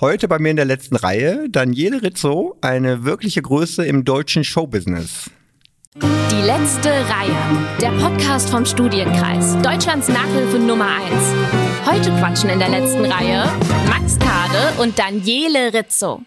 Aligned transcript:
Heute 0.00 0.28
bei 0.28 0.38
mir 0.38 0.48
in 0.48 0.56
der 0.56 0.64
letzten 0.64 0.96
Reihe 0.96 1.50
Daniele 1.50 2.00
Rizzo, 2.00 2.56
eine 2.62 3.04
wirkliche 3.04 3.42
Größe 3.42 3.84
im 3.84 4.06
deutschen 4.06 4.44
Showbusiness. 4.44 5.30
Die 5.94 6.42
letzte 6.42 6.88
Reihe. 6.88 7.36
Der 7.82 7.90
Podcast 7.90 8.48
vom 8.48 8.64
Studienkreis. 8.64 9.60
Deutschlands 9.60 10.08
Nachhilfe 10.08 10.58
Nummer 10.58 10.86
1. 10.86 11.12
Heute 11.84 12.10
quatschen 12.12 12.48
in 12.48 12.58
der 12.58 12.70
letzten 12.70 13.04
Reihe 13.04 13.44
Max 13.90 14.18
Kade 14.18 14.80
und 14.80 14.98
Daniele 14.98 15.74
Rizzo. 15.74 16.22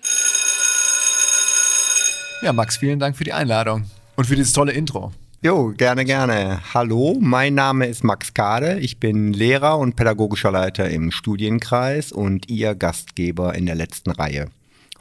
Ja, 2.43 2.53
Max, 2.53 2.77
vielen 2.77 2.99
Dank 2.99 3.17
für 3.17 3.23
die 3.23 3.33
Einladung 3.33 3.85
und 4.15 4.25
für 4.25 4.35
dieses 4.35 4.53
tolle 4.53 4.73
Intro. 4.73 5.11
Jo, 5.45 5.73
gerne, 5.75 6.05
gerne. 6.05 6.61
Hallo, 6.73 7.17
mein 7.19 7.53
Name 7.53 7.87
ist 7.87 8.01
Max 8.01 8.33
Kade. 8.33 8.79
Ich 8.79 9.01
bin 9.01 9.33
Lehrer 9.33 9.77
und 9.77 9.97
pädagogischer 9.97 10.51
Leiter 10.51 10.89
im 10.89 11.11
Studienkreis 11.11 12.13
und 12.13 12.49
Ihr 12.49 12.75
Gastgeber 12.75 13.53
in 13.53 13.65
der 13.65 13.75
letzten 13.75 14.11
Reihe. 14.11 14.47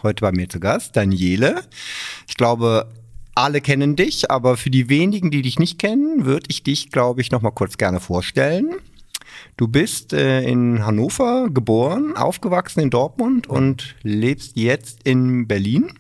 Heute 0.02 0.23
bei 0.23 0.32
mir 0.32 0.48
zu 0.48 0.59
Gast 0.59 0.97
Daniele. 0.97 1.62
Ich 2.27 2.36
glaube, 2.36 2.91
alle 3.36 3.60
kennen 3.60 3.95
dich, 3.95 4.33
aber 4.33 4.56
für 4.56 4.70
die 4.70 4.88
wenigen, 4.88 5.30
die 5.30 5.42
dich 5.42 5.60
nicht 5.60 5.78
kennen, 5.78 6.24
würde 6.24 6.47
ich 6.48 6.64
dich, 6.64 6.91
glaube 6.91 7.20
ich, 7.20 7.30
noch 7.30 7.42
mal 7.42 7.52
kurz 7.52 7.78
gerne 7.78 8.00
vorstellen. 8.00 8.74
Du 9.56 9.69
bist 9.69 10.12
äh, 10.12 10.42
in 10.42 10.84
Hannover 10.84 11.50
geboren, 11.50 12.16
aufgewachsen 12.16 12.80
in 12.80 12.91
Dortmund 12.91 13.47
und 13.47 13.95
lebst 14.02 14.56
jetzt 14.56 15.05
in 15.05 15.47
Berlin. 15.47 15.92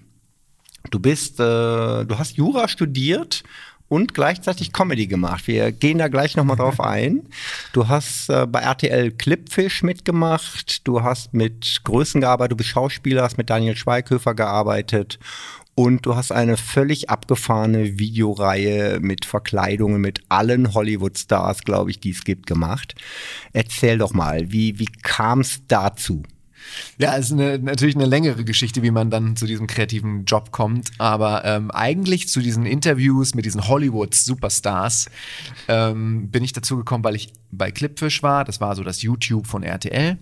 Du 0.90 0.98
bist, 0.98 1.38
äh, 1.38 2.04
du 2.04 2.18
hast 2.18 2.36
Jura 2.36 2.66
studiert 2.66 3.44
und 3.92 4.14
gleichzeitig 4.14 4.72
Comedy 4.72 5.06
gemacht. 5.06 5.46
Wir 5.46 5.70
gehen 5.70 5.98
da 5.98 6.08
gleich 6.08 6.34
nochmal 6.34 6.56
drauf 6.56 6.80
ein. 6.80 7.28
Du 7.74 7.88
hast 7.88 8.30
äh, 8.30 8.46
bei 8.46 8.60
RTL 8.60 9.10
Clipfish 9.10 9.82
mitgemacht, 9.82 10.88
du 10.88 11.02
hast 11.02 11.34
mit 11.34 11.82
Größen 11.84 12.22
gearbeitet, 12.22 12.52
du 12.52 12.56
bist 12.56 12.70
Schauspieler, 12.70 13.22
hast 13.22 13.36
mit 13.36 13.50
Daniel 13.50 13.76
Schweighöfer 13.76 14.32
gearbeitet 14.32 15.18
und 15.74 16.06
du 16.06 16.16
hast 16.16 16.32
eine 16.32 16.56
völlig 16.56 17.10
abgefahrene 17.10 17.98
Videoreihe 17.98 18.98
mit 19.00 19.26
Verkleidungen 19.26 20.00
mit 20.00 20.22
allen 20.30 20.72
Hollywood-Stars, 20.72 21.60
glaube 21.64 21.90
ich, 21.90 22.00
die 22.00 22.12
es 22.12 22.24
gibt, 22.24 22.46
gemacht. 22.46 22.94
Erzähl 23.52 23.98
doch 23.98 24.14
mal, 24.14 24.50
wie, 24.50 24.78
wie 24.78 24.88
kam 25.02 25.40
es 25.40 25.60
dazu? 25.68 26.22
Ja, 26.98 27.16
es 27.16 27.26
ist 27.26 27.32
eine, 27.32 27.58
natürlich 27.58 27.94
eine 27.94 28.06
längere 28.06 28.44
Geschichte, 28.44 28.82
wie 28.82 28.90
man 28.90 29.10
dann 29.10 29.36
zu 29.36 29.46
diesem 29.46 29.66
kreativen 29.66 30.24
Job 30.24 30.52
kommt. 30.52 30.90
Aber 30.98 31.44
ähm, 31.44 31.70
eigentlich 31.70 32.28
zu 32.28 32.40
diesen 32.40 32.66
Interviews 32.66 33.34
mit 33.34 33.44
diesen 33.44 33.66
Hollywood-Superstars 33.66 35.10
ähm, 35.68 36.30
bin 36.30 36.44
ich 36.44 36.52
dazu 36.52 36.76
gekommen, 36.76 37.04
weil 37.04 37.16
ich 37.16 37.32
bei 37.50 37.70
Clipfish 37.70 38.22
war. 38.22 38.44
Das 38.44 38.60
war 38.60 38.76
so 38.76 38.84
das 38.84 39.02
YouTube 39.02 39.46
von 39.46 39.62
RTL. 39.62 40.18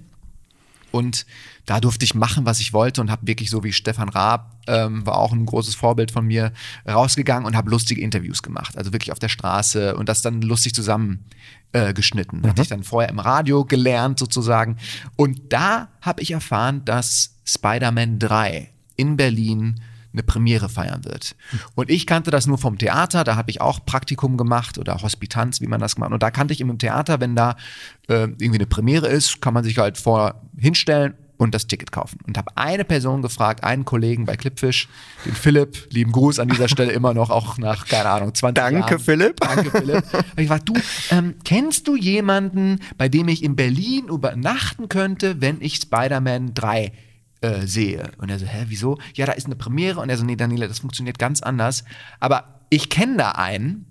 Und 0.92 1.26
da 1.66 1.80
durfte 1.80 2.04
ich 2.04 2.14
machen, 2.14 2.46
was 2.46 2.60
ich 2.60 2.72
wollte 2.72 3.00
und 3.00 3.10
habe 3.10 3.26
wirklich 3.26 3.50
so 3.50 3.62
wie 3.62 3.72
Stefan 3.72 4.08
Raab, 4.08 4.59
ähm, 4.70 5.04
war 5.04 5.18
auch 5.18 5.32
ein 5.32 5.44
großes 5.44 5.74
Vorbild 5.74 6.10
von 6.10 6.26
mir, 6.26 6.52
rausgegangen 6.88 7.46
und 7.46 7.56
habe 7.56 7.70
lustige 7.70 8.00
Interviews 8.00 8.42
gemacht. 8.42 8.78
Also 8.78 8.92
wirklich 8.92 9.12
auf 9.12 9.18
der 9.18 9.28
Straße 9.28 9.96
und 9.96 10.08
das 10.08 10.22
dann 10.22 10.40
lustig 10.42 10.74
zusammengeschnitten. 10.74 12.38
Äh, 12.38 12.46
mhm. 12.46 12.48
Hatte 12.48 12.62
ich 12.62 12.68
dann 12.68 12.84
vorher 12.84 13.10
im 13.10 13.18
Radio 13.18 13.64
gelernt 13.64 14.18
sozusagen. 14.18 14.76
Und 15.16 15.52
da 15.52 15.88
habe 16.00 16.22
ich 16.22 16.30
erfahren, 16.30 16.84
dass 16.84 17.36
Spider-Man 17.44 18.18
3 18.18 18.70
in 18.96 19.16
Berlin 19.16 19.80
eine 20.12 20.22
Premiere 20.22 20.68
feiern 20.68 21.04
wird. 21.04 21.36
Und 21.76 21.88
ich 21.88 22.06
kannte 22.06 22.30
das 22.32 22.46
nur 22.46 22.58
vom 22.58 22.78
Theater, 22.78 23.22
da 23.22 23.36
habe 23.36 23.50
ich 23.50 23.60
auch 23.60 23.84
Praktikum 23.86 24.36
gemacht 24.36 24.76
oder 24.76 25.00
Hospitanz, 25.02 25.60
wie 25.60 25.68
man 25.68 25.80
das 25.80 25.94
gemacht. 25.94 26.12
Und 26.12 26.22
da 26.22 26.32
kannte 26.32 26.52
ich 26.52 26.60
im 26.60 26.78
Theater, 26.78 27.20
wenn 27.20 27.36
da 27.36 27.56
äh, 28.08 28.24
irgendwie 28.24 28.56
eine 28.56 28.66
Premiere 28.66 29.06
ist, 29.06 29.40
kann 29.40 29.54
man 29.54 29.62
sich 29.62 29.78
halt 29.78 29.98
vor 29.98 30.42
hinstellen 30.58 31.14
und 31.40 31.54
das 31.54 31.66
Ticket 31.66 31.90
kaufen. 31.90 32.18
Und 32.26 32.36
habe 32.36 32.54
eine 32.56 32.84
Person 32.84 33.22
gefragt, 33.22 33.64
einen 33.64 33.86
Kollegen 33.86 34.26
bei 34.26 34.36
Clipfish, 34.36 34.88
den 35.24 35.34
Philipp, 35.34 35.88
lieben 35.90 36.12
Gruß 36.12 36.38
an 36.38 36.48
dieser 36.48 36.68
Stelle 36.68 36.92
immer 36.92 37.14
noch, 37.14 37.30
auch 37.30 37.56
nach, 37.56 37.86
keine 37.86 38.10
Ahnung, 38.10 38.34
20 38.34 38.62
Danke, 38.62 38.80
Jahren. 38.80 38.98
Philipp. 38.98 39.40
Danke, 39.40 39.70
Philipp. 39.70 40.04
Ich 40.36 40.50
war, 40.50 40.58
du, 40.58 40.74
ähm, 41.10 41.36
kennst 41.42 41.88
du 41.88 41.96
jemanden, 41.96 42.80
bei 42.98 43.08
dem 43.08 43.28
ich 43.28 43.42
in 43.42 43.56
Berlin 43.56 44.08
übernachten 44.08 44.90
könnte, 44.90 45.40
wenn 45.40 45.62
ich 45.62 45.76
Spider-Man 45.76 46.52
3 46.52 46.92
äh, 47.40 47.66
sehe. 47.66 48.10
Und 48.18 48.28
er 48.28 48.38
so, 48.38 48.44
hä, 48.44 48.66
wieso? 48.68 48.98
Ja, 49.14 49.24
da 49.24 49.32
ist 49.32 49.46
eine 49.46 49.56
Premiere. 49.56 50.00
Und 50.00 50.10
er 50.10 50.18
so, 50.18 50.24
nee, 50.24 50.36
Daniela, 50.36 50.68
das 50.68 50.80
funktioniert 50.80 51.18
ganz 51.18 51.40
anders. 51.40 51.84
Aber 52.20 52.60
ich 52.68 52.90
kenne 52.90 53.16
da 53.16 53.30
einen 53.30 53.86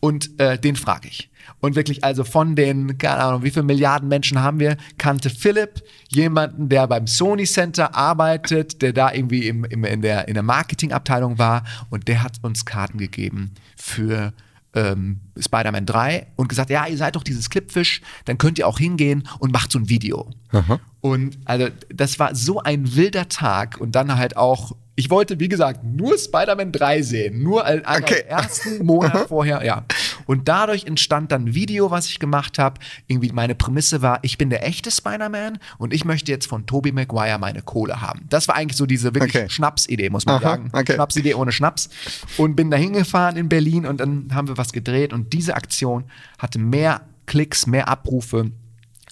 und 0.00 0.40
äh, 0.40 0.58
den 0.58 0.74
frage 0.74 1.06
ich. 1.06 1.29
Und 1.60 1.76
wirklich, 1.76 2.02
also 2.04 2.24
von 2.24 2.56
den, 2.56 2.98
keine 2.98 3.18
Ahnung, 3.18 3.42
wie 3.42 3.50
viele 3.50 3.64
Milliarden 3.64 4.08
Menschen 4.08 4.40
haben 4.40 4.60
wir, 4.60 4.76
kannte 4.98 5.30
Philipp 5.30 5.82
jemanden, 6.08 6.68
der 6.68 6.86
beim 6.86 7.06
Sony 7.06 7.44
Center 7.44 7.94
arbeitet, 7.94 8.82
der 8.82 8.92
da 8.92 9.12
irgendwie 9.12 9.46
im, 9.46 9.64
im, 9.64 9.84
in, 9.84 10.02
der, 10.02 10.28
in 10.28 10.34
der 10.34 10.42
Marketingabteilung 10.42 11.38
war 11.38 11.64
und 11.90 12.08
der 12.08 12.22
hat 12.22 12.38
uns 12.42 12.64
Karten 12.64 12.98
gegeben 12.98 13.52
für 13.76 14.32
ähm, 14.74 15.20
Spider-Man 15.38 15.86
3 15.86 16.28
und 16.36 16.48
gesagt, 16.48 16.70
ja, 16.70 16.86
ihr 16.86 16.96
seid 16.96 17.16
doch 17.16 17.24
dieses 17.24 17.50
Clipfish, 17.50 18.00
dann 18.24 18.38
könnt 18.38 18.58
ihr 18.58 18.66
auch 18.66 18.78
hingehen 18.78 19.28
und 19.38 19.52
macht 19.52 19.72
so 19.72 19.78
ein 19.78 19.88
Video. 19.88 20.30
Aha. 20.52 20.80
Und 21.00 21.38
also 21.44 21.68
das 21.92 22.18
war 22.18 22.34
so 22.34 22.60
ein 22.60 22.94
wilder 22.94 23.28
Tag 23.28 23.78
und 23.80 23.94
dann 23.94 24.16
halt 24.16 24.36
auch 24.36 24.72
ich 24.96 25.08
wollte, 25.08 25.40
wie 25.40 25.48
gesagt, 25.48 25.82
nur 25.82 26.18
Spider-Man 26.18 26.72
3 26.72 27.00
sehen. 27.00 27.42
Nur 27.42 27.64
als 27.64 27.82
okay. 27.86 28.24
ersten 28.28 28.84
Monat 28.84 29.28
vorher, 29.28 29.64
ja. 29.64 29.86
Und 30.30 30.46
dadurch 30.46 30.84
entstand 30.84 31.32
dann 31.32 31.46
ein 31.46 31.54
Video, 31.56 31.90
was 31.90 32.06
ich 32.06 32.20
gemacht 32.20 32.60
habe. 32.60 32.78
Irgendwie 33.08 33.32
meine 33.32 33.56
Prämisse 33.56 34.00
war, 34.00 34.20
ich 34.22 34.38
bin 34.38 34.48
der 34.48 34.64
echte 34.64 34.92
Spider-Man 34.92 35.58
und 35.76 35.92
ich 35.92 36.04
möchte 36.04 36.30
jetzt 36.30 36.46
von 36.46 36.66
Tobey 36.66 36.92
Maguire 36.92 37.36
meine 37.40 37.62
Kohle 37.62 38.00
haben. 38.00 38.26
Das 38.28 38.46
war 38.46 38.54
eigentlich 38.54 38.76
so 38.76 38.86
diese 38.86 39.12
wirklich 39.12 39.34
okay. 39.34 39.48
Schnapsidee, 39.48 40.08
muss 40.08 40.26
man 40.26 40.36
Aha, 40.36 40.42
sagen. 40.42 40.70
Okay. 40.72 40.94
Schnapsidee 40.94 41.34
ohne 41.34 41.50
Schnaps. 41.50 41.90
Und 42.36 42.54
bin 42.54 42.70
da 42.70 42.76
hingefahren 42.76 43.36
in 43.36 43.48
Berlin 43.48 43.86
und 43.86 43.98
dann 43.98 44.28
haben 44.32 44.46
wir 44.46 44.56
was 44.56 44.72
gedreht 44.72 45.12
und 45.12 45.32
diese 45.32 45.56
Aktion 45.56 46.04
hatte 46.38 46.60
mehr 46.60 47.00
Klicks, 47.26 47.66
mehr 47.66 47.88
Abrufe 47.88 48.52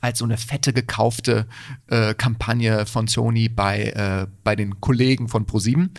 als 0.00 0.20
so 0.20 0.24
eine 0.24 0.36
fette 0.36 0.72
gekaufte 0.72 1.46
äh, 1.88 2.14
Kampagne 2.14 2.86
von 2.86 3.08
Sony 3.08 3.48
bei, 3.48 3.86
äh, 3.86 4.26
bei 4.44 4.54
den 4.54 4.80
Kollegen 4.80 5.28
von 5.28 5.46
ProSieben. 5.46 5.90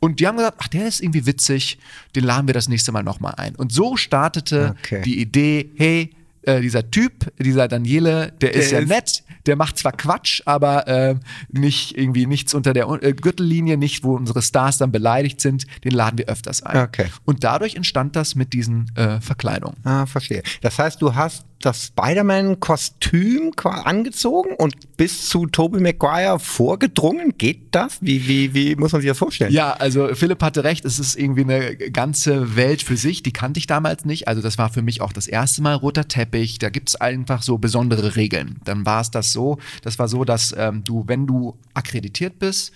Und 0.00 0.20
die 0.20 0.26
haben 0.26 0.36
gesagt, 0.36 0.58
ach, 0.60 0.68
der 0.68 0.86
ist 0.86 1.00
irgendwie 1.00 1.26
witzig, 1.26 1.78
den 2.14 2.24
laden 2.24 2.46
wir 2.46 2.54
das 2.54 2.68
nächste 2.68 2.92
Mal 2.92 3.02
nochmal 3.02 3.34
ein. 3.36 3.56
Und 3.56 3.72
so 3.72 3.96
startete 3.96 4.74
okay. 4.78 5.02
die 5.02 5.20
Idee, 5.20 5.70
hey, 5.76 6.10
äh, 6.46 6.60
dieser 6.60 6.90
Typ, 6.90 7.32
dieser 7.38 7.68
Daniele, 7.68 8.32
der, 8.40 8.50
der 8.50 8.54
ist 8.54 8.70
ja 8.70 8.78
ist 8.78 8.88
nett, 8.88 9.24
der 9.46 9.56
macht 9.56 9.78
zwar 9.78 9.92
Quatsch, 9.92 10.42
aber 10.44 10.86
äh, 10.88 11.14
nicht 11.50 11.96
irgendwie 11.96 12.26
nichts 12.26 12.54
unter 12.54 12.72
der 12.72 12.88
äh, 13.02 13.12
Gürtellinie, 13.12 13.76
nicht, 13.76 14.04
wo 14.04 14.16
unsere 14.16 14.42
Stars 14.42 14.78
dann 14.78 14.92
beleidigt 14.92 15.40
sind, 15.40 15.66
den 15.84 15.92
laden 15.92 16.18
wir 16.18 16.26
öfters 16.26 16.62
ein. 16.62 16.84
Okay. 16.84 17.06
Und 17.24 17.44
dadurch 17.44 17.74
entstand 17.74 18.16
das 18.16 18.34
mit 18.34 18.52
diesen 18.52 18.90
äh, 18.96 19.20
Verkleidungen. 19.20 19.76
Ah, 19.84 20.06
verstehe. 20.06 20.42
Das 20.62 20.78
heißt, 20.78 21.00
du 21.02 21.14
hast 21.14 21.44
das 21.60 21.86
Spider-Man-Kostüm 21.86 23.52
angezogen 23.64 24.54
und 24.56 24.96
bis 24.96 25.28
zu 25.28 25.46
Tobey 25.46 25.80
Maguire 25.80 26.38
vorgedrungen? 26.38 27.34
Geht 27.38 27.74
das? 27.74 27.98
Wie, 28.00 28.28
wie, 28.28 28.54
wie 28.54 28.76
muss 28.76 28.92
man 28.92 29.00
sich 29.00 29.08
das 29.08 29.18
vorstellen? 29.18 29.52
Ja, 29.52 29.72
also 29.72 30.14
Philipp 30.14 30.42
hatte 30.42 30.64
recht, 30.64 30.84
es 30.84 30.98
ist 30.98 31.16
irgendwie 31.16 31.42
eine 31.42 31.76
ganze 31.76 32.56
Welt 32.56 32.82
für 32.82 32.96
sich, 32.96 33.22
die 33.22 33.32
kannte 33.32 33.58
ich 33.58 33.66
damals 33.66 34.04
nicht. 34.04 34.28
Also 34.28 34.42
das 34.42 34.58
war 34.58 34.70
für 34.70 34.82
mich 34.82 35.00
auch 35.00 35.12
das 35.12 35.26
erste 35.26 35.62
Mal 35.62 35.74
roter 35.74 36.06
Teppich, 36.06 36.35
da 36.58 36.70
gibt 36.70 36.88
es 36.90 36.96
einfach 36.96 37.42
so 37.42 37.58
besondere 37.58 38.16
Regeln. 38.16 38.56
Dann 38.64 38.86
war 38.86 39.00
es 39.00 39.10
das 39.10 39.32
so, 39.32 39.58
das 39.82 39.98
war 39.98 40.08
so, 40.08 40.24
dass 40.24 40.54
ähm, 40.56 40.84
du, 40.84 41.04
wenn 41.06 41.26
du 41.26 41.58
akkreditiert 41.74 42.38
bist, 42.38 42.72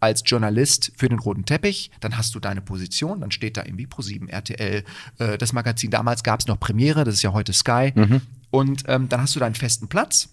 als 0.00 0.22
Journalist 0.26 0.92
für 0.96 1.08
den 1.08 1.18
roten 1.18 1.44
Teppich, 1.44 1.90
dann 2.00 2.16
hast 2.16 2.34
du 2.34 2.40
deine 2.40 2.60
Position, 2.60 3.20
dann 3.20 3.30
steht 3.30 3.56
da 3.56 3.64
irgendwie 3.64 3.86
Pro7, 3.86 4.28
RTL, 4.28 4.84
äh, 5.18 5.38
das 5.38 5.52
Magazin. 5.52 5.90
Damals 5.90 6.22
gab 6.22 6.40
es 6.40 6.46
noch 6.46 6.58
Premiere, 6.58 7.04
das 7.04 7.14
ist 7.14 7.22
ja 7.22 7.32
heute 7.32 7.52
Sky. 7.52 7.92
Mhm. 7.94 8.20
Und 8.50 8.84
ähm, 8.88 9.08
dann 9.08 9.20
hast 9.20 9.36
du 9.36 9.40
deinen 9.40 9.54
festen 9.54 9.88
Platz. 9.88 10.28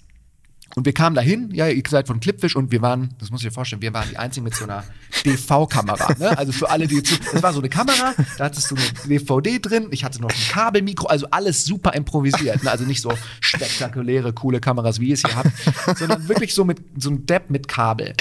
Und 0.76 0.86
wir 0.86 0.94
kamen 0.94 1.16
dahin, 1.16 1.50
ja, 1.52 1.68
ihr 1.68 1.82
seid 1.88 2.08
von 2.08 2.20
Clipfish 2.20 2.56
und 2.56 2.72
wir 2.72 2.82
waren, 2.82 3.16
das 3.20 3.32
muss 3.32 3.42
ich 3.42 3.48
dir 3.48 3.54
vorstellen, 3.54 3.82
wir 3.82 3.94
waren 3.94 4.08
die 4.10 4.18
einzigen 4.18 4.44
mit 4.44 4.56
so 4.56 4.66
einer 4.66 4.84
DV-Kamera. 5.26 6.16
Ne? 6.20 6.38
Also 6.38 6.52
für 6.52 6.70
alle, 6.70 6.88
die 6.88 7.02
zu. 7.02 7.16
Das 7.32 7.42
war 7.42 7.54
so 7.54 7.60
eine 7.60 7.70
Kamera, 7.70 8.14
da 8.38 8.46
hattest 8.46 8.72
du 8.72 8.76
eine 8.76 9.08
DVD 9.08 9.60
drin, 9.60 9.88
ich 9.92 10.04
hatte 10.04 10.22
noch 10.22 10.30
ein 10.30 10.52
Kabelmikro, 10.52 11.08
also 11.08 11.28
alles 11.32 11.66
super 11.66 11.94
improvisiert. 11.94 12.64
Ne? 12.64 12.72
Also 12.72 12.86
nicht 12.86 13.02
so 13.02 13.12
spektakuläre, 13.40 14.34
coole 14.34 14.60
Kameras, 14.60 15.00
wie 15.00 15.10
ihr 15.10 15.14
es 15.16 15.22
hier 15.22 15.36
habt, 15.36 15.52
sondern 15.98 16.28
wirklich 16.28 16.54
so 16.54 16.64
mit 16.64 16.82
so 16.98 17.10
einem 17.10 17.26
Depp 17.26 17.50
mit 17.50 17.68
Kabel. 17.68 18.14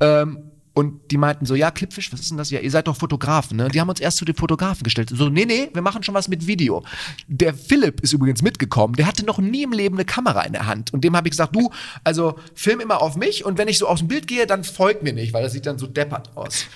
Ähm, 0.00 0.50
und 0.74 1.12
die 1.12 1.18
meinten 1.18 1.46
so, 1.46 1.54
ja, 1.54 1.70
Clipfish, 1.70 2.12
was 2.12 2.20
ist 2.20 2.30
denn 2.30 2.38
das? 2.38 2.50
Ja, 2.50 2.58
ihr 2.58 2.70
seid 2.70 2.88
doch 2.88 2.96
Fotografen, 2.96 3.56
ne? 3.56 3.68
Die 3.68 3.80
haben 3.80 3.88
uns 3.88 4.00
erst 4.00 4.16
zu 4.16 4.24
den 4.24 4.34
Fotografen 4.34 4.82
gestellt. 4.82 5.08
So, 5.12 5.28
nee, 5.28 5.44
nee, 5.44 5.70
wir 5.72 5.82
machen 5.82 6.02
schon 6.02 6.16
was 6.16 6.26
mit 6.26 6.48
Video. 6.48 6.84
Der 7.28 7.54
Philipp 7.54 8.00
ist 8.00 8.12
übrigens 8.12 8.42
mitgekommen, 8.42 8.94
der 8.96 9.06
hatte 9.06 9.24
noch 9.24 9.38
nie 9.38 9.62
im 9.62 9.72
Leben 9.72 9.94
eine 9.94 10.04
Kamera 10.04 10.42
in 10.42 10.52
der 10.52 10.66
Hand. 10.66 10.92
Und 10.92 11.04
dem 11.04 11.16
habe 11.16 11.28
ich 11.28 11.30
gesagt, 11.30 11.54
du, 11.54 11.70
also 12.02 12.38
film 12.54 12.80
immer 12.80 13.00
auf 13.00 13.16
mich 13.16 13.44
und 13.44 13.56
wenn 13.56 13.68
ich 13.68 13.78
so 13.78 13.86
aus 13.86 14.00
dem 14.00 14.08
Bild 14.08 14.26
gehe, 14.26 14.48
dann 14.48 14.64
folgt 14.64 15.04
mir 15.04 15.12
nicht, 15.12 15.32
weil 15.32 15.44
das 15.44 15.52
sieht 15.52 15.66
dann 15.66 15.78
so 15.78 15.86
deppert 15.86 16.36
aus. 16.36 16.66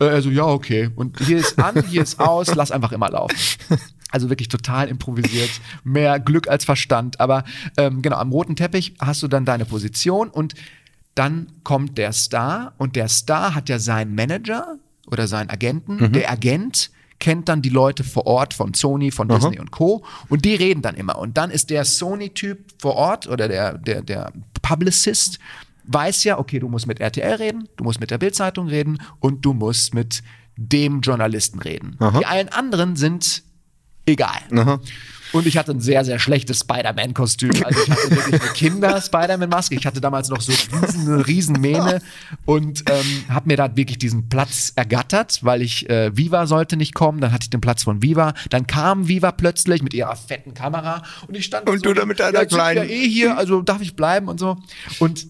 Äh, 0.00 0.04
also, 0.04 0.28
ja, 0.28 0.44
okay. 0.44 0.90
Und 0.94 1.18
hier 1.20 1.38
ist 1.38 1.58
an, 1.58 1.82
hier 1.88 2.02
ist 2.02 2.20
aus, 2.20 2.54
lass 2.54 2.70
einfach 2.70 2.92
immer 2.92 3.08
laufen. 3.08 3.36
Also 4.10 4.28
wirklich 4.30 4.48
total 4.48 4.88
improvisiert, 4.88 5.50
mehr 5.82 6.20
Glück 6.20 6.48
als 6.48 6.64
Verstand. 6.64 7.20
Aber 7.20 7.44
ähm, 7.76 8.02
genau, 8.02 8.16
am 8.16 8.30
roten 8.30 8.54
Teppich 8.54 8.94
hast 9.00 9.22
du 9.22 9.28
dann 9.28 9.44
deine 9.44 9.64
Position 9.64 10.28
und 10.28 10.54
dann 11.16 11.48
kommt 11.64 11.98
der 11.98 12.12
Star 12.12 12.74
und 12.78 12.94
der 12.94 13.08
Star 13.08 13.54
hat 13.56 13.68
ja 13.68 13.80
seinen 13.80 14.14
Manager 14.14 14.76
oder 15.08 15.26
seinen 15.26 15.50
Agenten. 15.50 15.98
Der 16.12 16.30
Agent 16.30 16.90
kennt 17.18 17.48
dann 17.48 17.62
die 17.62 17.70
Leute 17.70 18.04
vor 18.04 18.26
Ort 18.26 18.54
von 18.54 18.74
Sony, 18.74 19.10
von 19.10 19.26
Disney 19.28 19.58
und 19.58 19.70
Co. 19.70 20.04
Und 20.28 20.44
die 20.44 20.54
reden 20.54 20.82
dann 20.82 20.94
immer. 20.94 21.18
Und 21.18 21.38
dann 21.38 21.50
ist 21.50 21.70
der 21.70 21.84
Sony-Typ 21.84 22.58
vor 22.78 22.94
Ort 22.94 23.26
oder 23.26 23.48
der, 23.48 23.78
der, 23.78 24.02
der 24.02 24.32
Publicist 24.62 25.38
weiß 25.84 26.24
ja, 26.24 26.38
okay, 26.38 26.58
du 26.58 26.68
musst 26.68 26.86
mit 26.86 27.00
RTL 27.00 27.34
reden, 27.36 27.68
du 27.76 27.84
musst 27.84 28.00
mit 28.00 28.10
der 28.10 28.18
Bildzeitung 28.18 28.68
reden 28.68 28.98
und 29.20 29.44
du 29.44 29.54
musst 29.54 29.94
mit 29.94 30.22
dem 30.56 31.00
Journalisten 31.00 31.60
reden. 31.60 31.96
Die 32.20 32.26
allen 32.26 32.48
anderen 32.48 32.96
sind 32.96 33.42
egal. 34.04 34.40
Und 35.32 35.46
ich 35.46 35.56
hatte 35.58 35.72
ein 35.72 35.80
sehr, 35.80 36.04
sehr 36.04 36.18
schlechtes 36.18 36.60
Spider-Man-Kostüm. 36.60 37.50
Also 37.64 37.80
ich 37.82 37.90
hatte 37.90 38.10
wirklich 38.10 38.40
eine 38.42 38.52
Kinder-Spider-Man-Maske. 38.52 39.74
Ich 39.74 39.86
hatte 39.86 40.00
damals 40.00 40.28
noch 40.28 40.40
so 40.40 40.52
riesen, 40.52 41.20
riesen 41.20 41.60
Mähne 41.60 42.00
und 42.44 42.84
ähm, 42.90 43.24
habe 43.28 43.48
mir 43.48 43.56
da 43.56 43.76
wirklich 43.76 43.98
diesen 43.98 44.28
Platz 44.28 44.72
ergattert, 44.76 45.40
weil 45.42 45.62
ich, 45.62 45.88
äh, 45.90 46.16
Viva 46.16 46.46
sollte 46.46 46.76
nicht 46.76 46.94
kommen. 46.94 47.20
Dann 47.20 47.32
hatte 47.32 47.44
ich 47.44 47.50
den 47.50 47.60
Platz 47.60 47.82
von 47.84 48.02
Viva. 48.02 48.34
Dann 48.50 48.66
kam 48.66 49.08
Viva 49.08 49.32
plötzlich 49.32 49.82
mit 49.82 49.94
ihrer 49.94 50.16
fetten 50.16 50.54
Kamera 50.54 51.02
und 51.26 51.36
ich 51.36 51.44
stand 51.44 51.68
Und 51.68 51.78
so, 51.78 51.82
du 51.84 51.94
da 51.94 52.06
mit 52.06 52.20
deiner 52.20 52.40
ja, 52.40 52.44
kleinen- 52.46 52.88
eh 52.88 53.08
hier, 53.08 53.36
also 53.36 53.62
darf 53.62 53.82
ich 53.82 53.96
bleiben 53.96 54.28
und 54.28 54.38
so. 54.38 54.56
Und 54.98 55.26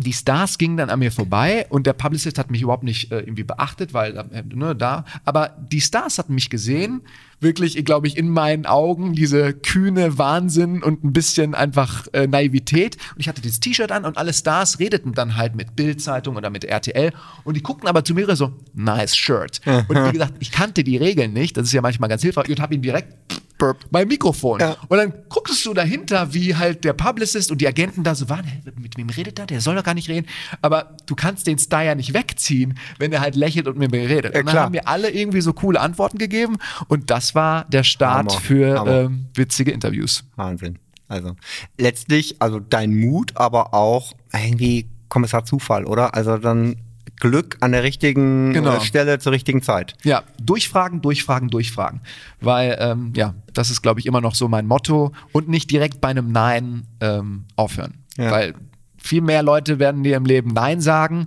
die 0.00 0.12
Stars 0.12 0.58
gingen 0.58 0.76
dann 0.76 0.90
an 0.90 1.00
mir 1.00 1.10
vorbei 1.10 1.66
und 1.70 1.86
der 1.86 1.92
Publicist 1.92 2.38
hat 2.38 2.50
mich 2.52 2.62
überhaupt 2.62 2.84
nicht 2.84 3.10
äh, 3.10 3.18
irgendwie 3.20 3.42
beachtet, 3.42 3.92
weil 3.92 4.16
äh, 4.16 4.42
ne, 4.54 4.76
da. 4.76 5.04
Aber 5.24 5.56
die 5.72 5.80
Stars 5.80 6.18
hatten 6.18 6.34
mich 6.34 6.50
gesehen, 6.50 7.02
wirklich, 7.40 7.84
glaube 7.84 8.06
ich, 8.06 8.16
in 8.16 8.28
meinen 8.28 8.66
Augen 8.66 9.14
diese 9.14 9.52
kühne 9.52 10.18
Wahnsinn 10.18 10.82
und 10.82 11.04
ein 11.04 11.12
bisschen 11.12 11.54
einfach 11.54 12.06
äh, 12.12 12.26
Naivität. 12.26 12.96
Und 13.14 13.20
ich 13.20 13.28
hatte 13.28 13.40
dieses 13.40 13.60
T-Shirt 13.60 13.92
an 13.92 14.04
und 14.04 14.18
alle 14.18 14.32
Stars 14.32 14.78
redeten 14.78 15.12
dann 15.12 15.36
halt 15.36 15.54
mit 15.54 15.76
Bild-Zeitung 15.76 16.36
oder 16.36 16.50
mit 16.50 16.64
RTL 16.64 17.12
und 17.44 17.56
die 17.56 17.62
guckten 17.62 17.88
aber 17.88 18.04
zu 18.04 18.14
mir 18.14 18.34
so, 18.36 18.52
nice 18.74 19.16
Shirt. 19.16 19.60
Und 19.66 19.96
wie 19.96 20.12
gesagt, 20.12 20.34
ich 20.40 20.52
kannte 20.52 20.84
die 20.84 20.96
Regeln 20.96 21.32
nicht, 21.32 21.56
das 21.56 21.66
ist 21.66 21.72
ja 21.72 21.80
manchmal 21.80 22.08
ganz 22.08 22.22
hilfreich 22.22 22.48
und 22.48 22.60
habe 22.60 22.74
ihn 22.74 22.82
direkt 22.82 23.14
Burp. 23.58 23.84
mein 23.90 24.08
Mikrofon. 24.08 24.60
Ja. 24.60 24.76
Und 24.88 24.98
dann 24.98 25.12
guckst 25.28 25.66
du 25.66 25.74
dahinter, 25.74 26.32
wie 26.32 26.54
halt 26.54 26.84
der 26.84 26.92
Publicist 26.92 27.50
und 27.50 27.60
die 27.60 27.66
Agenten 27.66 28.04
da 28.04 28.14
so 28.14 28.28
waren, 28.28 28.44
hä, 28.44 28.60
mit 28.80 28.96
wem 28.96 29.10
redet 29.10 29.38
er? 29.38 29.46
Der 29.46 29.60
soll 29.60 29.74
doch 29.74 29.82
gar 29.82 29.94
nicht 29.94 30.08
reden. 30.08 30.26
Aber 30.62 30.96
du 31.06 31.14
kannst 31.16 31.46
den 31.46 31.58
Star 31.58 31.82
ja 31.82 31.94
nicht 31.94 32.14
wegziehen, 32.14 32.78
wenn 32.98 33.12
er 33.12 33.20
halt 33.20 33.34
lächelt 33.34 33.66
und 33.66 33.76
mit 33.76 33.90
mir 33.90 34.08
redet. 34.08 34.34
Ja, 34.34 34.40
und 34.40 34.46
dann 34.46 34.56
haben 34.56 34.72
mir 34.72 34.86
alle 34.86 35.10
irgendwie 35.10 35.40
so 35.40 35.52
coole 35.52 35.80
Antworten 35.80 36.18
gegeben 36.18 36.56
und 36.86 37.10
das 37.10 37.27
war 37.34 37.64
der 37.66 37.82
Start 37.84 38.30
Hammer, 38.30 38.40
für 38.40 38.78
Hammer. 38.80 38.90
ähm, 39.02 39.26
witzige 39.34 39.70
Interviews. 39.70 40.24
Wahnsinn. 40.36 40.78
Also 41.08 41.34
letztlich, 41.78 42.36
also 42.40 42.60
dein 42.60 42.94
Mut, 42.94 43.32
aber 43.36 43.72
auch 43.74 44.12
irgendwie 44.32 44.88
Kommissar 45.08 45.44
Zufall, 45.44 45.84
oder? 45.86 46.14
Also 46.14 46.36
dann 46.36 46.76
Glück 47.20 47.56
an 47.60 47.72
der 47.72 47.82
richtigen 47.82 48.52
Genau. 48.52 48.76
äh, 48.76 48.80
Stelle 48.80 49.18
zur 49.18 49.32
richtigen 49.32 49.62
Zeit. 49.62 49.94
Ja, 50.04 50.22
durchfragen, 50.40 51.00
durchfragen, 51.00 51.48
durchfragen. 51.48 52.00
Weil, 52.40 52.76
ähm, 52.78 53.12
ja, 53.16 53.34
das 53.54 53.70
ist, 53.70 53.82
glaube 53.82 54.00
ich, 54.00 54.06
immer 54.06 54.20
noch 54.20 54.34
so 54.34 54.46
mein 54.48 54.66
Motto. 54.66 55.12
Und 55.32 55.48
nicht 55.48 55.70
direkt 55.70 56.00
bei 56.00 56.08
einem 56.08 56.30
Nein 56.30 56.86
ähm, 57.00 57.46
aufhören. 57.56 58.04
Ja. 58.16 58.30
Weil 58.30 58.54
viel 58.98 59.20
mehr 59.22 59.42
Leute 59.42 59.78
werden 59.78 60.02
dir 60.02 60.16
im 60.16 60.26
Leben 60.26 60.50
Nein 60.52 60.80
sagen 60.80 61.26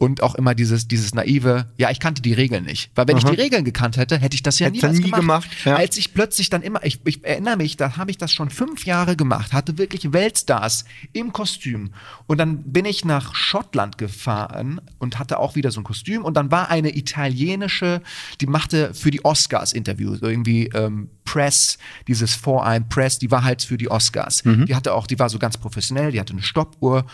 und 0.00 0.22
auch 0.22 0.34
immer 0.34 0.54
dieses, 0.54 0.88
dieses 0.88 1.14
naive, 1.14 1.66
ja, 1.76 1.90
ich 1.90 2.00
kannte 2.00 2.22
die 2.22 2.32
Regeln 2.32 2.64
nicht. 2.64 2.90
Weil 2.94 3.06
wenn 3.06 3.18
ich 3.18 3.24
die 3.24 3.34
Regeln 3.34 3.66
gekannt 3.66 3.98
hätte, 3.98 4.16
hätte 4.16 4.34
ich 4.34 4.42
das 4.42 4.58
ja 4.58 4.68
Hättest 4.68 4.82
du 4.82 4.86
niemals 4.86 5.04
nie 5.04 5.10
gemacht. 5.10 5.50
gemacht, 5.50 5.66
ja. 5.66 5.76
Als 5.76 5.98
ich 5.98 6.14
plötzlich 6.14 6.48
dann 6.48 6.62
immer, 6.62 6.82
ich, 6.86 7.00
ich 7.04 7.22
erinnere 7.22 7.58
mich, 7.58 7.76
da 7.76 7.98
habe 7.98 8.10
ich 8.10 8.16
das 8.16 8.32
schon 8.32 8.48
fünf 8.48 8.86
Jahre 8.86 9.14
gemacht, 9.14 9.52
hatte 9.52 9.76
wirklich 9.76 10.10
Weltstars 10.10 10.86
im 11.12 11.34
Kostüm. 11.34 11.92
Und 12.26 12.38
dann 12.38 12.62
bin 12.62 12.86
ich 12.86 13.04
nach 13.04 13.34
Schottland 13.34 13.98
gefahren 13.98 14.80
und 14.98 15.18
hatte 15.18 15.38
auch 15.38 15.54
wieder 15.54 15.70
so 15.70 15.82
ein 15.82 15.84
Kostüm. 15.84 16.24
Und 16.24 16.32
dann 16.32 16.50
war 16.50 16.70
eine 16.70 16.96
italienische, 16.96 18.00
die 18.40 18.46
machte 18.46 18.94
für 18.94 19.10
die 19.10 19.22
Oscars 19.22 19.74
Interviews, 19.74 20.22
irgendwie 20.22 20.68
ähm, 20.68 21.10
Press, 21.24 21.76
dieses 22.08 22.34
Foreign 22.34 22.88
Press, 22.88 23.18
die 23.18 23.30
war 23.30 23.44
halt 23.44 23.62
für 23.62 23.76
die 23.76 23.90
Oscars. 23.90 24.44
Die 24.64 24.74
hatte 24.74 24.94
auch, 24.94 25.06
die 25.06 25.18
war 25.18 25.28
so 25.28 25.38
ganz 25.38 25.58
professionell, 25.58 26.10
die 26.10 26.18
hatte 26.20 26.32
eine 26.32 26.42
Stoppuhr. 26.42 27.04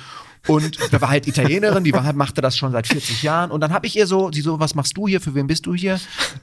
Und 0.47 0.79
da 0.93 1.01
war 1.01 1.09
halt 1.09 1.27
Italienerin, 1.27 1.85
die 1.85 1.93
war 1.93 2.05
halt, 2.05 2.17
machte 2.17 2.41
das 2.41 2.57
schon 2.57 2.73
seit 2.73 2.87
40 2.87 3.23
Jahren. 3.23 3.51
Und 3.51 3.61
dann 3.61 3.73
habe 3.73 3.87
ich 3.87 3.97
ihr 3.97 4.07
so, 4.07 4.31
sie 4.33 4.41
so, 4.41 4.61
was 4.61 4.75
machst 4.75 4.97
du 4.97 5.09
hier, 5.09 5.21
für 5.21 5.35
wen 5.35 5.47
bist 5.47 5.67
du 5.67 5.75
hier? 5.75 5.99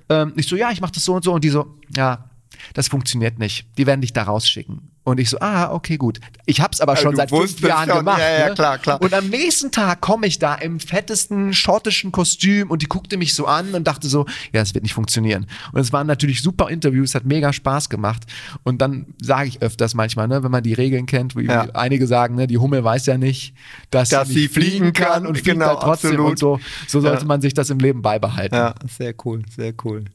Ähm, 0.09 0.33
ich 0.35 0.47
so, 0.47 0.55
ja, 0.55 0.71
ich 0.71 0.81
mache 0.81 0.91
das 0.93 1.05
so 1.05 1.13
und 1.13 1.23
so. 1.23 1.33
Und 1.33 1.43
die 1.43 1.49
so, 1.49 1.77
ja, 1.95 2.29
das 2.73 2.87
funktioniert 2.87 3.39
nicht. 3.39 3.65
Die 3.77 3.85
werden 3.87 4.01
dich 4.01 4.13
da 4.13 4.23
rausschicken. 4.23 4.89
Und 5.05 5.19
ich 5.19 5.29
so, 5.29 5.37
ah, 5.41 5.73
okay, 5.73 5.97
gut. 5.97 6.21
Ich 6.45 6.61
hab's 6.61 6.79
aber 6.79 6.95
schon 6.95 7.11
du 7.11 7.17
seit 7.17 7.29
fünf 7.29 7.59
Jahren 7.59 7.89
schon, 7.89 7.97
gemacht. 7.99 8.19
ja, 8.19 8.39
ja, 8.39 8.47
ne? 8.49 8.53
klar, 8.55 8.77
klar. 8.77 9.01
Und 9.01 9.13
am 9.13 9.27
nächsten 9.27 9.69
Tag 9.69 9.99
komme 9.99 10.27
ich 10.27 10.39
da 10.39 10.55
im 10.55 10.79
fettesten 10.79 11.53
schottischen 11.53 12.13
Kostüm 12.13 12.71
und 12.71 12.81
die 12.81 12.85
guckte 12.85 13.17
mich 13.17 13.35
so 13.35 13.45
an 13.45 13.73
und 13.75 13.85
dachte 13.85 14.07
so, 14.07 14.25
ja, 14.53 14.61
das 14.61 14.73
wird 14.73 14.83
nicht 14.83 14.93
funktionieren. 14.93 15.47
Und 15.73 15.81
es 15.81 15.91
waren 15.91 16.07
natürlich 16.07 16.41
super 16.41 16.69
Interviews, 16.69 17.15
hat 17.15 17.25
mega 17.25 17.51
Spaß 17.51 17.89
gemacht. 17.89 18.23
Und 18.63 18.81
dann 18.81 19.07
sage 19.21 19.49
ich 19.49 19.61
öfters 19.61 19.93
manchmal, 19.93 20.29
ne, 20.29 20.41
wenn 20.41 20.51
man 20.51 20.63
die 20.63 20.73
Regeln 20.73 21.05
kennt, 21.05 21.35
wie 21.35 21.47
Ja. 21.47 21.67
einige 21.73 22.07
sagen, 22.07 22.35
ne, 22.35 22.47
die 22.47 22.57
Hummel 22.57 22.81
weiß 22.85 23.05
ja 23.07 23.17
nicht, 23.17 23.55
dass, 23.91 24.07
Dass 24.07 24.29
sie 24.29 24.33
sie 24.35 24.39
nicht 24.43 24.53
fliegen 24.53 24.93
kann 24.93 25.07
kann, 25.07 25.27
und 25.27 25.33
fliegt 25.35 25.47
genau, 25.49 25.67
halt 25.67 25.79
trotzdem 25.81 26.11
absolut. 26.11 26.31
und 26.31 26.39
so. 26.39 26.59
So 26.87 27.01
sollte 27.01 27.23
Ja. 27.23 27.27
man 27.27 27.41
sich 27.41 27.53
das 27.53 27.69
im 27.69 27.79
Leben 27.79 28.01
beibehalten. 28.01 28.55
Ja, 28.55 28.73
sehr 28.87 29.13
cool, 29.25 29.41
sehr 29.53 29.73
cool. 29.83 30.05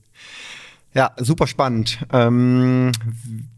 Ja, 0.94 1.12
super 1.18 1.46
spannend. 1.46 1.98
Ähm, 2.12 2.92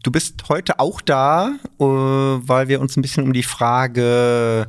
du 0.03 0.11
bist 0.11 0.49
heute 0.49 0.79
auch 0.79 1.01
da, 1.01 1.55
äh, 1.79 1.83
weil 1.83 2.67
wir 2.67 2.81
uns 2.81 2.97
ein 2.97 3.01
bisschen 3.01 3.23
um 3.23 3.33
die 3.33 3.43
Frage 3.43 4.67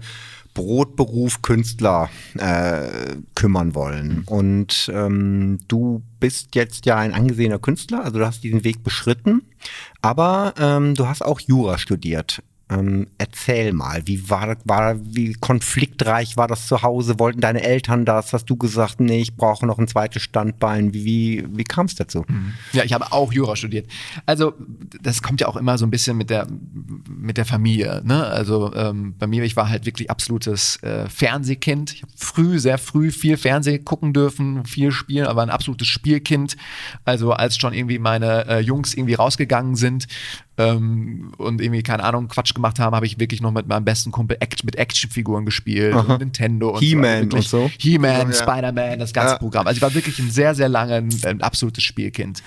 Brotberuf 0.55 1.43
Künstler 1.43 2.11
äh, 2.39 3.17
kümmern 3.35 3.75
wollen. 3.75 4.23
Und 4.27 4.91
ähm, 4.95 5.59
du 5.69 6.03
bist 6.21 6.55
jetzt 6.55 6.87
ja 6.87 6.99
ein 6.99 7.15
angesehener 7.15 7.59
Künstler, 7.59 8.05
also 8.05 8.19
du 8.19 8.27
hast 8.27 8.45
diesen 8.45 8.65
Weg 8.65 8.83
beschritten, 8.85 9.43
aber 10.03 10.55
ähm, 10.59 10.95
du 10.95 11.09
hast 11.09 11.25
auch 11.25 11.41
Jura 11.41 11.79
studiert. 11.79 12.43
Ähm, 12.73 13.07
erzähl 13.19 13.73
mal, 13.73 14.03
wie 14.07 14.29
war, 14.31 14.57
war, 14.65 14.97
wie 15.03 15.35
konfliktreich 15.35 16.37
war 16.37 16.49
das 16.49 16.67
zu 16.67 16.83
Hause? 16.83 17.19
Wollten 17.19 17.41
deine 17.41 17.63
Eltern 17.63 18.05
das? 18.05 18.33
Hast 18.33 18.47
du 18.47 18.57
gesagt, 18.57 19.01
nee, 19.01 19.21
ich 19.21 19.37
brauche 19.37 19.67
noch 19.67 19.79
ein 19.79 19.89
zweites 19.89 20.23
Standbein? 20.23 20.95
Wie, 20.95 21.05
wie, 21.05 21.45
wie 21.51 21.65
kam 21.65 21.87
es 21.87 21.95
dazu? 21.95 22.25
Ja, 22.73 22.85
ich 22.85 22.93
habe 22.93 23.13
auch 23.13 23.33
Jura 23.33 23.57
studiert. 23.57 23.91
Also 24.27 24.55
das 25.01 25.23
kommt 25.23 25.41
ja 25.41 25.49
auch 25.49 25.57
immer 25.57 25.79
so 25.79 25.87
ein 25.87 25.91
bisschen 25.91 26.17
mit 26.17 26.31
der 26.31 26.47
mit 27.09 27.37
der 27.37 27.45
Familie. 27.45 28.03
Ne? 28.05 28.25
Also 28.25 28.75
ähm, 28.75 29.15
bei 29.19 29.27
mir, 29.27 29.43
ich 29.45 29.57
war 29.57 29.69
halt 29.69 29.87
wirklich 29.87 30.11
absolutes 30.11 30.83
äh, 30.83 31.09
Fernsehkind. 31.09 31.95
Ich 31.95 32.03
habe 32.03 32.13
früh, 32.17 32.59
sehr 32.59 32.79
früh 32.79 33.11
viel 33.11 33.37
Fernsehen 33.37 33.85
gucken 33.85 34.13
dürfen, 34.13 34.65
viel 34.65 34.93
spielen, 34.93 35.27
aber 35.27 35.43
ein 35.43 35.51
absolutes 35.51 35.89
Spielkind. 35.89 36.57
Also 37.05 37.33
als 37.33 37.57
schon 37.57 37.73
irgendwie 37.73 37.99
meine 37.99 38.47
äh, 38.47 38.59
Jungs 38.61 38.95
irgendwie 38.95 39.15
rausgegangen 39.15 39.77
sind 39.77 40.07
ähm, 40.59 41.33
und 41.39 41.61
irgendwie 41.61 41.83
keine 41.83 42.05
Ahnung 42.05 42.29
Quatsch 42.29 42.55
gemacht 42.55 42.79
haben, 42.79 42.95
habe 42.95 43.07
ich 43.07 43.19
wirklich 43.19 43.41
noch 43.41 43.53
mit 43.53 43.67
meinem 43.67 43.85
besten 43.85 44.11
Kumpel 44.11 44.37
Act 44.41 44.65
mit 44.65 44.77
Actionfiguren 44.77 45.45
gespielt 45.47 45.95
und 45.95 46.19
Nintendo 46.19 46.71
und 46.71 46.81
He-Man 46.81 47.31
so. 47.31 47.37
Also 47.37 47.59
und 47.63 47.71
so. 47.71 47.71
He-Man, 47.79 48.31
Ja. 48.31 48.33
Spider-Man, 48.33 48.99
das 48.99 49.13
ganze 49.13 49.35
Ja. 49.35 49.39
Programm. 49.39 49.67
Also 49.67 49.79
ich 49.79 49.83
war 49.83 49.95
wirklich 49.95 50.19
ein 50.19 50.31
sehr, 50.31 50.55
sehr 50.55 50.69
lange 50.69 50.95
ein, 50.95 51.11
ein 51.25 51.41
absolutes 51.43 51.83
Spielkind. 51.83 52.43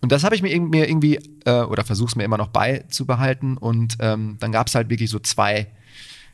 Und 0.00 0.12
das 0.12 0.22
habe 0.24 0.34
ich 0.34 0.42
mir 0.42 0.52
irgendwie, 0.52 1.18
äh, 1.46 1.62
oder 1.62 1.84
versuche 1.84 2.08
es 2.08 2.16
mir 2.16 2.24
immer 2.24 2.36
noch 2.36 2.48
beizubehalten. 2.48 3.56
Und 3.56 3.96
ähm, 4.00 4.36
dann 4.40 4.52
gab 4.52 4.66
es 4.66 4.74
halt 4.74 4.90
wirklich 4.90 5.08
so 5.08 5.18
zwei, 5.18 5.68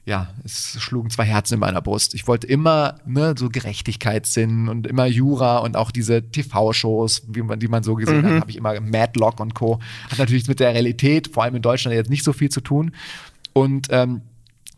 ja, 0.06 0.28
es 0.44 0.80
schlugen 0.80 1.10
zwei 1.10 1.24
Herzen 1.24 1.54
in 1.54 1.60
meiner 1.60 1.82
Brust. 1.82 2.14
Ich 2.14 2.26
wollte 2.26 2.46
immer 2.46 2.96
ne, 3.04 3.34
so 3.38 3.48
Gerechtigkeitssinn 3.48 4.68
und 4.68 4.86
immer 4.86 5.06
Jura 5.06 5.58
und 5.58 5.76
auch 5.76 5.90
diese 5.90 6.22
TV-Shows, 6.22 7.22
wie 7.28 7.42
man, 7.42 7.60
die 7.60 7.68
man 7.68 7.82
so 7.82 7.94
gesehen 7.94 8.24
hat, 8.26 8.40
habe 8.40 8.50
ich 8.50 8.56
immer 8.56 8.80
Madlock 8.80 9.40
und 9.40 9.54
Co. 9.54 9.78
Hat 10.10 10.18
natürlich 10.18 10.48
mit 10.48 10.58
der 10.58 10.72
Realität, 10.72 11.28
vor 11.28 11.44
allem 11.44 11.56
in 11.56 11.62
Deutschland, 11.62 11.94
jetzt 11.94 12.10
nicht 12.10 12.24
so 12.24 12.32
viel 12.32 12.48
zu 12.48 12.60
tun. 12.60 12.92
Und 13.52 13.88
ähm, 13.90 14.22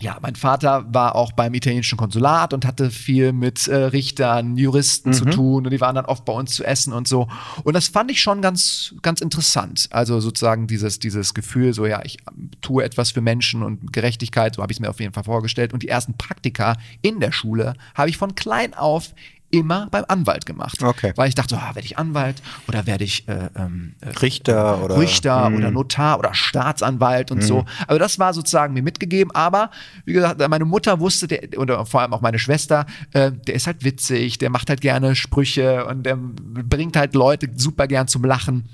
ja, 0.03 0.19
mein 0.21 0.35
Vater 0.35 0.85
war 0.93 1.15
auch 1.15 1.31
beim 1.33 1.55
italienischen 1.55 1.97
Konsulat 1.97 2.53
und 2.53 2.67
hatte 2.67 2.91
viel 2.91 3.33
mit 3.33 3.69
äh, 3.69 3.77
Richtern, 3.77 4.57
Juristen 4.57 5.13
zu 5.13 5.25
tun 5.27 5.65
und 5.65 5.71
die 5.71 5.81
waren 5.81 5.95
dann 5.95 6.07
oft 6.07 6.25
bei 6.25 6.33
uns 6.33 6.55
zu 6.55 6.65
essen 6.65 6.93
und 6.93 7.07
so. 7.07 7.29
Und 7.63 7.75
das 7.75 7.89
fand 7.89 8.11
ich 8.11 8.21
schon 8.21 8.43
ganz, 8.43 8.95
ganz 9.03 9.21
interessant. 9.21 9.89
Also 9.93 10.19
sozusagen 10.19 10.67
dieses, 10.67 10.99
dieses 10.99 11.35
Gefühl, 11.35 11.73
so 11.73 11.87
ja, 11.87 12.05
ich 12.05 12.19
ähm, 12.29 12.51
tue 12.61 12.83
etwas 12.83 13.13
für 13.13 13.21
Menschen 13.21 13.63
und 13.63 13.93
Gerechtigkeit, 13.93 14.57
so 14.57 14.63
habe 14.63 14.73
ich 14.73 14.79
es 14.79 14.81
mir 14.81 14.91
auf 14.91 14.99
jeden 14.99 15.13
Fall 15.13 15.25
vorgestellt. 15.25 15.73
Und 15.73 15.85
die 15.85 15.89
ersten 15.89 16.15
Praktika 16.15 16.77
in 17.01 17.21
der 17.21 17.31
Schule 17.31 17.75
habe 17.95 18.11
ich 18.11 18.17
von 18.17 18.35
klein 18.35 18.75
auf 18.75 19.15
immer 19.53 19.87
beim 19.91 20.05
Anwalt 20.09 20.47
gemacht. 20.47 20.83
Okay. 20.83 21.13
Weil 21.15 21.29
ich 21.29 21.35
dachte, 21.35 21.55
so, 21.55 21.61
ah, 21.61 21.75
werde 21.75 21.87
ich 21.87 21.99
Anwalt 21.99 22.43
oder 22.67 22.87
werde 22.87 23.05
ich 23.05 23.29
äh, 23.29 23.51
ähm, 23.55 23.95
äh, 24.01 24.09
Richter 24.09 24.83
oder 24.83 24.99
Richter 24.99 25.47
Hm. 25.47 25.57
oder 25.57 25.71
Notar 25.71 26.19
oder 26.19 26.35
Staatsanwalt 26.35 27.31
und 27.31 27.43
so. 27.43 27.65
Also 27.87 27.99
das 27.99 28.19
war 28.19 28.35
sozusagen 28.35 28.75
mir 28.75 28.83
mitgegeben. 28.83 29.31
Aber 29.35 29.71
wie 30.05 30.15
gesagt, 30.15 30.41
meine 30.49 30.65
Mutter 30.65 30.99
wusste, 31.01 31.29
der, 31.29 31.59
oder 31.59 31.85
vor 31.87 32.01
allem 32.01 32.13
auch 32.15 32.23
meine 32.23 32.39
Schwester, 32.39 32.87
äh, 33.13 33.31
der 33.31 33.55
ist 33.55 33.67
halt 33.67 33.85
witzig, 33.85 34.39
der 34.39 34.51
macht 34.51 34.71
halt 34.71 34.81
gerne 34.81 35.15
Sprüche 35.15 35.85
und 35.87 36.05
der 36.05 36.17
bringt 36.17 36.97
halt 36.97 37.15
Leute 37.15 37.49
super 37.55 37.87
gern 37.87 38.09
zum 38.09 38.25
Lachen. 38.25 38.69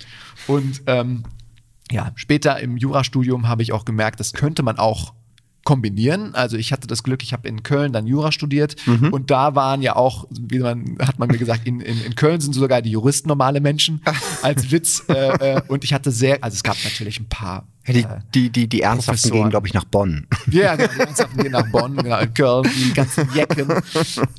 Und 0.47 0.83
ähm, 0.87 1.25
ja, 1.91 2.13
später 2.15 2.61
im 2.61 2.77
Jurastudium 2.77 3.49
habe 3.49 3.63
ich 3.63 3.73
auch 3.73 3.85
gemerkt, 3.85 4.21
das 4.21 4.33
könnte 4.33 4.63
man 4.63 4.79
auch 4.79 5.15
kombinieren. 5.69 6.35
Also 6.35 6.57
ich 6.57 6.73
hatte 6.73 6.87
das 6.87 7.03
Glück, 7.03 7.23
ich 7.23 7.35
habe 7.35 7.47
in 7.47 7.63
Köln 7.63 7.93
dann 7.93 8.07
Jura 8.07 8.33
studiert 8.33 8.77
Mhm. 8.87 9.13
und 9.13 9.31
da 9.31 9.55
waren 9.55 9.83
ja 9.83 9.97
auch, 9.97 10.27
wie 10.31 10.61
man, 10.61 10.97
hat 10.99 11.19
man 11.19 11.29
mir 11.29 11.37
gesagt, 11.37 11.67
in, 11.67 11.81
in, 11.83 12.01
in 12.01 12.15
Köln 12.15 12.41
sind 12.41 12.55
sogar 12.55 12.81
die 12.81 12.91
Juristen 12.93 13.29
normale 13.29 13.61
Menschen 13.61 14.01
als 14.43 14.71
Witz. 14.71 15.05
Äh, 15.11 15.57
äh, 15.57 15.63
und 15.69 15.85
ich 15.85 15.93
hatte 15.93 16.11
sehr, 16.11 16.43
also 16.43 16.55
es 16.55 16.63
gab 16.63 16.77
natürlich 16.85 17.21
ein 17.21 17.29
paar. 17.29 17.69
Die, 17.87 18.01
äh, 18.01 18.07
die, 18.35 18.49
die, 18.51 18.67
die 18.67 18.81
Ernsthaften 18.81 19.13
Professoren. 19.21 19.43
gehen, 19.43 19.51
glaube 19.51 19.67
ich, 19.67 19.75
nach 19.75 19.85
Bonn. 19.85 20.27
ja, 20.51 20.75
die 20.75 20.85
Mannschaften 20.97 21.43
gehen 21.43 21.53
nach 21.53 21.71
Bonn, 21.71 21.97
genau, 21.97 22.19
in 22.19 22.33
Köln, 22.33 22.67
die 22.87 22.93
ganzen 22.95 23.29
Jecken. 23.35 23.69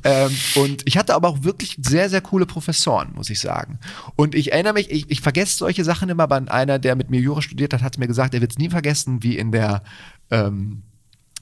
ähm, 0.03 0.31
und 0.55 0.81
ich 0.85 0.97
hatte 0.97 1.13
aber 1.13 1.27
auch 1.29 1.43
wirklich 1.43 1.77
sehr, 1.79 2.09
sehr 2.09 2.21
coole 2.21 2.47
Professoren, 2.47 3.09
muss 3.13 3.29
ich 3.29 3.39
sagen. 3.39 3.77
Und 4.15 4.33
ich 4.33 4.51
erinnere 4.51 4.73
mich, 4.73 4.89
ich, 4.89 5.11
ich 5.11 5.21
vergesse 5.21 5.57
solche 5.57 5.83
Sachen 5.83 6.09
immer, 6.09 6.23
aber 6.23 6.41
einer, 6.51 6.79
der 6.79 6.95
mit 6.95 7.11
mir 7.11 7.19
Jura 7.21 7.41
studiert 7.43 7.71
hat, 7.73 7.83
hat 7.83 7.99
mir 7.99 8.07
gesagt, 8.07 8.33
er 8.33 8.41
wird 8.41 8.51
es 8.51 8.57
nie 8.57 8.69
vergessen, 8.69 9.21
wie 9.21 9.37
in 9.37 9.51
der, 9.51 9.83
ähm, 10.31 10.83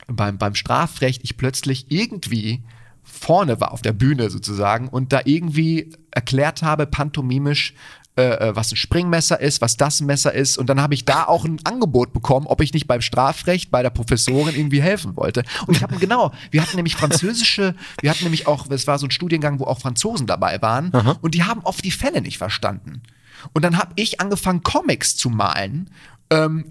beim, 0.08 0.38
beim 0.38 0.56
Strafrecht 0.56 1.22
ich 1.24 1.38
plötzlich 1.38 1.92
irgendwie 1.92 2.64
vorne 3.04 3.60
war 3.62 3.72
auf 3.72 3.82
der 3.82 3.94
Bühne 3.94 4.30
sozusagen 4.30 4.90
und 4.90 5.14
da 5.14 5.22
irgendwie 5.26 5.92
erklärt 6.12 6.62
habe, 6.62 6.86
pantomimisch, 6.86 7.74
äh, 8.18 8.50
äh, 8.50 8.56
was 8.56 8.72
ein 8.72 8.76
Springmesser 8.78 9.40
ist, 9.40 9.62
was 9.62 9.78
das 9.78 10.02
Messer 10.02 10.34
ist. 10.34 10.58
Und 10.58 10.68
dann 10.70 10.82
habe 10.82 10.94
ich 10.94 11.06
da 11.06 11.26
auch 11.26 11.46
ein 11.46 11.60
Angebot 11.64 12.14
bekommen, 12.14 12.48
ob 12.48 12.62
ich 12.62 12.74
nicht 12.74 12.88
beim 12.88 13.02
Strafrecht 13.02 13.72
bei 13.72 13.82
der 13.84 13.92
Professorin 13.92 14.56
irgendwie 14.56 14.82
helfen 14.82 15.16
wollte. 15.16 15.44
Und 15.68 15.78
ich 15.78 15.84
habe 15.84 15.96
genau, 15.98 16.34
wir 16.52 16.62
hatten 16.62 16.76
nämlich 16.76 16.96
französische, 16.96 17.76
wir 18.02 18.10
hatten 18.10 18.24
nämlich 18.24 18.48
auch, 18.48 18.70
es 18.70 18.88
war 18.88 18.98
so 19.00 19.08
ein 19.08 19.12
Studiengang, 19.12 19.60
wo 19.60 19.66
auch 19.66 19.80
Franzosen 19.80 20.28
dabei 20.28 20.62
waren 20.62 20.92
und 21.22 21.36
die 21.36 21.44
haben 21.44 21.62
oft 21.62 21.86
die 21.86 21.92
Fälle 21.92 22.22
nicht 22.22 22.38
verstanden. 22.38 23.04
Und 23.54 23.64
dann 23.64 23.78
habe 23.78 23.94
ich 23.96 24.20
angefangen, 24.20 24.64
Comics 24.64 25.16
zu 25.16 25.30
malen. 25.30 25.92
Ähm, 26.30 26.66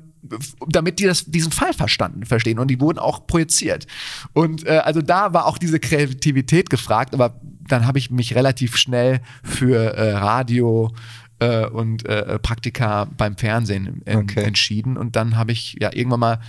damit 0.69 0.99
die 0.99 1.05
das, 1.05 1.25
diesen 1.25 1.53
Fall 1.53 1.73
verstanden, 1.73 2.25
verstehen. 2.25 2.59
Und 2.59 2.69
die 2.69 2.81
wurden 2.81 2.99
auch 2.99 3.27
projiziert. 3.27 3.87
Und 4.33 4.67
äh, 4.67 4.79
also 4.85 5.03
da 5.03 5.33
war 5.33 5.47
auch 5.47 5.59
diese 5.59 5.81
Kreativität 5.81 6.71
gefragt, 6.71 7.15
aber 7.15 7.41
dann 7.69 7.87
habe 7.87 7.99
ich 7.99 8.11
mich 8.11 8.35
relativ 8.35 8.77
schnell 8.77 9.21
für 9.43 9.95
äh, 9.97 10.13
Radio 10.13 10.93
äh, 11.39 11.67
und 11.67 12.07
äh, 12.07 12.39
Praktika 12.39 13.07
beim 13.17 13.37
Fernsehen 13.37 14.03
en 14.05 14.19
Okay. 14.19 14.43
entschieden. 14.43 14.97
Und 14.97 15.17
dann 15.17 15.37
habe 15.37 15.53
ich 15.53 15.77
ja 15.81 15.93
irgendwann 15.93 16.21
mal 16.21 16.41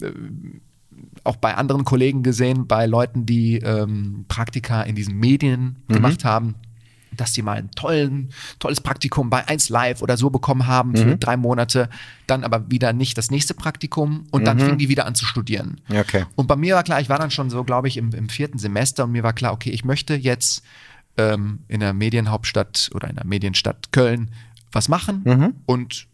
äh, 0.00 0.10
auch 1.24 1.36
bei 1.36 1.54
anderen 1.54 1.84
Kollegen 1.84 2.22
gesehen, 2.22 2.66
bei 2.66 2.86
Leuten, 2.86 3.26
die 3.26 3.56
ähm, 3.58 4.24
Praktika 4.28 4.82
in 4.82 4.94
diesen 4.94 5.18
Medien 5.18 5.76
gemacht 5.88 6.24
haben, 6.24 6.54
dass 7.16 7.32
die 7.32 7.42
mal 7.42 7.56
ein 7.56 7.70
tollen, 7.72 8.30
tolles 8.58 8.80
Praktikum 8.80 9.30
bei 9.30 9.46
1 9.46 9.68
Live 9.68 10.02
oder 10.02 10.16
so 10.16 10.30
bekommen 10.30 10.66
haben 10.66 10.96
für 10.96 11.16
drei 11.16 11.36
Monate, 11.36 11.88
dann 12.26 12.44
aber 12.44 12.70
wieder 12.70 12.92
nicht 12.92 13.18
das 13.18 13.30
nächste 13.30 13.54
Praktikum 13.54 14.26
und 14.30 14.44
dann 14.44 14.58
fingen 14.58 14.78
die 14.78 14.88
wieder 14.88 15.06
an 15.06 15.14
zu 15.14 15.24
studieren. 15.24 15.80
Okay. 15.90 16.24
Und 16.34 16.46
bei 16.46 16.56
mir 16.56 16.74
war 16.74 16.82
klar, 16.82 17.00
ich 17.00 17.08
war 17.08 17.18
dann 17.18 17.30
schon 17.30 17.50
so, 17.50 17.64
glaube 17.64 17.88
ich, 17.88 17.96
im, 17.96 18.12
im 18.12 18.28
vierten 18.28 18.58
Semester 18.58 19.04
und 19.04 19.12
mir 19.12 19.22
war 19.22 19.32
klar, 19.32 19.52
okay, 19.52 19.70
ich 19.70 19.84
möchte 19.84 20.14
jetzt 20.14 20.62
ähm, 21.16 21.60
in 21.68 21.80
der 21.80 21.92
Medienhauptstadt 21.92 22.90
oder 22.94 23.08
in 23.08 23.16
der 23.16 23.26
Medienstadt 23.26 23.92
Köln 23.92 24.30
was 24.72 24.88
machen. 24.88 25.22
Und 25.66 26.06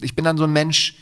ich 0.00 0.14
bin 0.14 0.24
dann 0.24 0.36
so 0.36 0.44
ein 0.44 0.52
Mensch, 0.52 0.94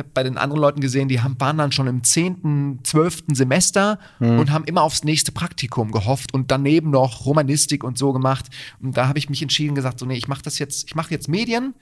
habe 0.00 0.10
bei 0.12 0.24
den 0.24 0.36
anderen 0.36 0.60
Leuten 0.60 0.80
gesehen, 0.80 1.08
die 1.08 1.20
haben, 1.20 1.36
waren 1.38 1.58
dann 1.58 1.70
schon 1.70 1.86
im 1.86 2.02
10., 2.02 2.80
12. 2.82 3.24
Semester 3.32 3.98
und 4.18 4.50
haben 4.50 4.64
immer 4.64 4.82
aufs 4.82 5.04
nächste 5.04 5.30
Praktikum 5.30 5.92
gehofft 5.92 6.34
und 6.34 6.50
daneben 6.50 6.90
noch 6.90 7.24
Romanistik 7.24 7.84
und 7.84 7.96
so 7.96 8.12
gemacht. 8.12 8.46
Und 8.82 8.96
da 8.96 9.06
habe 9.06 9.18
ich 9.18 9.30
mich 9.30 9.40
entschieden 9.40 9.76
gesagt, 9.76 10.00
so 10.00 10.06
nee, 10.06 10.16
ich 10.16 10.26
mache 10.26 10.42
das 10.42 10.58
jetzt, 10.58 10.88
ich 10.88 10.96
mache 10.96 11.12
jetzt 11.12 11.28
Medien 11.28 11.74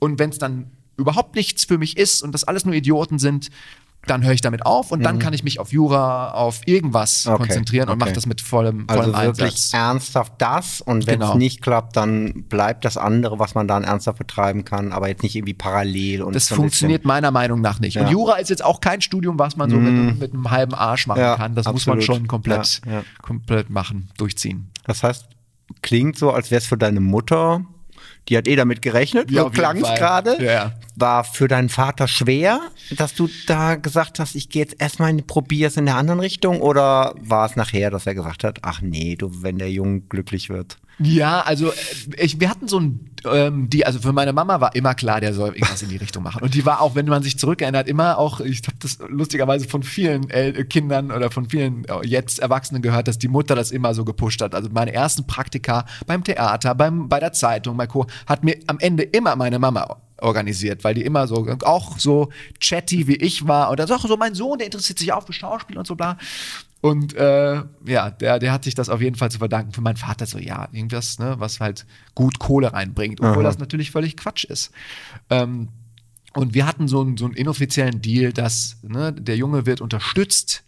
und 0.00 0.18
wenn 0.18 0.30
es 0.30 0.38
dann 0.38 0.70
überhaupt 0.96 1.34
nichts 1.34 1.64
für 1.64 1.78
mich 1.78 1.96
ist 1.96 2.22
und 2.22 2.32
das 2.32 2.44
alles 2.44 2.64
nur 2.64 2.74
Idioten 2.74 3.18
sind, 3.18 3.50
dann 4.06 4.24
höre 4.24 4.32
ich 4.32 4.40
damit 4.40 4.64
auf 4.64 4.92
und 4.92 5.02
dann 5.02 5.18
kann 5.18 5.34
ich 5.34 5.44
mich 5.44 5.60
auf 5.60 5.72
Jura, 5.72 6.30
auf 6.32 6.62
irgendwas 6.66 7.26
Mhm. 7.26 7.32
Okay, 7.32 7.42
konzentrieren 7.42 7.88
und 7.88 7.96
okay. 7.96 8.04
mache 8.06 8.12
das 8.14 8.24
mit 8.26 8.40
vollem, 8.40 8.84
Also 8.88 9.12
vollem 9.12 9.16
wirklich 9.26 9.46
Einsatz. 9.52 9.74
ernsthaft 9.74 10.32
das 10.38 10.80
und 10.80 11.06
wenn 11.06 11.20
es 11.20 11.26
Genau. 11.28 11.38
nicht 11.38 11.60
klappt, 11.60 11.96
dann 11.96 12.44
bleibt 12.48 12.84
das 12.86 12.96
andere, 12.96 13.38
was 13.38 13.54
man 13.54 13.68
dann 13.68 13.84
ernsthaft 13.84 14.18
betreiben 14.18 14.64
kann, 14.64 14.92
aber 14.92 15.08
jetzt 15.08 15.22
nicht 15.22 15.36
irgendwie 15.36 15.54
parallel. 15.54 16.22
Und 16.22 16.34
Das 16.34 16.46
so 16.46 16.54
funktioniert 16.54 17.04
meiner 17.04 17.30
Meinung 17.30 17.60
nach 17.60 17.78
nicht. 17.78 17.96
Und 17.98 18.04
Ja. 18.04 18.08
Mhm. 18.08 18.12
Jura 18.12 18.36
ist 18.36 18.48
jetzt 18.50 18.64
auch 18.64 18.80
kein 18.80 19.00
Studium, 19.02 19.38
was 19.38 19.56
man 19.56 19.68
so 19.70 19.76
mit, 19.76 20.18
mit 20.18 20.32
einem 20.32 20.50
halben 20.50 20.74
Arsch 20.74 21.06
machen 21.06 21.20
Ja, 21.20 21.36
kann. 21.36 21.54
Das 21.54 21.66
muss 21.66 21.74
absolut. 21.86 21.98
man 21.98 22.02
schon 22.16 22.26
komplett, 22.26 22.80
Ja, 22.86 23.02
komplett 23.22 23.68
machen, 23.70 24.08
durchziehen. 24.16 24.70
Das 24.84 25.02
heißt, 25.02 25.26
klingt 25.82 26.18
so, 26.18 26.32
als 26.32 26.50
wäre 26.50 26.58
es 26.60 26.66
für 26.66 26.78
deine 26.78 27.00
Mutter, 27.00 27.64
die 28.30 28.36
hat 28.36 28.46
eh 28.46 28.56
damit 28.56 28.80
gerechnet, 28.80 29.30
Ja, 29.30 29.42
so 29.42 29.50
klang 29.50 29.76
es 29.76 29.88
gerade. 29.98 30.42
Ja. 30.42 30.72
War 30.96 31.24
für 31.24 31.48
deinen 31.48 31.68
Vater 31.68 32.06
schwer, 32.06 32.60
dass 32.96 33.14
du 33.14 33.28
da 33.46 33.74
gesagt 33.74 34.20
hast, 34.20 34.36
ich 34.36 34.48
gehe 34.48 34.62
jetzt 34.62 34.80
erstmal, 34.80 35.12
probiere 35.14 35.68
es 35.68 35.76
in 35.76 35.86
der 35.86 35.96
anderen 35.96 36.20
Richtung? 36.20 36.60
Oder 36.60 37.14
war 37.20 37.46
es 37.46 37.56
nachher, 37.56 37.90
dass 37.90 38.06
er 38.06 38.14
gesagt 38.14 38.44
hat, 38.44 38.60
ach 38.62 38.80
nee, 38.80 39.16
du, 39.16 39.42
wenn 39.42 39.58
der 39.58 39.70
Junge 39.70 40.00
glücklich 40.02 40.48
wird? 40.48 40.78
Ja, 41.02 41.40
also 41.40 41.68
äh, 41.68 41.74
ich, 42.18 42.40
wir 42.40 42.50
hatten 42.50 42.68
so 42.68 42.78
ein, 42.78 43.10
ähm, 43.24 43.70
die, 43.70 43.86
also 43.86 43.98
für 43.98 44.12
meine 44.12 44.32
Mama 44.32 44.60
war 44.60 44.74
immer 44.74 44.94
klar, 44.94 45.20
der 45.20 45.32
soll 45.32 45.48
irgendwas 45.48 45.82
in 45.82 45.88
die 45.88 45.96
Richtung 45.96 46.22
machen. 46.22 46.42
Und 46.42 46.54
die 46.54 46.66
war 46.66 46.80
auch, 46.80 46.94
wenn 46.94 47.06
man 47.06 47.22
sich 47.22 47.38
zurückerinnert, 47.38 47.88
immer 47.88 48.18
auch, 48.18 48.40
ich 48.40 48.60
habe 48.66 48.76
das 48.80 48.98
lustigerweise 49.08 49.66
von 49.66 49.82
vielen 49.82 50.28
äh, 50.30 50.64
Kindern 50.64 51.10
oder 51.10 51.30
von 51.30 51.48
vielen 51.48 51.84
äh, 51.86 52.06
jetzt 52.06 52.38
Erwachsenen 52.38 52.82
gehört, 52.82 53.08
dass 53.08 53.18
die 53.18 53.28
Mutter 53.28 53.54
das 53.54 53.70
immer 53.70 53.94
so 53.94 54.04
gepusht 54.04 54.42
hat. 54.42 54.54
Also 54.54 54.68
meine 54.72 54.92
ersten 54.92 55.26
Praktika 55.26 55.86
beim 56.06 56.22
Theater, 56.22 56.74
beim, 56.74 57.08
bei 57.08 57.18
der 57.18 57.32
Zeitung, 57.32 57.76
bei 57.78 57.86
Co. 57.86 58.06
hat 58.26 58.44
mir 58.44 58.58
am 58.66 58.78
Ende 58.78 59.02
immer 59.02 59.36
meine 59.36 59.58
Mama 59.58 59.96
organisiert, 60.22 60.84
weil 60.84 60.94
die 60.94 61.04
immer 61.04 61.26
so, 61.26 61.46
auch 61.64 61.98
so 61.98 62.30
chatty 62.60 63.06
wie 63.06 63.16
ich 63.16 63.46
war. 63.46 63.70
Und 63.70 63.80
da 63.80 63.86
sagt 63.86 64.02
so, 64.02 64.16
mein 64.16 64.34
Sohn, 64.34 64.58
der 64.58 64.66
interessiert 64.66 64.98
sich 64.98 65.12
auch 65.12 65.26
für 65.26 65.32
Schauspiel 65.32 65.78
und 65.78 65.86
so 65.86 65.96
bla. 65.96 66.16
Und 66.80 67.14
äh, 67.14 67.62
ja, 67.86 68.10
der, 68.10 68.38
der 68.38 68.52
hat 68.52 68.64
sich 68.64 68.74
das 68.74 68.88
auf 68.88 69.02
jeden 69.02 69.16
Fall 69.16 69.30
zu 69.30 69.38
verdanken. 69.38 69.72
Für 69.72 69.82
meinen 69.82 69.96
Vater 69.98 70.24
so, 70.26 70.38
ja, 70.38 70.68
irgendwas, 70.72 71.18
ne, 71.18 71.34
was 71.38 71.60
halt 71.60 71.86
gut 72.14 72.38
Kohle 72.38 72.72
reinbringt, 72.72 73.20
obwohl 73.20 73.42
das 73.42 73.58
natürlich 73.58 73.90
völlig 73.90 74.16
Quatsch 74.16 74.44
ist. 74.44 74.72
Ähm, 75.28 75.68
und 76.34 76.54
wir 76.54 76.66
hatten 76.66 76.88
so 76.88 77.00
einen, 77.00 77.16
so 77.16 77.26
einen 77.26 77.34
inoffiziellen 77.34 78.00
Deal, 78.00 78.32
dass 78.32 78.78
ne, 78.82 79.12
der 79.12 79.36
Junge 79.36 79.66
wird 79.66 79.80
unterstützt, 79.80 80.64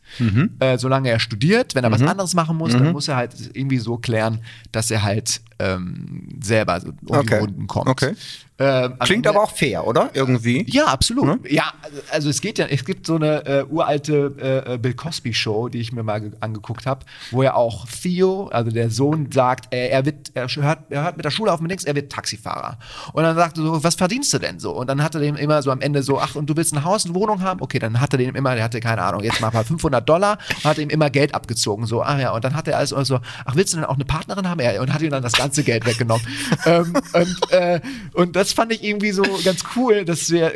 äh, 0.60 0.78
solange 0.78 1.10
er 1.10 1.18
studiert. 1.20 1.74
Wenn 1.74 1.84
er 1.84 1.90
was 1.90 2.02
anderes 2.02 2.34
machen 2.34 2.56
muss, 2.56 2.72
dann 2.72 2.92
muss 2.92 3.08
er 3.08 3.16
halt 3.16 3.34
irgendwie 3.54 3.78
so 3.78 3.96
klären, 3.96 4.40
dass 4.72 4.90
er 4.90 5.02
halt 5.02 5.40
ähm, 5.58 6.28
selber 6.42 6.80
so 6.80 6.88
um 6.88 6.96
die 7.06 7.12
Okay. 7.14 7.38
Runden 7.38 7.66
kommt. 7.66 7.88
Okay. 7.88 8.14
Ähm, 8.58 8.94
Klingt 9.00 9.26
aber 9.26 9.42
auch 9.42 9.50
fair, 9.56 9.86
oder? 9.86 10.10
Irgendwie. 10.12 10.64
ja, 10.70 10.84
absolut. 10.84 11.50
Ja, 11.50 11.72
also- 11.82 12.00
also 12.12 12.28
es 12.30 12.40
geht 12.40 12.58
ja, 12.58 12.66
es 12.66 12.84
gibt 12.84 13.06
so 13.06 13.16
eine 13.16 13.44
äh, 13.46 13.64
uralte 13.68 14.64
äh, 14.66 14.78
Bill 14.78 14.94
Cosby 14.94 15.32
Show, 15.34 15.68
die 15.68 15.78
ich 15.80 15.92
mir 15.92 16.02
mal 16.02 16.20
ge- 16.20 16.32
angeguckt 16.40 16.86
habe, 16.86 17.04
wo 17.30 17.42
er 17.42 17.56
auch 17.56 17.86
Theo, 17.86 18.48
also 18.48 18.70
der 18.70 18.90
Sohn, 18.90 19.32
sagt, 19.32 19.72
äh, 19.74 19.88
er 19.88 20.04
wird, 20.04 20.30
er 20.34 20.46
hört, 20.48 20.78
er 20.90 21.04
hört 21.04 21.16
mit 21.16 21.24
der 21.24 21.30
Schule 21.30 21.52
auf 21.52 21.60
mit 21.60 21.70
nichts, 21.70 21.84
er 21.84 21.94
wird 21.96 22.12
Taxifahrer. 22.12 22.78
Und 23.14 23.22
dann 23.24 23.34
sagt 23.36 23.56
er 23.58 23.64
so, 23.64 23.82
was 23.82 23.94
verdienst 23.94 24.32
du 24.34 24.38
denn 24.38 24.60
so? 24.60 24.72
Und 24.72 24.86
dann 24.88 25.02
hat 25.02 25.14
er 25.14 25.20
dem 25.20 25.36
immer 25.36 25.62
so 25.62 25.70
am 25.72 25.80
Ende 25.80 26.02
so, 26.02 26.20
ach, 26.20 26.34
und 26.36 26.46
du 26.48 26.56
willst 26.56 26.72
ein 26.74 26.84
Haus, 26.84 27.04
eine 27.06 27.14
Wohnung 27.14 27.40
haben? 27.42 27.60
Okay, 27.62 27.78
dann 27.78 28.00
hat 28.00 28.12
er 28.14 28.18
dem 28.18 28.34
immer, 28.36 28.54
der 28.54 28.62
hatte 28.64 28.80
keine 28.80 29.02
Ahnung, 29.02 29.22
jetzt 29.24 29.40
mal 29.40 29.50
500 29.64 30.01
Dollar, 30.02 30.38
und 30.56 30.64
hat 30.64 30.78
ihm 30.78 30.90
immer 30.90 31.10
Geld 31.10 31.34
abgezogen, 31.34 31.86
so, 31.86 32.02
ach 32.02 32.18
ja, 32.18 32.32
und 32.32 32.44
dann 32.44 32.54
hat 32.54 32.68
er 32.68 32.78
also 32.78 33.02
so, 33.04 33.20
ach, 33.44 33.56
willst 33.56 33.72
du 33.72 33.78
denn 33.78 33.86
auch 33.86 33.94
eine 33.94 34.04
Partnerin 34.04 34.48
haben? 34.48 34.60
Ja, 34.60 34.80
und 34.80 34.92
hat 34.92 35.02
ihm 35.02 35.10
dann 35.10 35.22
das 35.22 35.32
ganze 35.32 35.62
Geld 35.64 35.86
weggenommen. 35.86 36.26
ähm, 36.66 36.94
und, 37.12 37.52
äh, 37.52 37.80
und 38.14 38.36
das 38.36 38.52
fand 38.52 38.72
ich 38.72 38.82
irgendwie 38.82 39.12
so 39.12 39.22
ganz 39.44 39.64
cool, 39.76 40.04
dass 40.04 40.30
wir 40.30 40.52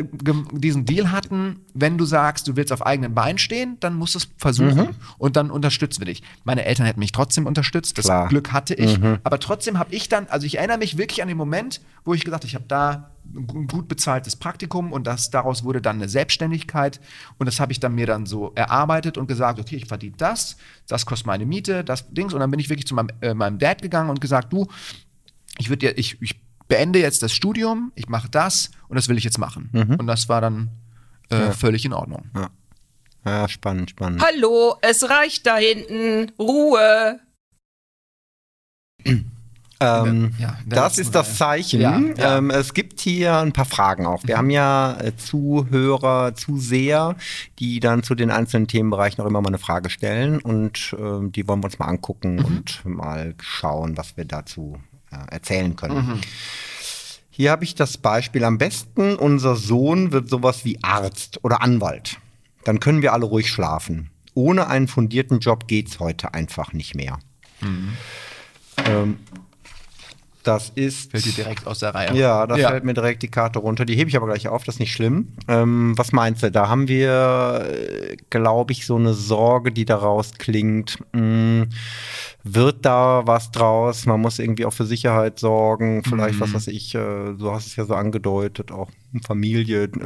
diesen 0.53 0.85
Deal 0.85 1.11
hatten, 1.11 1.61
wenn 1.75 1.99
du 1.99 2.05
sagst, 2.05 2.49
du 2.49 2.57
willst 2.57 2.73
auf 2.73 2.85
eigenen 2.85 3.15
Beinen 3.15 3.39
stehen, 3.39 3.77
dann 3.81 3.95
musst 3.95 4.15
du 4.15 4.19
es 4.19 4.29
versuchen 4.37 4.91
und 5.19 5.37
dann 5.37 5.51
unterstützen 5.51 6.01
wir 6.01 6.07
dich. 6.07 6.23
Meine 6.45 6.65
Eltern 6.65 6.87
hätten 6.87 7.01
mich 7.01 7.13
trotzdem 7.13 7.47
unterstützt, 7.47 7.99
das 7.99 8.07
Klar. 8.07 8.29
Glück 8.29 8.53
hatte 8.53 8.75
ich, 8.75 8.99
aber 9.25 9.39
trotzdem 9.39 9.79
habe 9.79 9.95
ich 9.95 10.09
dann, 10.09 10.27
also 10.29 10.47
ich 10.47 10.59
erinnere 10.59 10.79
mich 10.79 10.99
wirklich 10.99 11.23
an 11.23 11.29
den 11.29 11.37
Moment, 11.37 11.81
wo 12.05 12.15
ich 12.15 12.25
gesagt 12.25 12.43
habe, 12.43 12.49
ich 12.49 12.55
habe 12.55 12.65
da 12.69 13.11
ein 13.35 13.47
gu- 13.47 13.67
gut 13.67 13.89
bezahltes 13.89 14.37
Praktikum 14.37 14.93
und 14.93 15.07
das, 15.07 15.31
daraus 15.31 15.65
wurde 15.65 15.81
dann 15.83 15.97
eine 15.97 16.09
Selbstständigkeit 16.09 17.01
und 17.39 17.47
das 17.47 17.61
habe 17.61 17.73
ich 17.73 17.81
dann 17.81 17.95
mir 17.95 18.07
dann 18.07 18.27
so 18.27 18.53
erarbeitet 18.55 19.19
und 19.19 19.27
gesagt, 19.27 19.59
okay, 19.59 19.77
ich 19.77 19.87
verdiene 19.87 20.17
das, 20.17 20.57
das 20.89 21.07
kostet 21.07 21.27
meine 21.27 21.47
Miete, 21.47 21.85
das 21.85 22.09
Dings 22.11 22.33
und 22.35 22.41
dann 22.41 22.51
bin 22.51 22.61
ich 22.61 22.69
wirklich 22.69 22.87
zu 22.87 22.95
meinem, 22.95 23.09
äh, 23.21 23.35
meinem 23.35 23.59
Dad 23.59 23.83
gegangen 23.83 24.11
und 24.11 24.21
gesagt, 24.21 24.53
du, 24.53 24.67
ich 25.59 25.69
würde 25.69 25.87
dir, 25.89 25.99
ich, 25.99 26.21
ich 26.23 26.41
beende 26.69 26.99
jetzt 26.99 27.23
das 27.23 27.33
Studium, 27.33 27.93
ich 27.95 28.09
mache 28.09 28.29
das 28.29 28.71
und 28.89 28.97
das 28.97 29.09
will 29.09 29.17
ich 29.19 29.25
jetzt 29.25 29.39
machen. 29.39 29.71
Und 29.99 30.07
das 30.07 30.29
war 30.29 30.41
dann 30.41 30.71
äh, 31.31 31.53
völlig 31.53 31.85
in 31.85 31.93
Ordnung. 31.93 32.29
Ja, 33.25 33.49
spannend, 33.49 33.91
spannend. 33.91 34.23
Hallo, 34.25 34.77
es 34.83 35.09
reicht 35.09 35.47
da 35.47 35.57
hinten. 35.57 36.33
Ruhe. 36.39 37.21
Ähm, 39.79 40.33
Ja, 40.39 40.57
das 40.65 40.99
ist 40.99 41.15
das. 41.15 41.37
Zeichen. 41.37 41.81
Ja, 41.81 42.01
ja. 42.17 42.39
Ähm, 42.39 42.51
es 42.51 42.73
gibt 42.73 43.01
hier 43.01 43.37
ein 43.39 43.53
paar 43.53 43.65
Fragen 43.67 44.07
auch. 44.07 44.23
Wir 44.25 44.39
haben 44.39 44.49
ja 44.51 44.97
äh, 45.01 45.17
Zuhörer, 45.17 46.35
Zuseher, 46.35 47.15
die 47.59 47.81
dann 47.81 48.03
zu 48.03 48.15
den 48.15 48.31
einzelnen 48.31 48.69
Themenbereichen 48.69 49.23
auch 49.23 49.29
immer 49.29 49.41
mal 49.43 49.49
eine 49.49 49.59
Frage 49.59 49.91
stellen 49.91 50.39
und 50.39 50.97
ähm, 50.99 51.31
die 51.33 51.47
wollen 51.47 51.61
wir 51.61 51.67
uns 51.67 51.79
mal 51.79 51.87
angucken 51.87 52.39
und 52.43 52.85
mal 52.85 53.35
schauen, 53.41 53.97
was 53.97 54.17
wir 54.17 54.25
dazu 54.25 54.79
äh, 55.13 55.33
erzählen 55.35 55.77
können. 55.77 56.21
Hier 57.31 57.51
habe 57.51 57.65
ich 57.65 57.75
das 57.75 57.99
Beispiel. 57.99 58.45
Am 58.45 58.57
besten, 58.57 59.15
unser 59.17 59.57
Sohn 59.57 60.11
wird 60.11 60.31
sowas 60.31 60.65
wie 60.65 60.79
Arzt 60.83 61.45
oder 61.45 61.61
Anwalt. 61.61 62.19
Dann 62.65 62.81
können 62.81 63.03
wir 63.03 63.13
alle 63.13 63.27
ruhig 63.27 63.49
schlafen. 63.49 64.11
ohne 64.33 64.69
einen 64.69 64.89
fundierten 64.89 65.41
Job 65.41 65.67
geht 65.69 65.89
es 65.89 66.01
heute 66.01 66.33
einfach 66.35 66.73
nicht 66.73 66.95
mehr. 66.95 67.19
Ähm, 68.85 69.19
das 70.47 70.71
ist. 70.75 71.11
Fällt 71.11 71.25
dir 71.27 71.33
direkt 71.33 71.67
aus 71.67 71.81
der 71.81 71.95
Reihe. 71.95 72.17
Ja, 72.17 72.47
da 72.47 72.57
Ja. 72.57 72.69
fällt 72.71 72.85
mir 72.85 72.95
direkt 72.95 73.23
die 73.23 73.29
Karte 73.29 73.59
runter. 73.59 73.85
Die 73.85 73.95
hebe 73.97 74.09
ich 74.09 74.17
aber 74.17 74.27
gleich 74.27 74.49
auf, 74.49 74.65
das 74.65 74.77
ist 74.77 74.79
nicht 74.81 74.93
schlimm. 74.93 75.29
Ähm, 75.49 75.93
was 75.97 76.13
meinst 76.13 76.43
du? 76.43 76.51
Da 76.51 76.69
haben 76.69 76.89
wir, 76.89 78.17
glaube 78.31 78.73
ich, 78.73 78.87
so 78.87 78.97
eine 78.97 79.15
Sorge, 79.15 79.73
die 79.73 79.85
daraus 79.85 80.33
klingt. 80.39 80.99
Mh, 81.13 81.67
wird 82.45 82.85
da 82.87 83.23
was 83.27 83.51
draus? 83.51 84.07
Man 84.07 84.21
muss 84.21 84.39
irgendwie 84.39 84.67
auch 84.67 84.73
für 84.73 84.87
Sicherheit 84.87 85.39
sorgen. 85.41 86.05
Vielleicht, 86.05 86.37
Mhm. 86.37 86.41
was 86.41 86.55
weiß 86.55 86.69
ich, 86.69 86.95
äh, 86.95 86.99
du 87.35 87.51
hast 87.53 87.67
es 87.67 87.77
ja 87.77 87.85
so 87.85 87.95
angedeutet, 87.95 88.71
auch 88.71 88.91
Familie, 89.27 89.89
Mhm. 89.95 90.03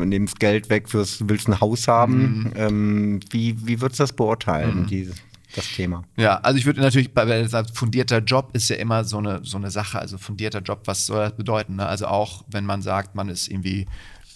äh, 0.00 0.04
nimmst 0.06 0.40
Geld 0.40 0.68
weg, 0.70 0.88
fürs, 0.88 1.28
willst 1.28 1.48
ein 1.48 1.60
Haus 1.60 1.86
haben. 1.88 2.52
Ähm, 2.56 3.20
wie, 3.30 3.54
wie 3.66 3.80
würdest 3.80 4.00
du 4.00 4.02
das 4.04 4.12
Mhm. 4.12 4.16
beurteilen, 4.16 4.86
dieses, 4.86 5.16
das 5.54 5.68
Thema? 5.68 6.04
Ja, 6.16 6.36
also 6.40 6.58
ich 6.58 6.66
würde 6.66 6.80
natürlich, 6.80 7.12
bei- 7.12 7.48
fundierter 7.74 8.18
Job 8.18 8.50
ist 8.52 8.68
ja 8.70 8.76
immer 8.76 9.04
so 9.04 9.18
eine, 9.18 9.40
so 9.44 9.56
eine 9.56 9.70
Sache. 9.70 9.98
Also 9.98 10.18
fundierter 10.18 10.60
Job, 10.60 10.82
was 10.84 11.06
soll 11.06 11.20
das 11.20 11.36
bedeuten? 11.36 11.76
Ne? 11.76 11.86
Also 11.86 12.06
auch, 12.06 12.44
wenn 12.48 12.64
man 12.64 12.82
sagt, 12.82 13.14
man 13.14 13.28
ist 13.28 13.48
irgendwie 13.48 13.86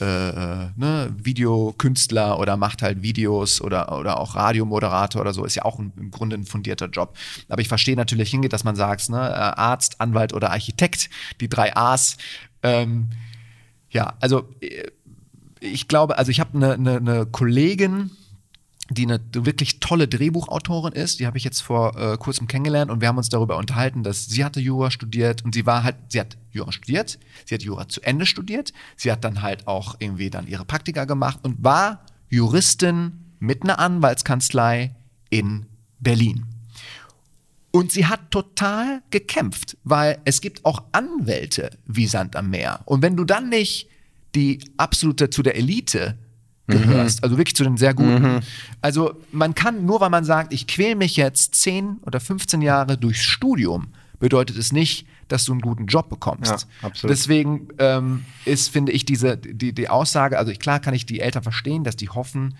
äh, 0.00 0.28
äh, 0.30 0.70
ne, 0.76 1.14
Videokünstler 1.22 2.40
oder 2.40 2.56
macht 2.56 2.82
halt 2.82 3.02
Videos 3.02 3.60
oder, 3.60 3.96
oder 3.96 4.18
auch 4.18 4.34
Radiomoderator 4.34 5.20
oder 5.20 5.32
so, 5.32 5.44
ist 5.44 5.54
ja 5.54 5.64
auch 5.64 5.78
ein, 5.78 5.92
im 5.96 6.10
Grunde 6.10 6.36
ein 6.36 6.44
fundierter 6.44 6.88
Job. 6.88 7.16
Aber 7.48 7.60
ich 7.62 7.68
verstehe 7.68 7.94
natürlich 7.94 8.30
hingeht, 8.30 8.52
dass 8.52 8.64
man 8.64 8.74
sagt, 8.74 9.08
ne, 9.08 9.18
äh, 9.18 9.32
Arzt, 9.32 10.00
Anwalt 10.00 10.32
oder 10.32 10.50
Architekt, 10.50 11.10
die 11.40 11.48
drei 11.48 11.76
A's. 11.76 12.16
Ähm, 12.64 13.10
ja, 13.90 14.14
also 14.20 14.48
äh, 14.60 14.88
ich 15.60 15.86
glaube, 15.86 16.18
also 16.18 16.30
ich 16.30 16.40
habe 16.40 16.56
eine 16.56 16.76
ne, 16.76 17.00
ne 17.00 17.26
Kollegin, 17.26 18.10
die 18.90 19.04
eine 19.04 19.20
wirklich 19.32 19.80
tolle 19.80 20.08
Drehbuchautorin 20.08 20.92
ist. 20.92 21.20
Die 21.20 21.26
habe 21.26 21.38
ich 21.38 21.44
jetzt 21.44 21.60
vor 21.60 21.96
äh, 21.96 22.18
kurzem 22.18 22.46
kennengelernt 22.46 22.90
und 22.90 23.00
wir 23.00 23.08
haben 23.08 23.16
uns 23.16 23.30
darüber 23.30 23.56
unterhalten, 23.56 24.02
dass 24.02 24.26
sie 24.26 24.44
hatte 24.44 24.60
Jura 24.60 24.90
studiert 24.90 25.44
und 25.44 25.54
sie 25.54 25.64
war 25.64 25.82
halt, 25.82 25.96
sie 26.08 26.20
hat 26.20 26.36
Jura 26.50 26.70
studiert, 26.70 27.18
sie 27.46 27.54
hat 27.54 27.62
Jura 27.62 27.88
zu 27.88 28.02
Ende 28.02 28.26
studiert, 28.26 28.72
sie 28.96 29.10
hat 29.10 29.24
dann 29.24 29.42
halt 29.42 29.66
auch 29.66 29.96
irgendwie 29.98 30.30
dann 30.30 30.46
ihre 30.46 30.64
Praktika 30.64 31.06
gemacht 31.06 31.40
und 31.42 31.64
war 31.64 32.04
Juristin 32.28 33.24
mit 33.38 33.62
einer 33.62 33.78
Anwaltskanzlei 33.78 34.94
in 35.30 35.66
Berlin. 36.00 36.46
Und 37.70 37.90
sie 37.90 38.06
hat 38.06 38.30
total 38.30 39.02
gekämpft, 39.10 39.76
weil 39.82 40.18
es 40.24 40.40
gibt 40.40 40.64
auch 40.64 40.84
Anwälte 40.92 41.76
wie 41.86 42.06
Sand 42.06 42.36
am 42.36 42.50
Meer. 42.50 42.82
Und 42.84 43.02
wenn 43.02 43.16
du 43.16 43.24
dann 43.24 43.48
nicht 43.48 43.88
die 44.34 44.60
absolute 44.76 45.30
zu 45.30 45.42
der 45.42 45.56
Elite 45.56 46.16
gehörst, 46.66 47.22
also 47.22 47.36
wirklich 47.36 47.56
zu 47.56 47.64
den 47.64 47.76
sehr 47.76 47.94
guten. 47.94 48.40
Also 48.80 49.20
man 49.32 49.54
kann, 49.54 49.84
nur 49.84 50.00
weil 50.00 50.10
man 50.10 50.24
sagt, 50.24 50.52
ich 50.52 50.66
quäle 50.66 50.96
mich 50.96 51.16
jetzt 51.16 51.54
10 51.56 51.98
oder 52.02 52.20
15 52.20 52.62
Jahre 52.62 52.96
durchs 52.96 53.22
Studium, 53.22 53.88
bedeutet 54.18 54.56
es 54.56 54.72
nicht, 54.72 55.06
dass 55.28 55.44
du 55.44 55.52
einen 55.52 55.60
guten 55.60 55.86
Job 55.86 56.08
bekommst. 56.08 56.66
Ja. 56.82 56.90
Deswegen 57.02 57.68
ähm, 57.78 58.24
ist, 58.44 58.70
finde 58.70 58.92
ich, 58.92 59.04
diese, 59.04 59.36
die, 59.36 59.72
die 59.72 59.88
Aussage, 59.88 60.38
also 60.38 60.50
ich, 60.52 60.58
klar 60.58 60.80
kann 60.80 60.94
ich 60.94 61.06
die 61.06 61.20
Eltern 61.20 61.42
verstehen, 61.42 61.84
dass 61.84 61.96
die 61.96 62.08
hoffen, 62.08 62.56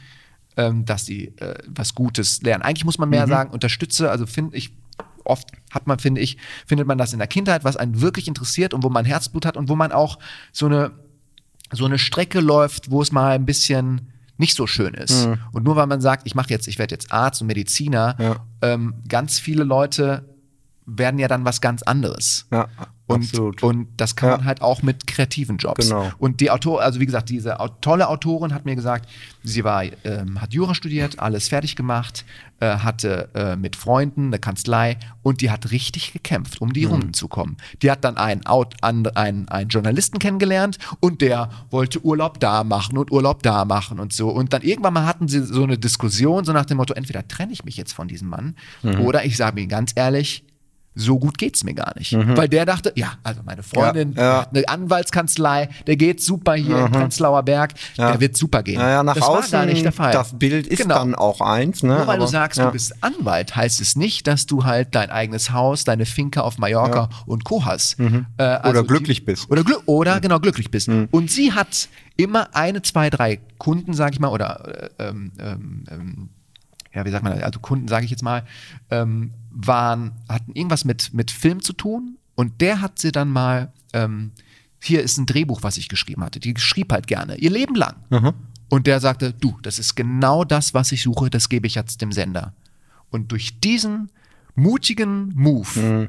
ähm, 0.57 0.85
dass 0.85 1.07
sie 1.07 1.33
äh, 1.39 1.55
was 1.67 1.95
Gutes 1.95 2.43
lernen. 2.43 2.63
Eigentlich 2.63 2.85
muss 2.85 2.99
man 2.99 3.09
mehr 3.09 3.27
sagen, 3.27 3.51
unterstütze, 3.51 4.11
also 4.11 4.27
finde 4.27 4.57
ich, 4.57 4.73
oft 5.25 5.51
hat 5.71 5.87
man, 5.87 5.99
finde 5.99 6.21
ich, 6.21 6.37
findet 6.67 6.87
man 6.87 6.99
das 6.99 7.13
in 7.13 7.19
der 7.19 7.29
Kindheit, 7.29 7.65
was 7.65 7.77
einen 7.77 8.01
wirklich 8.01 8.29
interessiert 8.29 8.75
und 8.75 8.83
wo 8.83 8.89
man 8.89 9.05
Herzblut 9.05 9.47
hat 9.47 9.57
und 9.57 9.69
wo 9.69 9.77
man 9.77 9.93
auch 9.93 10.19
so 10.53 10.67
eine, 10.67 10.93
so 11.73 11.85
eine 11.87 11.99
Strecke 11.99 12.41
läuft, 12.41 12.91
wo 12.91 13.03
es 13.03 13.13
mal 13.13 13.33
ein 13.35 13.47
bisschen 13.47 14.13
nicht 14.37 14.57
so 14.57 14.67
schön 14.67 14.95
ist. 14.95 15.29
Und 15.53 15.65
nur 15.65 15.77
weil 15.77 15.87
man 15.87 16.01
sagt, 16.01 16.27
ich 16.27 16.35
mache 16.35 16.51
jetzt, 16.51 16.67
ich 16.67 16.79
werde 16.79 16.95
jetzt 16.95 17.13
Arzt 17.13 17.41
und 17.41 17.47
Mediziner, 17.47 18.17
Ja. 18.19 18.37
ähm, 18.63 18.95
ganz 19.09 19.39
viele 19.39 19.63
Leute 19.65 20.29
werden 20.87 21.19
ja 21.19 21.29
dann 21.29 21.45
was 21.45 21.61
ganz 21.61 21.83
anderes. 21.83 22.47
Ja, 22.53 22.69
Und, 23.07 23.21
absolut. 23.25 23.63
und 23.63 23.89
das 23.99 24.17
kann 24.17 24.31
Ja. 24.31 24.37
man 24.39 24.47
halt 24.47 24.63
auch 24.63 24.81
mit 24.83 25.07
kreativen 25.07 25.59
Jobs. 25.59 25.89
Genau. 25.91 26.11
Und 26.19 26.41
die 26.41 26.51
Autor, 26.51 26.81
also 26.81 27.01
wie 27.01 27.07
gesagt, 27.07 27.29
diese 27.29 27.59
tolle 27.83 28.09
Autorin 28.09 28.55
hat 28.55 28.65
mir 28.65 28.75
gesagt, 28.75 29.11
sie 29.43 29.63
war, 29.63 29.85
ähm, 30.05 30.41
hat 30.41 30.55
Jura 30.55 30.75
studiert, 30.75 31.19
alles 31.19 31.49
fertig 31.49 31.77
gemacht, 31.77 32.25
äh, 32.61 32.79
hatte 32.79 33.29
äh, 33.35 33.57
mit 33.57 33.77
Freunden 33.77 34.29
eine 34.29 34.39
Kanzlei 34.39 34.97
und 35.23 35.43
die 35.43 35.51
hat 35.51 35.71
richtig 35.71 36.15
gekämpft, 36.15 36.63
um 36.63 36.69
Mhm. 36.69 36.73
die 36.73 36.85
Runden 36.87 37.13
zu 37.13 37.29
kommen. 37.29 37.59
Die 37.83 37.91
hat 37.91 38.05
dann 38.05 38.17
einen, 38.17 38.47
Out, 38.47 38.75
an, 38.81 39.07
einen, 39.09 39.49
einen 39.51 39.69
Journalisten 39.69 40.19
kennengelernt 40.19 40.79
und 41.01 41.21
der 41.21 41.51
wollte 41.71 42.03
Urlaub 42.03 42.41
da 42.41 42.65
machen 42.65 42.97
und 42.97 43.13
Urlaub 43.13 43.43
da 43.43 43.67
machen 43.67 44.01
und 44.01 44.15
so. 44.15 44.31
Und 44.31 44.55
dann 44.55 44.63
irgendwann 44.63 44.95
mal 44.95 45.05
hatten 45.05 45.29
sie 45.29 45.43
so 45.45 45.63
eine 45.63 45.77
Diskussion, 45.77 46.47
so 46.47 46.55
nach 46.55 46.65
dem 46.65 46.79
Motto, 46.79 46.95
entweder 46.95 47.29
trenne 47.29 47.53
ich 47.53 47.67
mich 47.67 47.77
jetzt 47.77 47.93
von 47.93 48.09
diesem 48.09 48.29
Mann 48.31 48.57
Mhm. 48.83 49.01
oder 49.01 49.27
ich 49.27 49.37
sage 49.37 49.61
mir 49.61 49.67
ganz 49.67 49.93
ehrlich, 49.95 50.43
so 50.95 51.19
gut 51.19 51.39
geht's 51.39 51.65
mir 51.65 51.75
gar 51.75 51.93
nicht. 51.99 52.13
Weil 52.37 52.49
der 52.49 52.65
dachte, 52.67 52.93
ja, 52.95 53.15
also 53.23 53.41
meine 53.45 53.63
Freundin, 53.63 54.11
Mhm. 54.11 54.17
Ja, 54.17 54.23
ja. 54.43 54.47
eine 54.49 54.69
Anwaltskanzlei, 54.69 55.69
der 55.87 55.97
geht 55.97 56.23
super 56.23 56.55
hier 56.55 56.87
im 56.87 56.93
Prenzlauer 56.93 57.43
Berg, 57.43 57.73
Ja. 57.97 58.13
der 58.13 58.21
wird 58.21 58.37
super 58.37 58.63
gehen. 58.63 58.79
Naja, 58.79 59.03
nach 59.03 59.15
das 59.15 59.25
außen, 59.25 59.53
war 59.53 59.61
gar 59.61 59.67
nicht 59.67 59.85
der 59.85 59.93
Fall. 59.93 60.13
das 60.13 60.39
Bild 60.39 60.67
ist 60.67 60.83
Genau. 60.83 60.95
dann 60.97 61.15
auch 61.15 61.41
eins. 61.41 61.83
Ne? 61.83 61.97
Nur 61.97 62.07
weil 62.07 62.17
du 62.19 62.23
Aber- 62.25 62.27
sagst, 62.31 62.59
ja. 62.59 62.67
du 62.67 62.73
bist 62.73 62.95
Anwalt, 63.03 63.57
heißt 63.57 63.81
es 63.81 63.97
nicht, 63.97 64.27
dass 64.27 64.47
du 64.47 64.65
halt 64.65 64.95
dein 64.95 65.11
eigenes 65.11 65.51
Haus, 65.51 65.85
deine 65.85 66.07
Finca 66.07 66.43
auf 66.43 66.59
Mallorca 66.59 67.09
und 67.27 67.45
Co. 67.45 67.65
hast. 67.65 67.99
Äh, 68.01 68.43
also 68.43 68.85
glücklich 68.85 69.19
die, 69.21 69.25
bist. 69.25 69.51
Oder, 69.51 69.65
glü 69.65 69.75
oder 69.87 70.21
genau, 70.21 70.39
glücklich 70.41 70.71
bist. 70.71 70.89
Und 70.89 71.31
sie 71.31 71.53
hat 71.53 71.89
immer 72.17 72.55
eine, 72.55 72.83
zwei, 72.83 73.11
drei 73.11 73.41
Kunden, 73.59 73.95
sag 73.95 74.13
ich 74.13 74.21
mal, 74.21 74.29
oder 74.29 74.91
äh, 74.99 75.09
ähm, 75.09 75.33
ähm, 75.41 75.85
ähm, 75.91 76.29
ja, 76.95 77.05
wie 77.05 77.11
sagt 77.11 77.25
man, 77.25 77.33
also 77.43 77.61
Kunden, 77.61 77.89
sage 77.89 78.05
ich 78.05 78.11
jetzt 78.11 78.23
mal, 78.23 78.45
ähm, 78.91 79.33
waren, 79.51 80.13
hatten 80.29 80.53
irgendwas 80.53 80.85
mit, 80.85 81.13
mit 81.13 81.31
Film 81.31 81.63
zu 81.63 81.73
tun 81.73 82.19
und 82.35 82.61
der 82.61 82.81
hat 82.81 82.99
sie 82.99 83.13
dann 83.13 83.29
mal, 83.29 83.73
ähm, 83.93 84.33
hier 84.81 85.03
ist 85.03 85.19
ein 85.19 85.27
Drehbuch, 85.27 85.63
was 85.63 85.77
ich 85.77 85.89
geschrieben 85.89 86.23
hatte. 86.23 86.41
Die 86.41 86.55
schrieb 86.57 86.93
halt 86.93 87.07
gerne, 87.07 87.37
ihr 87.37 87.51
Leben 87.51 87.75
lang. 87.75 87.97
Und 88.69 88.87
der 88.87 89.01
sagte, 89.01 89.33
du, 89.33 89.59
das 89.63 89.79
ist 89.79 89.95
genau 89.95 90.45
das, 90.45 90.75
was 90.75 90.93
ich 90.93 91.03
suche, 91.03 91.31
das 91.31 91.49
gebe 91.49 91.67
ich 91.67 91.75
jetzt 91.77 92.01
dem 92.03 92.13
Sender. 92.13 92.53
Und 93.11 93.33
durch 93.33 93.61
diesen 93.61 94.11
mutigen 94.55 95.33
Move 95.35 95.81
Mhm. 95.81 96.09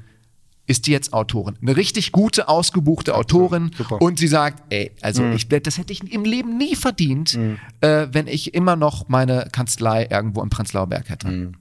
Ist 0.68 0.88
die 0.88 0.92
jetzt 0.92 1.14
Autorin. 1.14 1.56
Eine 1.62 1.76
richtig 1.78 2.12
gute, 2.12 2.48
ausgebuchte 2.48 3.16
Autorin. 3.16 3.72
super. 3.78 4.02
Und 4.02 4.18
sie 4.20 4.28
sagt, 4.28 4.64
ey, 4.70 4.92
also 5.02 5.22
Mhm. 5.22 5.34
ich, 5.34 5.48
das 5.48 5.78
hätte 5.78 5.94
ich 5.94 6.12
im 6.12 6.24
Leben 6.26 6.58
nie 6.58 6.76
verdient, 6.76 7.38
äh, 7.82 8.08
wenn 8.12 8.28
ich 8.28 8.54
immer 8.54 8.76
noch 8.76 9.08
meine 9.08 9.48
Kanzlei 9.52 10.08
irgendwo 10.10 10.42
im 10.42 10.50
Prenzlauer 10.50 10.88
Berg 10.88 11.10
hätte. 11.10 11.28
Mhm. 11.28 11.52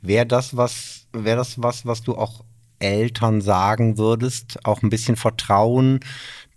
Wäre 0.00 0.26
das 0.26 0.56
was, 0.56 1.06
wäre 1.12 1.36
das 1.36 1.62
was, 1.62 1.84
was 1.84 2.02
du 2.02 2.16
auch 2.16 2.44
Eltern 2.78 3.40
sagen 3.40 3.96
würdest, 3.98 4.58
auch 4.64 4.82
ein 4.82 4.90
bisschen 4.90 5.16
Vertrauen 5.16 6.00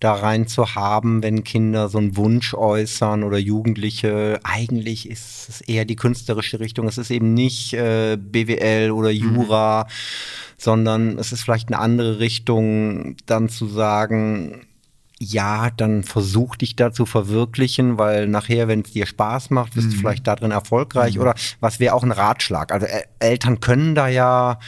da 0.01 0.13
rein 0.13 0.47
zu 0.47 0.75
haben, 0.75 1.21
wenn 1.23 1.43
Kinder 1.43 1.89
so 1.89 1.97
einen 1.97 2.15
Wunsch 2.15 2.53
äußern 2.53 3.23
oder 3.23 3.37
Jugendliche. 3.37 4.39
Eigentlich 4.43 5.09
ist 5.09 5.49
es 5.49 5.61
eher 5.61 5.83
die 5.83 5.97
künstlerische 5.97 6.61
Richtung. 6.61 6.87
Es 6.87 6.97
ist 6.97 7.11
eben 7.11 7.33
nicht 7.33 7.73
äh, 7.73 8.15
BWL 8.17 8.91
oder 8.91 9.09
Jura, 9.09 9.87
sondern 10.59 11.17
es 11.17 11.31
ist 11.31 11.41
vielleicht 11.41 11.69
eine 11.69 11.79
andere 11.79 12.19
Richtung, 12.19 13.15
dann 13.25 13.49
zu 13.49 13.65
sagen, 13.67 14.67
ja, 15.21 15.69
dann 15.71 16.03
versuch 16.03 16.55
dich 16.55 16.75
da 16.75 16.93
zu 16.93 17.05
verwirklichen, 17.05 17.97
weil 17.97 18.27
nachher, 18.27 18.67
wenn 18.67 18.81
es 18.81 18.91
dir 18.91 19.05
Spaß 19.05 19.49
macht, 19.49 19.73
bist 19.73 19.91
du 19.91 19.97
vielleicht 19.97 20.27
darin 20.27 20.51
erfolgreich. 20.51 21.19
Oder 21.19 21.35
was 21.59 21.79
wäre 21.79 21.93
auch 21.93 22.03
ein 22.03 22.11
Ratschlag? 22.11 22.71
Also 22.71 22.85
El 22.85 23.03
Eltern 23.19 23.59
können 23.59 23.95
da 23.95 24.07
ja 24.07 24.59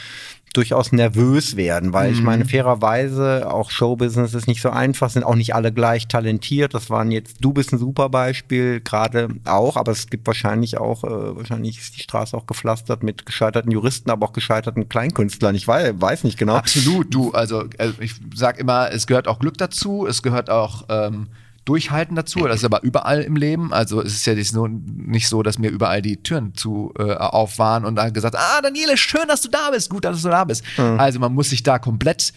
durchaus 0.52 0.92
nervös 0.92 1.56
werden, 1.56 1.92
weil 1.92 2.12
ich 2.12 2.22
meine, 2.22 2.44
fairerweise, 2.44 3.50
auch 3.50 3.70
Showbusiness 3.70 4.34
ist 4.34 4.46
nicht 4.46 4.60
so 4.60 4.70
einfach, 4.70 5.10
sind 5.10 5.24
auch 5.24 5.34
nicht 5.34 5.54
alle 5.54 5.72
gleich 5.72 6.08
talentiert. 6.08 6.74
Das 6.74 6.90
waren 6.90 7.10
jetzt, 7.10 7.38
du 7.40 7.52
bist 7.52 7.72
ein 7.72 7.78
super 7.78 8.08
Beispiel, 8.08 8.80
gerade 8.80 9.28
auch, 9.44 9.76
aber 9.76 9.92
es 9.92 10.08
gibt 10.08 10.26
wahrscheinlich 10.26 10.78
auch, 10.78 11.04
äh, 11.04 11.36
wahrscheinlich 11.36 11.78
ist 11.78 11.96
die 11.96 12.02
Straße 12.02 12.36
auch 12.36 12.46
gepflastert 12.46 13.02
mit 13.02 13.26
gescheiterten 13.26 13.70
Juristen, 13.70 14.10
aber 14.10 14.26
auch 14.26 14.32
gescheiterten 14.32 14.88
Kleinkünstlern. 14.88 15.54
Ich 15.54 15.66
weiß, 15.66 15.94
weiß 15.96 16.24
nicht 16.24 16.38
genau. 16.38 16.56
Absolut, 16.56 17.14
du, 17.14 17.32
also, 17.32 17.64
also 17.78 17.94
ich 18.00 18.14
sag 18.34 18.58
immer, 18.58 18.90
es 18.90 19.06
gehört 19.06 19.28
auch 19.28 19.38
Glück 19.38 19.58
dazu, 19.58 20.06
es 20.06 20.22
gehört 20.22 20.50
auch 20.50 20.84
ähm, 20.88 21.28
Durchhalten 21.64 22.16
dazu, 22.16 22.40
das 22.46 22.56
ist 22.56 22.64
aber 22.64 22.82
überall 22.82 23.22
im 23.22 23.36
Leben. 23.36 23.72
Also 23.72 24.00
es 24.02 24.14
ist 24.14 24.26
ja 24.26 24.34
nicht 24.34 25.28
so, 25.28 25.42
dass 25.42 25.58
mir 25.58 25.70
überall 25.70 26.02
die 26.02 26.22
Türen 26.22 26.54
zu 26.54 26.92
äh, 26.98 27.14
auf 27.14 27.58
waren 27.58 27.84
und 27.84 27.96
dann 27.96 28.12
gesagt, 28.12 28.36
ah, 28.36 28.60
Daniele, 28.62 28.96
schön, 28.96 29.28
dass 29.28 29.42
du 29.42 29.48
da 29.48 29.70
bist, 29.70 29.90
gut, 29.90 30.04
dass 30.04 30.22
du 30.22 30.28
da 30.28 30.44
bist. 30.44 30.64
Also 30.98 31.20
man 31.20 31.32
muss 31.34 31.50
sich 31.50 31.62
da 31.62 31.78
komplett 31.78 32.32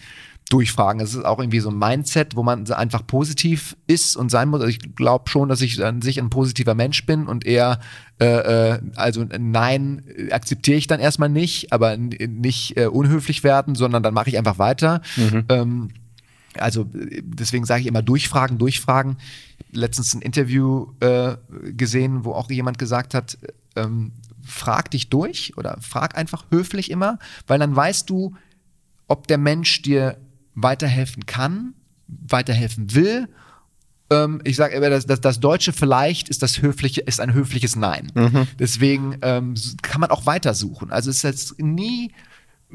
durchfragen. 0.50 1.00
Es 1.00 1.14
ist 1.14 1.24
auch 1.24 1.40
irgendwie 1.40 1.60
so 1.60 1.70
ein 1.70 1.78
Mindset, 1.78 2.36
wo 2.36 2.42
man 2.42 2.70
einfach 2.70 3.06
positiv 3.06 3.76
ist 3.86 4.16
und 4.16 4.30
sein 4.30 4.48
muss. 4.48 4.60
Also 4.60 4.70
ich 4.70 4.94
glaube 4.94 5.28
schon, 5.28 5.48
dass 5.48 5.60
ich 5.60 5.82
an 5.84 6.02
sich 6.02 6.20
ein 6.20 6.30
positiver 6.30 6.74
Mensch 6.74 7.04
bin 7.04 7.26
und 7.26 7.44
eher, 7.44 7.80
äh, 8.20 8.74
äh, 8.74 8.80
also 8.94 9.24
Nein 9.24 10.04
äh, 10.16 10.32
akzeptiere 10.32 10.78
ich 10.78 10.86
dann 10.86 11.00
erstmal 11.00 11.28
nicht, 11.28 11.72
aber 11.72 11.96
nicht 11.96 12.76
äh, 12.76 12.86
unhöflich 12.86 13.42
werden, 13.42 13.74
sondern 13.74 14.02
dann 14.02 14.14
mache 14.14 14.28
ich 14.28 14.38
einfach 14.38 14.58
weiter. 14.58 15.02
Ähm, 15.48 15.88
also 16.58 16.86
deswegen 16.92 17.64
sage 17.64 17.82
ich 17.82 17.86
immer 17.86 18.02
durchfragen, 18.02 18.58
durchfragen. 18.58 19.16
Letztens 19.72 20.14
ein 20.14 20.22
Interview 20.22 20.92
äh, 21.00 21.36
gesehen, 21.72 22.24
wo 22.24 22.32
auch 22.32 22.50
jemand 22.50 22.78
gesagt 22.78 23.14
hat, 23.14 23.38
ähm, 23.74 24.12
frag 24.42 24.90
dich 24.90 25.08
durch 25.08 25.56
oder 25.56 25.78
frag 25.80 26.16
einfach 26.16 26.46
höflich 26.50 26.90
immer, 26.90 27.18
weil 27.46 27.58
dann 27.58 27.74
weißt 27.74 28.08
du, 28.08 28.34
ob 29.08 29.26
der 29.26 29.38
Mensch 29.38 29.82
dir 29.82 30.18
weiterhelfen 30.54 31.26
kann, 31.26 31.74
weiterhelfen 32.06 32.94
will. 32.94 33.28
Ähm, 34.10 34.40
ich 34.44 34.56
sage 34.56 34.76
immer, 34.76 34.90
das, 34.90 35.06
das, 35.06 35.20
das 35.20 35.40
Deutsche 35.40 35.72
vielleicht 35.72 36.28
ist 36.28 36.42
das 36.42 36.62
höfliche, 36.62 37.02
ist 37.02 37.20
ein 37.20 37.34
höfliches 37.34 37.76
Nein. 37.76 38.10
Deswegen 38.58 39.18
ähm, 39.22 39.54
kann 39.82 40.00
man 40.00 40.10
auch 40.10 40.26
weitersuchen. 40.26 40.90
Also 40.90 41.10
es 41.10 41.16
ist 41.16 41.22
jetzt 41.24 41.60
nie 41.60 42.12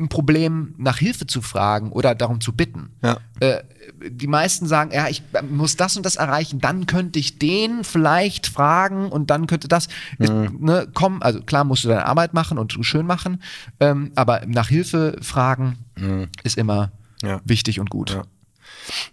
ein 0.02 0.10
Problem, 0.10 0.74
nach 0.78 0.98
Hilfe 0.98 1.28
zu 1.28 1.42
fragen 1.42 1.92
oder 1.92 2.16
darum 2.16 2.42
zu 2.42 2.54
bitten. 2.54 2.90
Ja. 3.04 3.18
Äh, 3.40 3.64
die 4.10 4.28
meisten 4.28 4.66
sagen, 4.68 4.92
ja, 4.94 5.08
ich 5.08 5.24
muss 5.50 5.76
das 5.78 5.98
und 5.98 6.06
das 6.06 6.16
erreichen, 6.16 6.60
dann 6.60 6.86
könnte 6.86 7.20
ich 7.20 7.40
den 7.40 7.84
vielleicht 7.84 8.48
fragen 8.48 9.10
und 9.10 9.30
dann 9.30 9.48
könnte 9.48 9.68
das. 9.68 9.88
Ist, 10.18 10.32
ne, 10.32 10.88
komm, 10.94 11.22
also 11.22 11.42
klar 11.42 11.64
musst 11.64 11.84
du 11.84 11.90
deine 11.90 12.06
Arbeit 12.06 12.34
machen 12.34 12.58
und 12.58 12.78
schön 12.86 13.06
machen, 13.06 13.42
ähm, 13.80 14.12
aber 14.16 14.42
nach 14.48 14.70
Hilfe 14.70 15.18
fragen 15.22 15.78
ist 16.44 16.58
immer 16.58 16.92
Ja. 17.22 17.42
wichtig 17.46 17.80
und 17.80 17.90
gut. 17.90 18.12
Ja. 18.12 18.24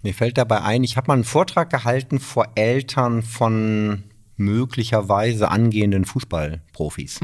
Mir 0.02 0.14
fällt 0.14 0.38
dabei 0.38 0.62
ein, 0.62 0.84
ich 0.84 0.96
habe 0.96 1.08
mal 1.08 1.14
einen 1.14 1.24
Vortrag 1.24 1.70
gehalten 1.70 2.20
vor 2.20 2.46
Eltern 2.54 3.22
von 3.22 4.04
möglicherweise 4.38 5.50
angehenden 5.50 6.04
Fußballprofis. 6.04 7.20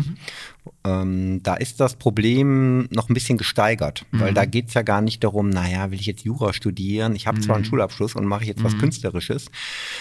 Ähm, 0.85 1.43
da 1.43 1.55
ist 1.55 1.81
das 1.81 1.97
Problem 1.97 2.89
noch 2.91 3.09
ein 3.09 3.15
bisschen 3.15 3.39
gesteigert, 3.39 4.07
weil 4.13 4.35
da 4.35 4.45
geht 4.45 4.69
es 4.69 4.75
ja 4.75 4.83
gar 4.83 5.01
nicht 5.01 5.23
darum, 5.25 5.49
naja, 5.49 5.91
will 5.91 6.01
ich 6.01 6.07
jetzt 6.07 6.25
Jura 6.25 6.53
studieren, 6.53 7.15
ich 7.15 7.27
habe 7.27 7.41
zwar 7.41 7.57
einen 7.57 7.65
Schulabschluss 7.65 8.15
und 8.15 8.27
mache 8.27 8.43
ich 8.43 8.49
jetzt 8.49 8.65
was 8.65 8.77
Künstlerisches, 8.79 9.51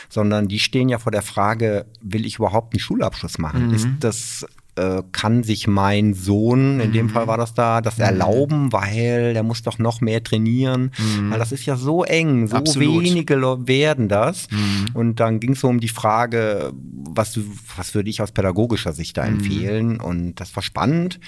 sondern 0.10 0.47
die 0.47 0.60
stehen 0.60 0.89
ja 0.89 0.99
vor 0.99 1.12
der 1.12 1.21
Frage, 1.21 1.86
will 2.02 2.26
ich 2.26 2.36
überhaupt 2.36 2.73
einen 2.73 2.80
Schulabschluss 2.80 3.38
machen? 3.38 3.73
Ist 3.73 3.88
das 3.99 4.45
äh, 4.75 5.03
kann 5.12 5.43
sich 5.43 5.67
mein 5.67 6.13
Sohn, 6.13 6.79
in 6.79 6.93
dem 6.93 7.09
Fall 7.09 7.27
war 7.27 7.38
das 7.38 7.53
da, 7.53 7.81
das 7.81 7.99
erlauben, 7.99 8.71
weil 8.71 9.33
der 9.33 9.43
muss 9.43 9.62
doch 9.62 9.77
noch 9.77 10.01
mehr 10.01 10.23
trainieren. 10.23 10.91
Weil 11.29 11.39
das 11.39 11.51
ist 11.51 11.65
ja 11.65 11.75
so 11.75 12.03
eng, 12.03 12.47
so 12.47 12.55
Absolut. 12.55 13.03
wenige 13.03 13.41
werden 13.67 14.07
das. 14.09 14.47
Und 14.93 15.19
dann 15.19 15.39
ging 15.39 15.51
es 15.51 15.59
so 15.59 15.67
um 15.67 15.79
die 15.79 15.89
Frage, 15.89 16.73
was, 16.73 17.39
was 17.75 17.93
würde 17.93 18.09
ich 18.09 18.21
aus 18.21 18.31
pädagogischer 18.31 18.93
Sicht 18.93 19.17
da 19.17 19.25
empfehlen? 19.25 19.99
Und 19.99 20.36
das 20.36 20.55
war 20.55 20.63
spannend, 20.63 21.19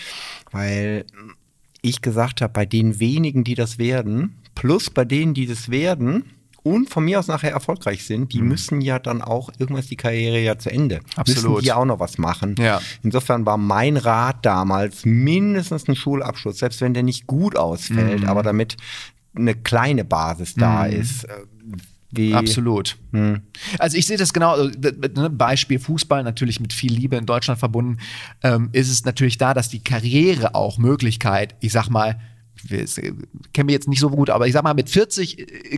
weil 0.52 1.06
ich 1.82 2.02
gesagt 2.02 2.42
habe, 2.42 2.54
bei 2.54 2.66
den 2.66 3.00
wenigen, 3.00 3.44
die 3.44 3.56
das 3.56 3.78
werden, 3.78 4.38
plus 4.56 4.90
bei 4.90 5.06
denen, 5.06 5.34
die 5.34 5.46
das 5.46 5.70
werden, 5.70 6.26
und 6.66 6.90
von 6.90 7.06
mir 7.06 7.20
aus 7.20 7.28
nachher 7.28 7.52
erfolgreich 7.52 8.04
sind, 8.06 8.34
die 8.34 8.42
müssen 8.42 8.82
ja 8.82 8.98
dann 8.98 9.22
auch, 9.22 9.50
irgendwann 9.60 9.82
ist 9.84 9.92
die 9.92 9.96
Karriere 9.98 10.40
ja 10.40 10.58
zu 10.58 10.72
Ende. 10.72 11.02
Absolut. 11.16 11.52
Müssen 11.52 11.64
die 11.64 11.72
auch 11.74 11.86
noch 11.86 12.00
was 12.00 12.18
machen. 12.18 12.56
Ja. 12.58 12.82
Insofern 13.04 13.46
war 13.46 13.58
mein 13.58 13.98
Rat 13.98 14.44
damals 14.46 15.06
mindestens 15.06 15.88
ein 15.88 15.96
Schulabschluss, 15.96 16.58
selbst 16.58 16.82
wenn 16.82 16.96
der 16.96 17.04
nicht 17.04 17.28
gut 17.28 17.56
ausfällt, 17.56 18.24
Mhm. 18.24 18.28
aber 18.30 18.42
damit 18.42 18.78
eine 19.38 19.54
kleine 19.54 20.04
Basis 20.06 20.56
da 20.56 20.86
ist. 20.86 21.26
äh, 21.26 21.34
Wie, 22.12 22.34
Absolut. 22.34 22.98
Also 23.78 23.98
ich 23.98 24.08
sehe 24.08 24.18
das 24.18 24.32
genau, 24.34 24.52
also, 24.54 24.72
ne, 25.16 25.30
Beispiel 25.30 25.80
Fußball, 25.80 26.24
natürlich 26.24 26.60
mit 26.62 26.72
viel 26.72 26.94
Liebe 26.94 27.18
in 27.18 27.26
Deutschland 27.26 27.60
verbunden, 27.60 27.98
ähm, 28.42 28.70
ist 28.72 28.90
es 28.90 29.04
natürlich 29.04 29.38
da, 29.38 29.54
dass 29.54 29.68
die 29.70 29.84
Karriere 29.84 30.56
auch 30.56 30.78
Möglichkeit, 30.78 31.56
ich 31.60 31.74
sag 31.74 31.90
mal, 31.90 32.18
ich 32.70 32.96
kenne 33.54 33.66
mich 33.66 33.74
jetzt 33.74 33.88
nicht 33.88 34.00
so 34.00 34.10
gut, 34.10 34.30
aber 34.30 34.48
ich 34.48 34.54
sag 34.54 34.64
mal, 34.64 34.74
mit 34.74 34.90
40 34.90 35.40
äh, 35.40 35.78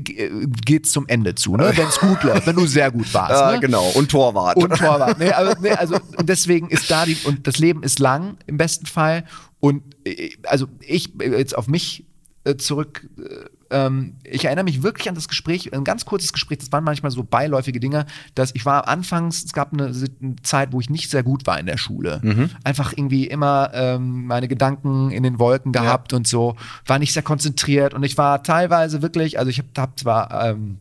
geht 0.65 0.85
es 0.85 0.91
zum 0.91 1.07
Ende 1.07 1.35
zu, 1.35 1.55
ne? 1.55 1.71
wenn 1.75 1.87
es 1.87 1.99
gut 1.99 2.23
läuft, 2.23 2.47
wenn 2.47 2.55
du 2.55 2.65
sehr 2.65 2.91
gut 2.91 3.13
warst. 3.13 3.31
Ja, 3.31 3.51
ne? 3.53 3.59
genau. 3.59 3.87
Und 3.89 4.09
Torwart. 4.09 4.57
Und 4.57 4.75
Torwart. 4.75 5.19
Nee, 5.19 5.31
aber, 5.31 5.55
nee, 5.59 5.71
also 5.71 5.97
und 6.17 6.29
deswegen 6.29 6.69
ist 6.69 6.89
da 6.89 7.05
die, 7.05 7.17
und 7.25 7.47
das 7.47 7.57
Leben 7.57 7.83
ist 7.83 7.99
lang 7.99 8.37
im 8.45 8.57
besten 8.57 8.85
Fall. 8.85 9.25
Und 9.59 9.83
äh, 10.05 10.31
also 10.43 10.67
ich 10.79 11.19
äh, 11.19 11.37
jetzt 11.37 11.57
auf 11.57 11.67
mich 11.67 12.05
äh, 12.43 12.55
zurück, 12.55 13.07
äh, 13.17 13.45
ähm, 13.71 14.15
ich 14.23 14.45
erinnere 14.45 14.63
mich 14.65 14.83
wirklich 14.83 15.09
an 15.09 15.15
das 15.15 15.27
Gespräch, 15.27 15.73
ein 15.73 15.83
ganz 15.83 16.05
kurzes 16.05 16.33
Gespräch, 16.33 16.59
das 16.59 16.71
waren 16.71 16.83
manchmal 16.83 17.11
so 17.11 17.23
beiläufige 17.23 17.79
Dinge, 17.79 18.05
dass 18.35 18.53
ich 18.55 18.65
war 18.65 18.87
anfangs, 18.87 19.43
es 19.43 19.53
gab 19.53 19.73
eine, 19.73 19.85
eine 19.87 20.35
Zeit, 20.43 20.71
wo 20.71 20.79
ich 20.79 20.89
nicht 20.89 21.09
sehr 21.09 21.23
gut 21.23 21.45
war 21.47 21.59
in 21.59 21.65
der 21.65 21.77
Schule. 21.77 22.21
Einfach 22.63 22.93
irgendwie 22.93 23.27
immer 23.27 23.71
ähm, 23.73 24.25
meine 24.27 24.47
Gedanken 24.47 25.11
in 25.11 25.23
den 25.23 25.39
Wolken 25.39 25.71
gehabt 25.71 26.13
und 26.13 26.27
so, 26.27 26.55
war 26.85 26.99
nicht 26.99 27.13
sehr 27.13 27.23
konzentriert 27.23 27.93
und 27.93 28.03
ich 28.03 28.17
war 28.17 28.43
teilweise 28.43 29.01
wirklich, 29.01 29.37
also 29.39 29.49
ich 29.49 29.59
habe 29.59 29.69
hab 29.77 29.99
zwar 29.99 30.49
ähm, 30.49 30.77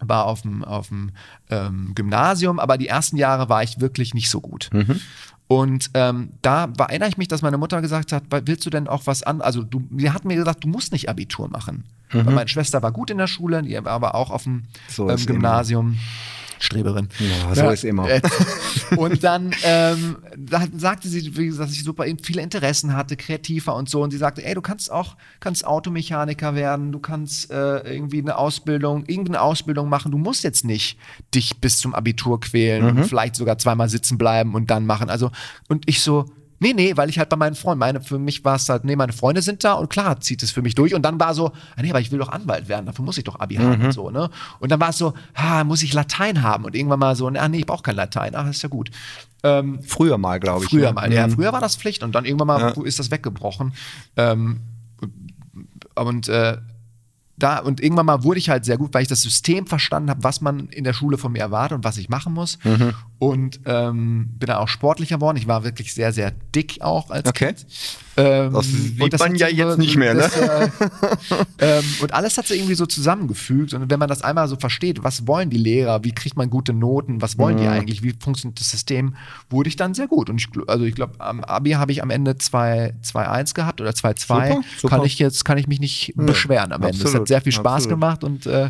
war 0.00 0.26
auf 0.26 0.42
dem, 0.42 0.62
auf 0.62 0.88
dem 0.88 1.12
ähm, 1.48 1.92
Gymnasium, 1.94 2.58
aber 2.60 2.76
die 2.76 2.86
ersten 2.86 3.16
Jahre 3.16 3.48
war 3.48 3.62
ich 3.62 3.80
wirklich 3.80 4.12
nicht 4.12 4.28
so 4.28 4.42
gut. 4.42 4.68
Und 5.48 5.90
ähm, 5.94 6.30
da 6.42 6.68
war, 6.76 6.90
erinnere 6.90 7.08
ich 7.08 7.18
mich, 7.18 7.28
dass 7.28 7.40
meine 7.40 7.56
Mutter 7.56 7.80
gesagt 7.80 8.12
hat, 8.12 8.24
"Wa- 8.30 8.42
willst 8.44 8.66
du 8.66 8.70
denn 8.70 8.88
auch 8.88 9.02
was 9.06 9.22
an? 9.22 9.40
Also 9.40 9.62
du, 9.62 9.84
sie 9.96 10.10
hat 10.10 10.24
mir 10.24 10.34
gesagt, 10.34 10.64
du 10.64 10.68
musst 10.68 10.90
nicht 10.92 11.08
Abitur 11.08 11.48
machen. 11.48 11.84
Weil 12.12 12.24
meine 12.24 12.48
Schwester 12.48 12.82
war 12.82 12.92
gut 12.92 13.10
in 13.10 13.18
der 13.18 13.26
Schule, 13.26 13.62
die 13.62 13.74
war 13.74 13.92
aber 13.92 14.14
auch 14.14 14.30
auf 14.30 14.44
dem 14.44 14.64
So 14.88 15.08
ähm, 15.10 15.16
Gymnasium. 15.26 15.98
Streberin. 16.58 17.10
Ja, 17.18 17.54
so 17.54 17.68
ist 17.68 17.84
immer. 17.84 18.08
äh, 18.08 18.22
Und 18.96 19.22
dann 19.22 19.54
ähm, 19.62 20.16
da 20.38 20.60
hat- 20.60 20.70
sagte 20.74 21.06
sie, 21.06 21.30
dass 21.54 21.70
ich 21.70 21.84
super 21.84 22.04
viele 22.22 22.40
Interessen 22.40 22.96
hatte, 22.96 23.14
kreativer 23.16 23.74
und 23.76 23.90
so. 23.90 24.02
Und 24.02 24.10
sie 24.10 24.16
sagte, 24.16 24.42
ey, 24.42 24.54
du 24.54 24.62
kannst 24.62 24.90
auch, 24.90 25.18
kannst 25.38 25.66
Automechaniker 25.66 26.54
werden, 26.54 26.92
du 26.92 26.98
kannst 26.98 27.50
äh, 27.50 27.80
irgendwie 27.80 28.20
eine 28.22 28.38
Ausbildung, 28.38 29.04
irgendeine 29.06 29.42
Ausbildung 29.42 29.90
machen. 29.90 30.12
Du 30.12 30.16
musst 30.18 30.44
jetzt 30.44 30.64
nicht 30.64 30.98
dich 31.34 31.60
bis 31.60 31.78
zum 31.78 31.94
Abitur 31.94 32.40
quälen 32.40 32.84
Mhm. 32.84 32.96
und 33.02 33.04
vielleicht 33.04 33.36
sogar 33.36 33.58
zweimal 33.58 33.90
sitzen 33.90 34.16
bleiben 34.16 34.54
und 34.54 34.70
dann 34.70 34.86
machen. 34.86 35.10
Also, 35.10 35.30
und 35.68 35.86
ich 35.90 36.00
so, 36.00 36.24
Nee, 36.58 36.72
nee, 36.72 36.96
weil 36.96 37.08
ich 37.10 37.18
halt 37.18 37.28
bei 37.28 37.36
meinen 37.36 37.54
Freunden, 37.54 37.80
meine, 37.80 38.00
für 38.00 38.18
mich 38.18 38.44
war 38.44 38.56
es 38.56 38.68
halt, 38.68 38.84
nee, 38.84 38.96
meine 38.96 39.12
Freunde 39.12 39.42
sind 39.42 39.62
da 39.64 39.74
und 39.74 39.90
klar 39.90 40.20
zieht 40.20 40.42
es 40.42 40.50
für 40.50 40.62
mich 40.62 40.74
durch. 40.74 40.94
Und 40.94 41.02
dann 41.02 41.20
war 41.20 41.34
so, 41.34 41.48
ah, 41.76 41.82
nee, 41.82 41.90
aber 41.90 42.00
ich 42.00 42.10
will 42.10 42.18
doch 42.18 42.30
Anwalt 42.30 42.68
werden, 42.68 42.86
dafür 42.86 43.04
muss 43.04 43.18
ich 43.18 43.24
doch 43.24 43.38
Abi 43.40 43.56
haben 43.56 43.84
und 43.84 43.92
so, 43.92 44.10
ne? 44.10 44.30
Und 44.58 44.70
dann 44.70 44.80
war 44.80 44.90
es 44.90 44.98
so, 44.98 45.14
ah, 45.34 45.64
muss 45.64 45.82
ich 45.82 45.92
Latein 45.92 46.42
haben? 46.42 46.64
Und 46.64 46.74
irgendwann 46.74 46.98
mal 46.98 47.16
so, 47.16 47.28
ah, 47.28 47.48
nee, 47.48 47.58
ich 47.58 47.66
brauche 47.66 47.82
kein 47.82 47.96
Latein, 47.96 48.34
ach, 48.34 48.48
ist 48.48 48.62
ja 48.62 48.68
gut. 48.68 48.90
Ähm, 49.42 49.80
Früher 49.82 50.18
mal, 50.18 50.40
glaube 50.40 50.64
ich. 50.64 50.70
Früher 50.70 50.88
ne? 50.88 50.94
mal, 50.94 51.12
ja. 51.12 51.26
Mhm. 51.26 51.32
Früher 51.32 51.52
war 51.52 51.60
das 51.60 51.76
Pflicht 51.76 52.02
und 52.02 52.14
dann 52.14 52.24
irgendwann 52.24 52.46
mal 52.46 52.74
ist 52.84 52.98
das 52.98 53.10
weggebrochen. 53.10 53.72
Ähm, 54.16 54.60
und 55.94 56.28
äh, 56.28 56.58
da 57.38 57.58
und 57.58 57.80
irgendwann 57.82 58.06
mal 58.06 58.24
wurde 58.24 58.38
ich 58.38 58.48
halt 58.48 58.64
sehr 58.64 58.78
gut, 58.78 58.94
weil 58.94 59.02
ich 59.02 59.08
das 59.08 59.22
System 59.22 59.66
verstanden 59.66 60.10
habe, 60.10 60.24
was 60.24 60.40
man 60.40 60.68
in 60.68 60.84
der 60.84 60.94
Schule 60.94 61.18
von 61.18 61.32
mir 61.32 61.40
erwartet 61.40 61.76
und 61.76 61.84
was 61.84 61.98
ich 61.98 62.08
machen 62.08 62.32
muss. 62.32 62.58
Mhm. 62.64 62.94
Und 63.18 63.60
ähm, 63.64 64.28
bin 64.38 64.48
dann 64.48 64.58
auch 64.58 64.68
sportlicher 64.68 65.16
geworden. 65.16 65.38
Ich 65.38 65.46
war 65.48 65.64
wirklich 65.64 65.94
sehr, 65.94 66.12
sehr 66.12 66.32
dick 66.54 66.82
auch 66.82 67.10
als 67.10 67.26
Okay. 67.26 67.54
Kind. 67.54 67.66
Ähm, 68.18 68.52
Das 68.52 68.66
sieht 68.66 69.00
und 69.02 69.18
man 69.18 69.34
ja 69.36 69.48
jetzt 69.48 69.78
nicht 69.78 69.96
mehr, 69.96 70.12
ne? 70.12 70.20
das, 70.20 70.36
äh, 71.58 71.78
ähm, 71.78 71.84
und 72.02 72.12
alles 72.12 72.36
hat 72.36 72.46
sich 72.46 72.58
irgendwie 72.58 72.74
so 72.74 72.84
zusammengefügt. 72.84 73.72
Und 73.72 73.90
wenn 73.90 73.98
man 73.98 74.08
das 74.08 74.20
einmal 74.20 74.48
so 74.48 74.56
versteht, 74.56 75.02
was 75.02 75.26
wollen 75.26 75.48
die 75.48 75.56
Lehrer, 75.56 76.04
wie 76.04 76.12
kriegt 76.12 76.36
man 76.36 76.50
gute 76.50 76.74
Noten, 76.74 77.22
was 77.22 77.38
wollen 77.38 77.56
Mhm. 77.56 77.60
die 77.60 77.68
eigentlich, 77.68 78.02
wie 78.02 78.14
funktioniert 78.18 78.60
das 78.60 78.70
System, 78.70 79.16
wurde 79.48 79.70
ich 79.70 79.76
dann 79.76 79.94
sehr 79.94 80.08
gut. 80.08 80.28
Und 80.28 80.38
ich, 80.38 80.48
also 80.66 80.84
ich 80.84 80.94
glaube, 80.94 81.14
am 81.18 81.42
Abi 81.42 81.70
habe 81.72 81.92
ich 81.92 82.02
am 82.02 82.10
Ende 82.10 82.32
2-1 82.32 83.54
gehabt 83.54 83.80
oder 83.80 83.90
2-2. 83.90 84.48
Super, 84.48 84.60
super. 84.76 84.96
Kann 84.96 85.06
ich 85.06 85.18
jetzt, 85.18 85.44
kann 85.46 85.56
ich 85.56 85.68
mich 85.68 85.80
nicht 85.80 86.12
beschweren 86.16 86.72
am 86.72 86.82
Ende. 86.82 86.94
Es 86.96 87.00
hat 87.00 87.06
absolut, 87.06 87.28
sehr 87.28 87.40
viel 87.40 87.52
Spaß 87.52 87.84
absolut. 87.84 87.90
gemacht 88.00 88.24
und 88.24 88.44
äh, 88.46 88.68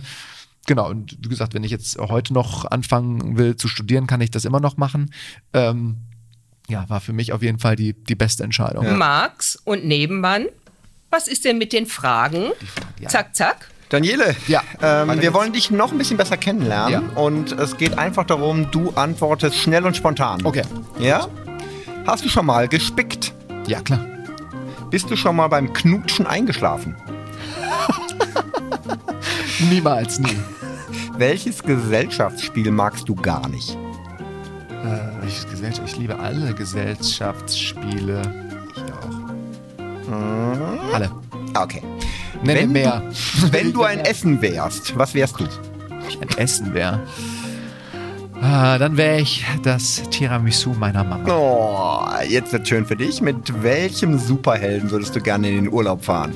Genau, 0.67 0.89
und 0.91 1.17
wie 1.21 1.29
gesagt, 1.29 1.55
wenn 1.55 1.65
ich 1.65 1.71
jetzt 1.71 1.97
heute 1.99 2.33
noch 2.35 2.65
anfangen 2.71 3.39
will 3.39 3.57
zu 3.57 3.69
studieren, 3.69 4.07
kann 4.07 4.21
ich 4.21 4.31
das 4.31 4.45
immer 4.45 4.61
noch 4.61 4.77
machen. 4.77 5.11
Ähm, 5.53 5.97
ja, 6.69 6.89
war 6.89 7.01
für 7.01 7.13
mich 7.13 7.33
auf 7.33 7.43
jeden 7.43 7.59
Fall 7.61 7.77
die, 7.77 7.93
die 7.95 8.17
beste 8.17 8.43
Entscheidung. 8.43 8.99
Max 8.99 9.57
und 9.65 9.85
Nebenmann, 9.85 10.47
was 11.11 11.29
ist 11.29 11.45
denn 11.45 11.59
mit 11.59 11.73
den 11.73 11.87
Fragen? 11.87 12.51
ja. 13.01 13.09
Zack, 13.09 13.37
zack. 13.37 13.71
Daniele, 13.89 14.35
Ja. 14.49 14.63
ähm, 14.83 15.21
wir 15.23 15.33
wollen 15.33 15.53
dich 15.53 15.71
noch 15.71 15.93
ein 15.93 15.99
bisschen 15.99 16.17
besser 16.17 16.37
kennenlernen 16.37 17.11
Ja. 17.15 17.21
und 17.23 17.53
es 17.53 17.77
geht 17.77 17.97
einfach 17.97 18.25
darum, 18.25 18.69
du 18.73 18.91
antwortest 18.97 19.57
schnell 19.57 19.87
und 19.87 19.97
spontan. 19.97 20.45
Okay. 20.45 20.63
Ja? 20.99 21.29
Hast 22.05 22.25
du 22.25 22.29
schon 22.29 22.47
mal 22.47 22.67
gespickt? 22.67 23.33
Ja, 23.69 23.81
klar. 23.83 24.05
Bist 24.91 25.09
du 25.09 25.15
schon 25.17 25.37
mal 25.37 25.47
beim 25.47 25.73
Knutschen 25.73 26.27
eingeschlafen? 26.27 26.97
Niemals, 29.71 30.19
nie. 30.19 30.37
Welches 31.19 31.63
Gesellschaftsspiel 31.63 32.71
magst 32.71 33.09
du 33.09 33.15
gar 33.15 33.49
nicht? 33.49 33.77
Äh, 34.71 35.23
welches 35.23 35.49
Gesellschaft? 35.49 35.89
Ich 35.89 35.97
liebe 35.97 36.19
alle 36.19 36.53
Gesellschaftsspiele. 36.55 38.21
Ich 38.75 38.83
auch. 38.93 40.93
Alle. 40.95 41.11
Ah, 41.55 41.63
Okay. 41.63 41.83
Nenne 42.43 42.61
Wenn 42.61 42.73
mehr. 42.73 43.03
Du, 43.41 43.53
wenn 43.53 43.73
du 43.73 43.83
ein 43.85 44.01
Essen 44.01 44.43
wärst, 44.43 44.97
was 44.99 45.15
wärst 45.15 45.41
du? 45.41 45.45
ich 46.07 46.21
ein 46.21 46.29
Essen 46.37 46.75
wäre. 46.75 47.01
Ah, 48.43 48.77
dann 48.77 48.99
wäre 48.99 49.21
ich 49.21 49.43
das 49.63 50.03
Tiramisu 50.11 50.75
meiner 50.75 51.03
Mama. 51.03 51.27
Oh, 51.33 52.05
jetzt 52.29 52.53
wird 52.53 52.69
schön 52.69 52.85
für 52.85 52.95
dich. 52.95 53.23
Mit 53.23 53.63
welchem 53.63 54.19
Superhelden 54.19 54.91
würdest 54.91 55.17
du 55.17 55.21
gerne 55.21 55.49
in 55.49 55.65
den 55.65 55.73
Urlaub 55.73 56.05
fahren? 56.05 56.35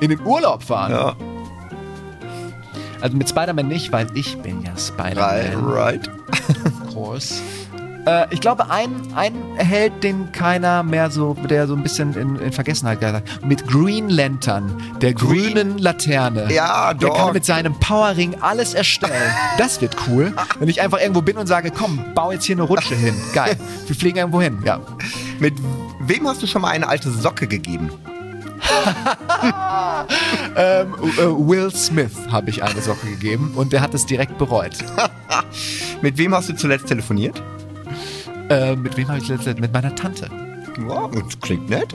In 0.00 0.08
den 0.08 0.20
Urlaub 0.22 0.62
fahren. 0.62 0.92
Ja, 0.92 1.14
Also 3.04 3.18
mit 3.18 3.28
Spider-Man 3.28 3.68
nicht, 3.68 3.92
weil 3.92 4.06
ich 4.14 4.38
bin 4.38 4.62
ja 4.62 4.70
right. 4.70 4.80
Spider-Man. 4.80 5.64
right. 5.66 6.08
Of 6.88 6.94
course. 6.94 7.34
Äh, 8.06 8.26
ich 8.30 8.40
glaube, 8.40 8.70
ein, 8.70 8.90
ein 9.14 9.34
Held, 9.56 10.02
den 10.02 10.32
keiner 10.32 10.82
mehr 10.82 11.10
so, 11.10 11.34
der 11.50 11.66
so 11.66 11.74
ein 11.74 11.82
bisschen 11.82 12.14
in, 12.14 12.36
in 12.36 12.50
Vergessenheit 12.50 13.00
geraten 13.00 13.18
hat, 13.30 13.44
mit 13.46 13.66
Green 13.66 14.08
Lantern, 14.08 14.80
der 15.02 15.12
Green- 15.12 15.52
grünen 15.52 15.76
Laterne. 15.78 16.50
Ja, 16.50 16.94
Der 16.94 17.10
doch. 17.10 17.16
kann 17.26 17.32
mit 17.34 17.44
seinem 17.44 17.74
Powerring 17.78 18.36
alles 18.40 18.72
erstellen. 18.72 19.12
Das 19.58 19.82
wird 19.82 19.94
cool. 20.08 20.32
Wenn 20.58 20.68
ich 20.70 20.80
einfach 20.80 20.98
irgendwo 20.98 21.20
bin 21.20 21.36
und 21.36 21.46
sage, 21.46 21.70
komm, 21.70 22.02
bau 22.14 22.32
jetzt 22.32 22.44
hier 22.46 22.56
eine 22.56 22.62
Rutsche 22.62 22.94
hin. 22.94 23.14
Geil. 23.34 23.54
Wir 23.86 23.94
fliegen 23.96 24.16
irgendwo 24.16 24.40
hin. 24.40 24.62
Ja. 24.64 24.80
Mit 25.40 25.52
wem 26.00 26.26
hast 26.26 26.42
du 26.42 26.46
schon 26.46 26.62
mal 26.62 26.68
eine 26.70 26.88
alte 26.88 27.10
Socke 27.10 27.46
gegeben? 27.46 27.90
Ähm, 30.56 30.94
äh, 31.18 31.22
Will 31.22 31.70
Smith 31.74 32.12
habe 32.30 32.50
ich 32.50 32.62
eine 32.62 32.80
Socke 32.80 33.08
gegeben 33.08 33.52
und 33.56 33.72
der 33.72 33.80
hat 33.80 33.92
es 33.92 34.06
direkt 34.06 34.38
bereut. 34.38 34.76
Mit 36.02 36.16
wem 36.16 36.34
hast 36.34 36.48
du 36.48 36.54
zuletzt 36.54 36.86
telefoniert? 36.86 37.42
Äh, 38.48 38.76
mit 38.76 38.96
wem 38.96 39.08
habe 39.08 39.18
ich 39.18 39.28
letztes 39.28 39.56
Mit 39.56 39.72
meiner 39.72 39.94
Tante. 39.94 40.28
Ja, 40.88 41.08
das 41.08 41.40
klingt 41.40 41.70
nett. 41.70 41.94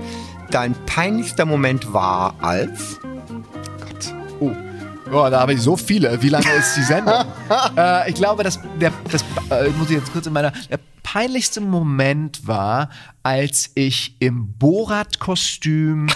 Dein 0.50 0.74
peinlichster 0.86 1.46
Moment 1.46 1.94
war 1.94 2.36
als. 2.42 3.00
Gott. 3.80 4.16
Oh. 4.40 4.52
Boah, 5.12 5.30
da 5.30 5.42
habe 5.42 5.54
ich 5.54 5.62
so 5.62 5.78
viele. 5.78 6.22
Wie 6.22 6.30
lange 6.30 6.52
ist 6.52 6.76
die 6.76 6.84
Sendung? 6.84 7.26
äh, 7.78 8.10
ich 8.10 8.16
glaube, 8.16 8.44
das, 8.44 8.60
der, 8.80 8.92
das 9.12 9.24
äh, 9.50 9.70
muss 9.70 9.90
ich 9.90 9.98
jetzt 9.98 10.12
kurz 10.12 10.26
in 10.26 10.34
meiner. 10.34 10.52
Der 10.70 10.80
peinlichste 11.04 11.62
Moment 11.62 12.48
war, 12.48 12.90
als 13.24 13.72
ich 13.76 14.16
im 14.20 14.54
Borat-Kostüm 14.54 16.08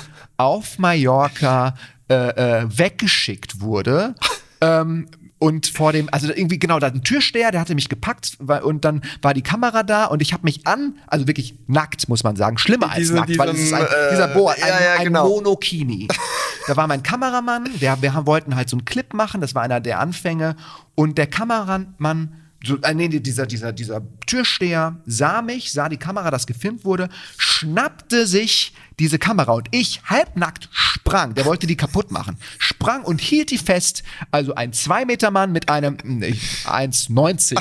auf 0.43 0.79
Mallorca 0.79 1.75
äh, 2.09 2.13
äh, 2.61 2.65
weggeschickt 2.77 3.59
wurde. 3.61 4.15
Ähm, 4.65 5.09
und 5.39 5.67
vor 5.67 5.91
dem, 5.91 6.07
also 6.13 6.29
irgendwie 6.33 6.57
genau, 6.57 6.79
da 6.79 6.87
ein 6.87 7.03
Türsteher, 7.03 7.51
der 7.51 7.59
hatte 7.59 7.75
mich 7.75 7.89
gepackt 7.89 8.37
und 8.63 8.85
dann 8.85 9.01
war 9.21 9.33
die 9.33 9.41
Kamera 9.41 9.83
da 9.83 10.05
und 10.05 10.21
ich 10.21 10.31
habe 10.31 10.43
mich 10.43 10.65
an, 10.65 10.95
also 11.07 11.27
wirklich 11.27 11.55
nackt, 11.67 12.07
muss 12.07 12.23
man 12.23 12.37
sagen, 12.37 12.57
schlimmer 12.57 12.87
als 12.89 12.99
Diese- 12.99 13.15
nackt, 13.15 13.37
weil 13.37 13.49
es 13.49 13.59
ist 13.59 13.73
ein, 13.73 13.81
äh, 13.83 13.87
dieser 14.11 14.29
Borat, 14.29 14.63
ein, 14.63 14.69
ja, 14.69 14.81
ja, 14.81 14.99
ein 14.99 15.03
genau. 15.07 15.27
Monokini. 15.27 16.07
Da 16.67 16.77
war 16.77 16.87
mein 16.87 17.03
Kameramann, 17.03 17.67
der, 17.81 18.01
wir 18.01 18.13
haben- 18.13 18.25
wollten 18.25 18.55
halt 18.55 18.69
so 18.69 18.77
einen 18.77 18.85
Clip 18.85 19.13
machen, 19.13 19.41
das 19.41 19.53
war 19.53 19.63
einer 19.63 19.81
der 19.81 19.99
Anfänge. 19.99 20.55
Und 20.95 21.17
der 21.17 21.27
Kameramann, 21.27 22.35
so, 22.65 22.77
äh, 22.81 22.93
nee, 22.93 23.09
dieser, 23.09 23.45
dieser, 23.45 23.73
dieser 23.73 24.01
Türsteher 24.25 24.95
sah 25.05 25.41
mich, 25.41 25.71
sah 25.71 25.89
die 25.89 25.97
Kamera, 25.97 26.31
das 26.31 26.47
gefilmt 26.47 26.85
wurde, 26.85 27.09
schnappte 27.37 28.25
sich 28.25 28.73
diese 28.99 29.19
Kamera 29.19 29.51
und 29.53 29.67
ich 29.71 30.01
halbnackt 30.05 30.69
sprang. 30.71 31.33
Der 31.33 31.45
wollte 31.45 31.67
die 31.67 31.75
kaputt 31.75 32.11
machen. 32.11 32.37
Sprang 32.59 33.03
und 33.03 33.19
hielt 33.19 33.51
die 33.51 33.57
fest. 33.57 34.03
Also 34.31 34.55
ein 34.55 34.71
2-Meter-Mann 34.71 35.51
mit 35.51 35.67
einem 35.67 35.97
nee, 36.03 36.37
1,90 36.65 37.59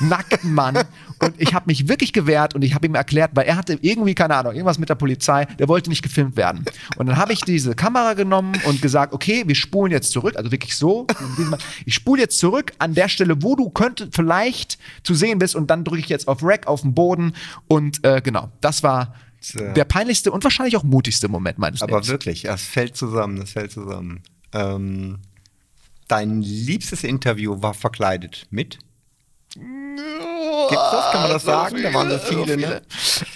nackten 0.00 0.54
Mann. 0.54 0.78
Und 1.22 1.40
ich 1.40 1.54
habe 1.54 1.66
mich 1.66 1.88
wirklich 1.88 2.12
gewehrt 2.12 2.54
und 2.54 2.62
ich 2.62 2.74
habe 2.74 2.86
ihm 2.86 2.94
erklärt, 2.94 3.30
weil 3.34 3.46
er 3.46 3.56
hatte 3.56 3.78
irgendwie, 3.80 4.14
keine 4.14 4.34
Ahnung, 4.34 4.52
irgendwas 4.54 4.78
mit 4.78 4.88
der 4.88 4.96
Polizei, 4.96 5.44
der 5.44 5.68
wollte 5.68 5.88
nicht 5.88 6.02
gefilmt 6.02 6.36
werden. 6.36 6.64
Und 6.96 7.06
dann 7.06 7.16
habe 7.16 7.32
ich 7.32 7.40
diese 7.40 7.74
Kamera 7.74 8.14
genommen 8.14 8.54
und 8.66 8.82
gesagt, 8.82 9.12
okay, 9.12 9.44
wir 9.46 9.54
spulen 9.54 9.92
jetzt 9.92 10.10
zurück, 10.10 10.36
also 10.36 10.50
wirklich 10.50 10.76
so. 10.76 11.06
Ich 11.86 11.94
spule 11.94 12.22
jetzt 12.22 12.38
zurück 12.38 12.72
an 12.78 12.94
der 12.94 13.08
Stelle, 13.08 13.42
wo 13.42 13.56
du 13.56 13.70
könntest 13.70 14.14
vielleicht 14.14 14.78
zu 15.02 15.14
sehen 15.14 15.38
bist 15.38 15.54
und 15.54 15.70
dann 15.70 15.84
drücke 15.84 16.00
ich 16.00 16.08
jetzt 16.08 16.28
auf 16.28 16.42
Rack 16.42 16.66
auf 16.66 16.82
den 16.82 16.94
Boden 16.94 17.34
und 17.68 18.04
äh, 18.04 18.20
genau, 18.22 18.50
das 18.60 18.82
war 18.82 19.14
der 19.54 19.84
peinlichste 19.84 20.30
und 20.30 20.44
wahrscheinlich 20.44 20.76
auch 20.76 20.84
mutigste 20.84 21.28
Moment 21.28 21.58
meines 21.58 21.82
Aber 21.82 21.94
Lebens. 21.94 22.08
wirklich, 22.08 22.42
das 22.42 22.62
fällt 22.62 22.96
zusammen, 22.96 23.40
das 23.40 23.50
fällt 23.50 23.72
zusammen. 23.72 24.22
Ähm, 24.52 25.18
dein 26.08 26.42
liebstes 26.42 27.04
Interview 27.04 27.60
war 27.62 27.74
verkleidet 27.74 28.46
mit? 28.50 28.78
Gibt's 29.54 30.90
das? 30.90 31.12
Kann 31.12 31.22
man 31.22 31.30
das 31.30 31.44
sagen? 31.44 31.82
Da 31.82 31.92
waren 31.92 32.10
so 32.10 32.18
viele, 32.18 32.56
ne? 32.56 32.82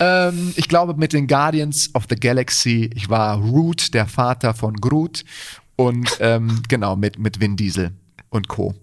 Ähm, 0.00 0.55
ich 0.57 0.68
glaube 0.68 0.94
mit 0.94 1.12
den 1.12 1.26
Guardians 1.26 1.90
of 1.94 2.05
the 2.09 2.16
Galaxy. 2.16 2.90
Ich 2.94 3.09
war 3.09 3.38
Root, 3.38 3.92
der 3.94 4.07
Vater 4.07 4.55
von 4.55 4.74
Groot. 4.76 5.24
Und 5.76 6.16
ähm, 6.20 6.62
genau, 6.68 6.96
mit, 6.96 7.18
mit 7.18 7.40
Vin 7.40 7.57
Diesel 7.57 7.92
und 8.31 8.48
Co. 8.48 8.74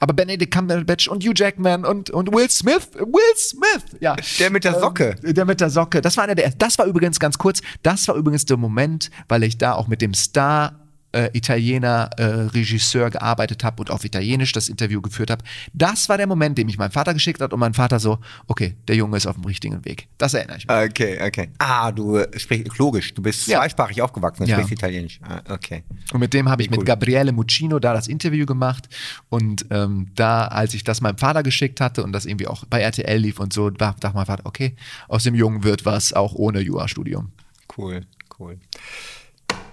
Aber 0.00 0.14
Benedict 0.14 0.52
Cumberbatch 0.52 1.06
und 1.06 1.22
Hugh 1.24 1.32
Jackman 1.32 1.84
und, 1.84 2.10
und 2.10 2.34
Will 2.34 2.50
Smith. 2.50 2.88
Will 2.94 3.36
Smith! 3.36 3.84
Ja. 4.00 4.16
Der 4.40 4.50
mit 4.50 4.64
der 4.64 4.80
Socke. 4.80 5.14
Ähm, 5.22 5.34
der 5.34 5.44
mit 5.44 5.60
der 5.60 5.70
Socke. 5.70 6.02
Das 6.02 6.16
war 6.16 6.24
einer 6.24 6.34
der. 6.34 6.50
Das 6.50 6.76
war 6.78 6.86
übrigens 6.86 7.20
ganz 7.20 7.38
kurz. 7.38 7.60
Das 7.84 8.08
war 8.08 8.16
übrigens 8.16 8.44
der 8.44 8.56
Moment, 8.56 9.10
weil 9.28 9.44
ich 9.44 9.58
da 9.58 9.74
auch 9.74 9.86
mit 9.86 10.02
dem 10.02 10.12
Star. 10.12 10.80
Äh, 11.12 11.28
Italiener 11.34 12.08
äh, 12.16 12.24
Regisseur 12.24 13.10
gearbeitet 13.10 13.64
habe 13.64 13.80
und 13.82 13.90
auf 13.90 14.02
Italienisch 14.04 14.52
das 14.52 14.70
Interview 14.70 15.02
geführt 15.02 15.30
habe. 15.30 15.44
Das 15.74 16.08
war 16.08 16.16
der 16.16 16.26
Moment, 16.26 16.56
den 16.56 16.66
mich 16.66 16.78
mein 16.78 16.90
Vater 16.90 17.12
geschickt 17.12 17.40
hat 17.42 17.52
und 17.52 17.60
mein 17.60 17.74
Vater 17.74 18.00
so, 18.00 18.18
okay, 18.46 18.76
der 18.88 18.96
Junge 18.96 19.18
ist 19.18 19.26
auf 19.26 19.34
dem 19.34 19.44
richtigen 19.44 19.84
Weg. 19.84 20.08
Das 20.16 20.32
erinnere 20.32 20.56
ich 20.56 20.66
mich. 20.66 20.74
Okay, 20.74 21.18
okay. 21.22 21.50
Ah, 21.58 21.92
du 21.92 22.16
äh, 22.16 22.38
sprichst, 22.38 22.78
logisch, 22.78 23.12
du 23.12 23.20
bist 23.20 23.46
Ja. 23.46 23.58
zweisprachig 23.58 24.00
aufgewachsen, 24.00 24.44
du 24.44 24.48
Ja. 24.50 24.56
sprichst 24.56 24.72
Italienisch. 24.72 25.20
Ah, 25.22 25.42
okay. 25.52 25.82
Und 26.14 26.20
mit 26.20 26.32
dem 26.32 26.48
habe 26.48 26.62
ich 26.62 26.70
Cool. 26.70 26.78
mit 26.78 26.86
Gabriele 26.86 27.32
Muccino 27.32 27.78
da 27.78 27.92
das 27.92 28.08
Interview 28.08 28.46
gemacht. 28.46 28.88
Und 29.28 29.66
ähm, 29.70 30.08
da, 30.14 30.46
als 30.46 30.72
ich 30.72 30.82
das 30.82 31.02
meinem 31.02 31.18
Vater 31.18 31.42
geschickt 31.42 31.80
hatte 31.82 32.04
und 32.04 32.12
das 32.12 32.24
irgendwie 32.24 32.46
auch 32.46 32.64
bei 32.64 32.80
RTL 32.80 33.18
lief 33.18 33.38
und 33.38 33.52
so, 33.52 33.68
da 33.68 33.92
dachte 34.00 34.12
mein 34.16 34.24
Vater, 34.26 34.46
okay, 34.46 34.76
aus 35.08 35.24
dem 35.24 35.34
Jungen 35.34 35.62
wird 35.62 35.84
was, 35.84 36.12
auch 36.14 36.32
ohne 36.34 36.60
Jurastudium. 36.60 37.32
Cool, 37.76 38.06
cool. 38.38 38.58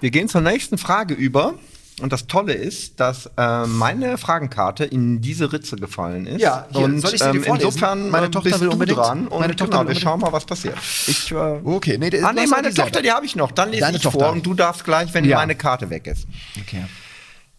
Wir 0.02 0.12
gehen 0.12 0.28
zur 0.28 0.42
nächsten 0.42 0.78
Frage 0.78 1.14
über. 1.14 1.56
Und 2.02 2.14
das 2.14 2.28
Tolle 2.28 2.54
ist, 2.54 3.02
dass 3.02 3.30
äh, 3.36 3.66
meine 3.68 4.18
Fragenkarte 4.18 4.86
in 4.86 5.20
diese 5.20 5.52
Ritze 5.52 5.76
gefallen 5.76 6.28
ist. 6.28 6.40
Ja, 6.42 6.66
hier, 6.72 6.86
und 6.86 7.02
soll 7.02 7.14
ich 7.14 7.20
sie 7.22 7.30
dir 7.32 7.38
ähm, 7.40 7.44
vorlesen? 7.44 7.68
insofern 7.68 8.10
Meine 8.10 8.28
äh, 8.28 8.32
Tochter 8.32 8.50
bist 8.52 8.62
will 8.62 8.70
unbedingt. 8.70 8.98
dran. 8.98 9.28
Und 9.28 9.42
Meine 9.42 9.54
Tochter 9.54 9.80
genau, 9.80 9.90
wir 9.90 10.00
schauen 10.00 10.22
mal, 10.22 10.32
was 10.32 10.46
passiert. 10.46 10.78
Ich, 11.08 11.30
äh, 11.30 11.36
Okay, 11.36 11.98
nee, 11.98 12.10
ah, 12.24 12.32
nee, 12.32 12.48
meine 12.48 12.70
Tochter, 12.70 12.84
selber. 12.84 13.02
die 13.02 13.12
habe 13.12 13.26
ich 13.26 13.36
noch. 13.36 13.52
Dann 13.52 13.72
lese 13.72 13.82
Deine 13.82 13.98
ich 13.98 14.04
Tochter. 14.04 14.20
vor 14.20 14.32
und 14.32 14.46
du 14.46 14.54
darfst 14.54 14.86
gleich, 14.86 15.14
wenn 15.14 15.26
Ja. 15.26 15.36
meine 15.40 15.56
Karte 15.56 15.90
weg 15.90 16.08
ist. 16.08 16.26
Okay. 16.62 16.86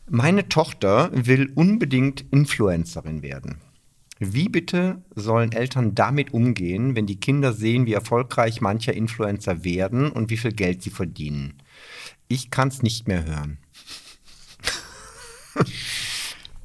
Meine 0.08 0.48
Tochter 0.48 1.10
will 1.12 1.52
unbedingt 1.54 2.24
Influencerin 2.30 3.22
werden. 3.22 3.58
Wie 4.20 4.48
bitte 4.48 5.02
sollen 5.14 5.52
Eltern 5.52 5.94
damit 5.94 6.32
umgehen, 6.32 6.96
wenn 6.96 7.04
die 7.04 7.20
Kinder 7.20 7.52
sehen, 7.52 7.84
wie 7.84 7.92
erfolgreich 7.92 8.62
mancher 8.62 8.94
Influencer 8.94 9.64
werden 9.64 10.10
und 10.10 10.30
wie 10.30 10.38
viel 10.38 10.52
Geld 10.52 10.82
sie 10.82 10.90
verdienen? 10.90 11.54
Ich 12.30 12.48
kann 12.50 12.68
es 12.68 12.82
nicht 12.82 13.08
mehr 13.08 13.24
hören. 13.24 13.58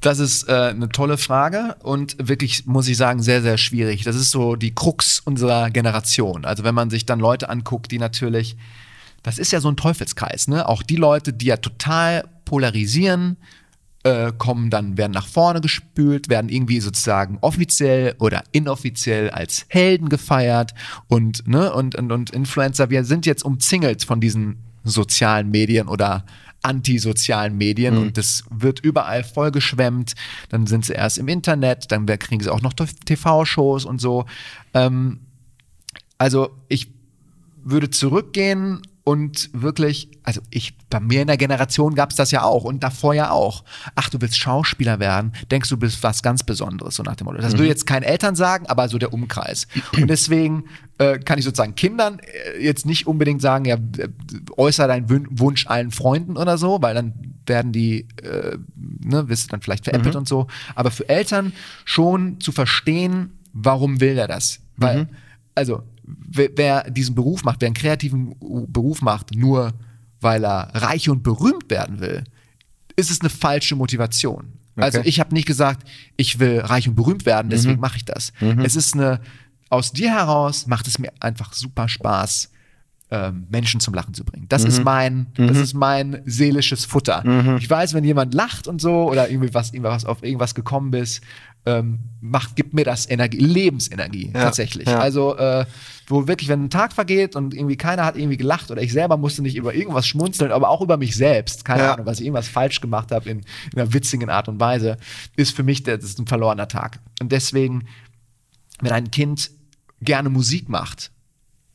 Das 0.00 0.20
ist 0.20 0.48
äh, 0.48 0.52
eine 0.52 0.88
tolle 0.90 1.18
Frage 1.18 1.74
und 1.82 2.16
wirklich, 2.20 2.66
muss 2.66 2.86
ich 2.86 2.96
sagen, 2.96 3.20
sehr, 3.20 3.42
sehr 3.42 3.58
schwierig. 3.58 4.04
Das 4.04 4.14
ist 4.14 4.30
so 4.30 4.54
die 4.54 4.72
Krux 4.72 5.18
unserer 5.18 5.70
Generation. 5.70 6.44
Also 6.44 6.62
wenn 6.62 6.76
man 6.76 6.90
sich 6.90 7.04
dann 7.04 7.18
Leute 7.18 7.48
anguckt, 7.48 7.90
die 7.90 7.98
natürlich, 7.98 8.56
das 9.24 9.38
ist 9.38 9.50
ja 9.50 9.60
so 9.60 9.68
ein 9.68 9.76
Teufelskreis, 9.76 10.46
ne? 10.46 10.68
Auch 10.68 10.84
die 10.84 10.94
Leute, 10.94 11.32
die 11.32 11.46
ja 11.46 11.56
total 11.56 12.28
polarisieren, 12.44 13.36
äh, 14.04 14.32
kommen 14.38 14.70
dann, 14.70 14.96
werden 14.96 15.10
nach 15.10 15.26
vorne 15.26 15.60
gespült, 15.60 16.28
werden 16.28 16.48
irgendwie 16.48 16.78
sozusagen 16.78 17.38
offiziell 17.40 18.14
oder 18.20 18.44
inoffiziell 18.52 19.30
als 19.30 19.66
Helden 19.66 20.08
gefeiert 20.08 20.74
und, 21.08 21.48
ne, 21.48 21.72
und, 21.72 21.96
und, 21.96 22.12
und 22.12 22.30
Influencer, 22.30 22.88
wir 22.90 23.02
sind 23.02 23.26
jetzt 23.26 23.44
umzingelt 23.44 24.04
von 24.04 24.20
diesen 24.20 24.65
sozialen 24.86 25.50
Medien 25.50 25.88
oder 25.88 26.24
antisozialen 26.62 27.56
Medien 27.56 27.96
und 27.96 28.18
das 28.18 28.44
wird 28.50 28.80
überall 28.80 29.22
vollgeschwemmt. 29.22 30.14
Dann 30.48 30.66
sind 30.66 30.84
sie 30.84 30.94
erst 30.94 31.18
im 31.18 31.28
Internet, 31.28 31.92
dann 31.92 32.06
kriegen 32.06 32.42
sie 32.42 32.52
auch 32.52 32.62
noch 32.62 32.72
TV-Shows 32.72 33.84
und 33.84 34.00
so. 34.00 34.26
Ähm, 34.74 35.20
also 36.18 36.50
ich 36.68 36.88
würde 37.62 37.90
zurückgehen 37.90 38.82
und 39.06 39.50
wirklich, 39.52 40.10
also 40.24 40.40
ich, 40.50 40.76
bei 40.90 40.98
mir 40.98 41.20
in 41.20 41.28
der 41.28 41.36
Generation 41.36 41.94
gab 41.94 42.10
es 42.10 42.16
das 42.16 42.32
ja 42.32 42.42
auch 42.42 42.64
und 42.64 42.82
davor 42.82 43.14
ja 43.14 43.30
auch. 43.30 43.62
Ach, 43.94 44.10
du 44.10 44.20
willst 44.20 44.36
Schauspieler 44.36 44.98
werden, 44.98 45.32
denkst 45.48 45.68
du 45.68 45.76
bist 45.76 46.02
was 46.02 46.24
ganz 46.24 46.42
Besonderes, 46.42 46.96
so 46.96 47.04
nach 47.04 47.14
dem 47.14 47.26
Motto. 47.26 47.40
Das 47.40 47.56
will 47.56 47.68
jetzt 47.68 47.86
kein 47.86 48.02
Eltern 48.02 48.34
sagen, 48.34 48.66
aber 48.66 48.88
so 48.88 48.98
der 48.98 49.12
Umkreis. 49.12 49.68
Und 49.94 50.08
deswegen 50.08 50.64
äh, 50.98 51.20
kann 51.20 51.38
ich 51.38 51.44
sozusagen 51.44 51.76
Kindern 51.76 52.18
äh, 52.18 52.60
jetzt 52.60 52.84
nicht 52.84 53.06
unbedingt 53.06 53.40
sagen, 53.40 53.64
ja, 53.64 53.76
äh, 53.76 54.08
äußere 54.56 54.88
deinen 54.88 55.08
Wün 55.08 55.28
Wunsch 55.30 55.68
allen 55.68 55.92
Freunden 55.92 56.36
oder 56.36 56.58
so, 56.58 56.82
weil 56.82 56.96
dann 56.96 57.14
werden 57.46 57.70
die, 57.70 58.08
äh, 58.24 58.58
ne, 58.74 59.28
wirst 59.28 59.44
du 59.44 59.50
dann 59.50 59.62
vielleicht 59.62 59.84
veräppelt 59.84 60.16
und 60.16 60.26
so. 60.26 60.48
Aber 60.74 60.90
für 60.90 61.08
Eltern 61.08 61.52
schon 61.84 62.40
zu 62.40 62.50
verstehen, 62.50 63.38
warum 63.52 64.00
will 64.00 64.18
er 64.18 64.26
das? 64.26 64.58
Weil, 64.76 65.08
also, 65.54 65.84
wer, 66.06 66.50
wer 66.56 66.90
diesen 66.90 67.14
Beruf 67.14 67.44
macht, 67.44 67.60
wer 67.60 67.66
einen 67.66 67.74
kreativen 67.74 68.34
Beruf 68.68 69.02
macht, 69.02 69.34
nur 69.34 69.72
weil 70.20 70.44
er 70.44 70.70
reich 70.74 71.08
und 71.08 71.22
berühmt 71.22 71.68
werden 71.70 72.00
will, 72.00 72.24
ist 72.96 73.10
es 73.10 73.20
eine 73.20 73.30
falsche 73.30 73.76
Motivation. 73.76 74.52
Also 74.76 74.98
Okay. 74.98 75.08
ich 75.08 75.20
habe 75.20 75.34
nicht 75.34 75.46
gesagt, 75.46 75.88
ich 76.16 76.38
will 76.38 76.60
reich 76.60 76.88
und 76.88 76.94
berühmt 76.96 77.24
werden, 77.26 77.48
deswegen 77.50 77.80
mache 77.80 77.96
ich 77.96 78.04
das. 78.04 78.32
Es 78.62 78.76
ist 78.76 78.94
eine, 78.94 79.20
aus 79.70 79.92
dir 79.92 80.10
heraus 80.12 80.66
macht 80.66 80.86
es 80.86 80.98
mir 80.98 81.12
einfach 81.20 81.52
super 81.54 81.88
Spaß, 81.88 82.50
ähm, 83.10 83.46
Menschen 83.50 83.78
zum 83.80 83.94
Lachen 83.94 84.14
zu 84.14 84.24
bringen. 84.24 84.46
Das 84.48 84.64
ist 84.64 84.82
mein, 84.82 85.26
das 85.36 85.56
ist 85.58 85.74
mein 85.74 86.22
seelisches 86.24 86.84
Futter. 86.84 87.56
Ich 87.58 87.70
weiß, 87.70 87.94
wenn 87.94 88.02
jemand 88.04 88.34
lacht 88.34 88.66
und 88.66 88.80
so 88.80 89.08
oder 89.08 89.30
irgendwie 89.30 89.54
was, 89.54 89.72
irgendwas 89.72 90.04
auf 90.04 90.22
irgendwas 90.24 90.54
gekommen 90.56 90.90
bist, 90.90 91.22
ähm, 91.66 91.98
macht, 92.20 92.54
gibt 92.56 92.74
mir 92.74 92.84
das 92.84 93.08
Energie, 93.10 93.38
Lebensenergie 93.38 94.30
tatsächlich. 94.32 94.86
ja. 94.88 94.98
Also 95.00 95.36
äh, 95.36 95.66
wo 96.08 96.28
wirklich, 96.28 96.48
wenn 96.48 96.64
ein 96.64 96.70
Tag 96.70 96.92
vergeht 96.92 97.34
und 97.34 97.54
irgendwie 97.54 97.76
keiner 97.76 98.04
hat 98.04 98.16
irgendwie 98.16 98.36
gelacht 98.36 98.70
oder 98.70 98.82
ich 98.82 98.92
selber 98.92 99.16
musste 99.16 99.42
nicht 99.42 99.56
über 99.56 99.74
irgendwas 99.74 100.06
schmunzeln, 100.06 100.52
aber 100.52 100.68
auch 100.68 100.80
über 100.80 100.96
mich 100.96 101.16
selbst, 101.16 101.64
keine 101.64 101.82
Ja. 101.82 101.94
Ahnung, 101.94 102.06
was 102.06 102.20
ich 102.20 102.26
irgendwas 102.26 102.48
falsch 102.48 102.80
gemacht 102.80 103.10
habe 103.10 103.28
in, 103.30 103.38
in 103.72 103.80
einer 103.80 103.92
witzigen 103.92 104.30
Art 104.30 104.48
und 104.48 104.60
Weise, 104.60 104.96
ist 105.36 105.54
für 105.56 105.64
mich 105.64 105.82
der, 105.82 105.96
das 105.98 106.06
ist 106.10 106.18
ein 106.20 106.26
verlorener 106.28 106.68
Tag. 106.68 107.00
Und 107.20 107.32
deswegen, 107.32 107.86
wenn 108.80 108.92
ein 108.92 109.10
Kind 109.10 109.50
gerne 110.00 110.28
Musik 110.28 110.68
macht 110.68 111.10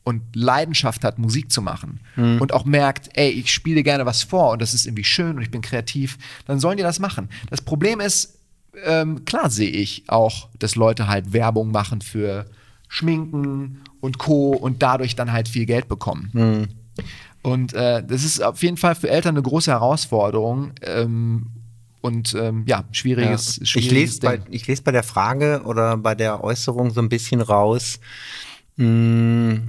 und 0.03 0.21
Leidenschaft 0.35 1.03
hat, 1.03 1.19
Musik 1.19 1.51
zu 1.51 1.61
machen 1.61 1.99
und 2.39 2.53
auch 2.53 2.65
merkt, 2.65 3.09
ey, 3.13 3.29
ich 3.29 3.53
spiele 3.53 3.83
gerne 3.83 4.05
was 4.05 4.23
vor 4.23 4.51
und 4.51 4.61
das 4.61 4.73
ist 4.73 4.85
irgendwie 4.85 5.03
schön 5.03 5.35
und 5.37 5.41
ich 5.43 5.51
bin 5.51 5.61
kreativ, 5.61 6.17
dann 6.47 6.59
sollen 6.59 6.77
die 6.77 6.83
das 6.83 6.99
machen. 6.99 7.29
Das 7.49 7.61
Problem 7.61 7.99
ist, 7.99 8.37
ähm, 8.85 9.25
klar 9.25 9.49
sehe 9.49 9.69
ich 9.69 10.03
auch, 10.07 10.49
dass 10.57 10.75
Leute 10.75 11.07
halt 11.07 11.33
Werbung 11.33 11.71
machen 11.71 12.01
für 12.01 12.45
Schminken 12.87 13.81
und 13.99 14.17
Co. 14.17 14.51
und 14.51 14.81
dadurch 14.81 15.15
dann 15.15 15.31
halt 15.31 15.47
viel 15.47 15.65
Geld 15.65 15.87
bekommen. 15.87 16.67
Und 17.43 17.73
äh, 17.73 18.03
das 18.05 18.23
ist 18.23 18.41
auf 18.43 18.61
jeden 18.63 18.77
Fall 18.77 18.95
für 18.95 19.09
Eltern 19.09 19.35
eine 19.35 19.41
große 19.43 19.71
Herausforderung 19.71 20.71
ähm, 20.81 21.47
und 22.01 22.33
ähm, 22.33 22.63
ja, 22.67 22.83
schwieriges, 22.91 23.59
Ich 23.61 23.69
schwieriges 23.71 23.93
lese, 23.93 24.19
bei, 24.21 24.37
Ding. 24.37 24.47
ich 24.53 24.67
lese 24.67 24.81
bei 24.83 24.91
der 24.91 25.03
Frage 25.03 25.61
oder 25.65 25.97
bei 25.97 26.15
der 26.15 26.43
Äußerung 26.43 26.91
so 26.91 27.01
ein 27.01 27.09
bisschen 27.09 27.41
raus, 27.41 27.99
mh, 28.77 29.59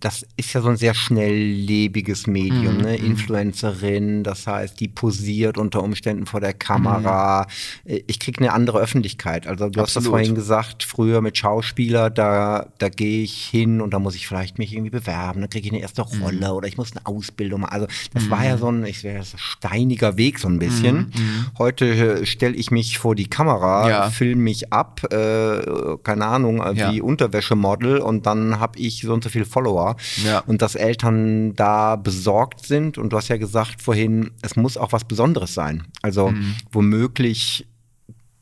das 0.00 0.26
ist 0.36 0.52
ja 0.52 0.60
so 0.60 0.68
ein 0.68 0.76
sehr 0.76 0.94
schnelllebiges 0.94 2.26
Mhm, 2.26 2.32
Medium, 2.32 2.76
ne? 2.78 2.96
Influencerin, 2.96 4.22
das 4.24 4.46
heißt, 4.46 4.78
die 4.80 4.88
posiert 4.88 5.58
unter 5.58 5.82
Umständen 5.82 6.26
vor 6.26 6.40
der 6.40 6.52
Kamera. 6.54 7.46
Äh, 7.84 8.00
Ich 8.08 8.18
kriege 8.20 8.38
eine 8.40 8.52
andere 8.52 8.78
Öffentlichkeit. 8.80 9.46
Also 9.46 9.68
du 9.68 9.80
hast 9.80 9.94
das 9.96 10.04
Mhm. 10.04 10.08
Absolut. 10.08 10.10
vorhin 10.10 10.34
gesagt, 10.34 10.82
früher 10.84 11.20
mit 11.20 11.36
Schauspieler, 11.38 12.10
da, 12.10 12.66
da 12.78 12.88
gehe 12.88 13.22
ich 13.22 13.44
hin 13.46 13.80
und 13.80 13.92
da 13.94 13.98
muss 13.98 14.14
ich 14.14 14.26
vielleicht 14.28 14.58
mich 14.58 14.72
irgendwie 14.72 14.90
bewerben, 14.90 15.40
dann 15.40 15.50
kriege 15.50 15.66
ich 15.66 15.72
eine 15.72 15.82
erste 15.82 16.02
Mhm. 16.02 16.22
Rolle 16.22 16.52
oder 16.54 16.68
ich 16.68 16.76
muss 16.76 16.92
eine 16.96 17.06
Ausbildung 17.06 17.60
machen. 17.62 17.72
Also 17.72 17.86
das 18.14 18.28
war 18.30 18.44
ja 18.44 18.58
so 18.58 18.68
ein, 18.70 18.84
ich 18.84 19.02
wäre 19.04 19.22
so 19.24 19.36
steiniger 19.38 20.16
Weg 20.16 20.38
so 20.38 20.48
ein 20.48 20.58
bisschen. 20.58 21.12
Heute 21.58 22.26
stelle 22.26 22.54
ich 22.54 22.70
mich 22.70 22.98
vor 22.98 23.14
die 23.14 23.28
Kamera, 23.28 23.84
Mhm, 23.84 23.88
Ja. 23.90 24.10
film 24.10 24.40
mich 24.40 24.72
ab, 24.72 25.02
äh, 25.12 25.96
keine 26.02 26.26
Ahnung, 26.26 26.60
äh, 26.62 26.72
Ja. 26.74 26.92
wie 26.92 27.00
Unterwäschemodel 27.00 27.98
und 27.98 28.26
dann 28.26 28.58
habe 28.60 28.78
ich 28.78 29.02
so 29.02 29.12
und 29.14 29.22
so 29.24 29.30
viele 29.30 29.44
Follower. 29.46 29.75
Ja. 30.24 30.40
Und 30.40 30.62
dass 30.62 30.74
Eltern 30.74 31.54
da 31.54 31.96
besorgt 31.96 32.66
sind 32.66 32.98
und 32.98 33.12
du 33.12 33.16
hast 33.16 33.28
ja 33.28 33.36
gesagt 33.36 33.82
vorhin, 33.82 34.30
es 34.42 34.56
muss 34.56 34.76
auch 34.76 34.92
was 34.92 35.04
Besonderes 35.04 35.54
sein. 35.54 35.84
Also 36.02 36.28
Mhm. 36.30 36.54
womöglich 36.72 37.66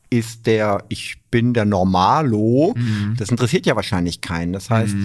ist 0.09 0.45
der, 0.45 0.83
ich 0.89 1.17
bin 1.31 1.53
der 1.53 1.65
Normalo, 1.65 2.73
Mhm. 2.77 3.15
das 3.17 3.29
interessiert 3.29 3.65
ja 3.65 3.75
wahrscheinlich 3.75 4.21
keinen. 4.21 4.53
Das 4.53 4.69
heißt, 4.69 4.95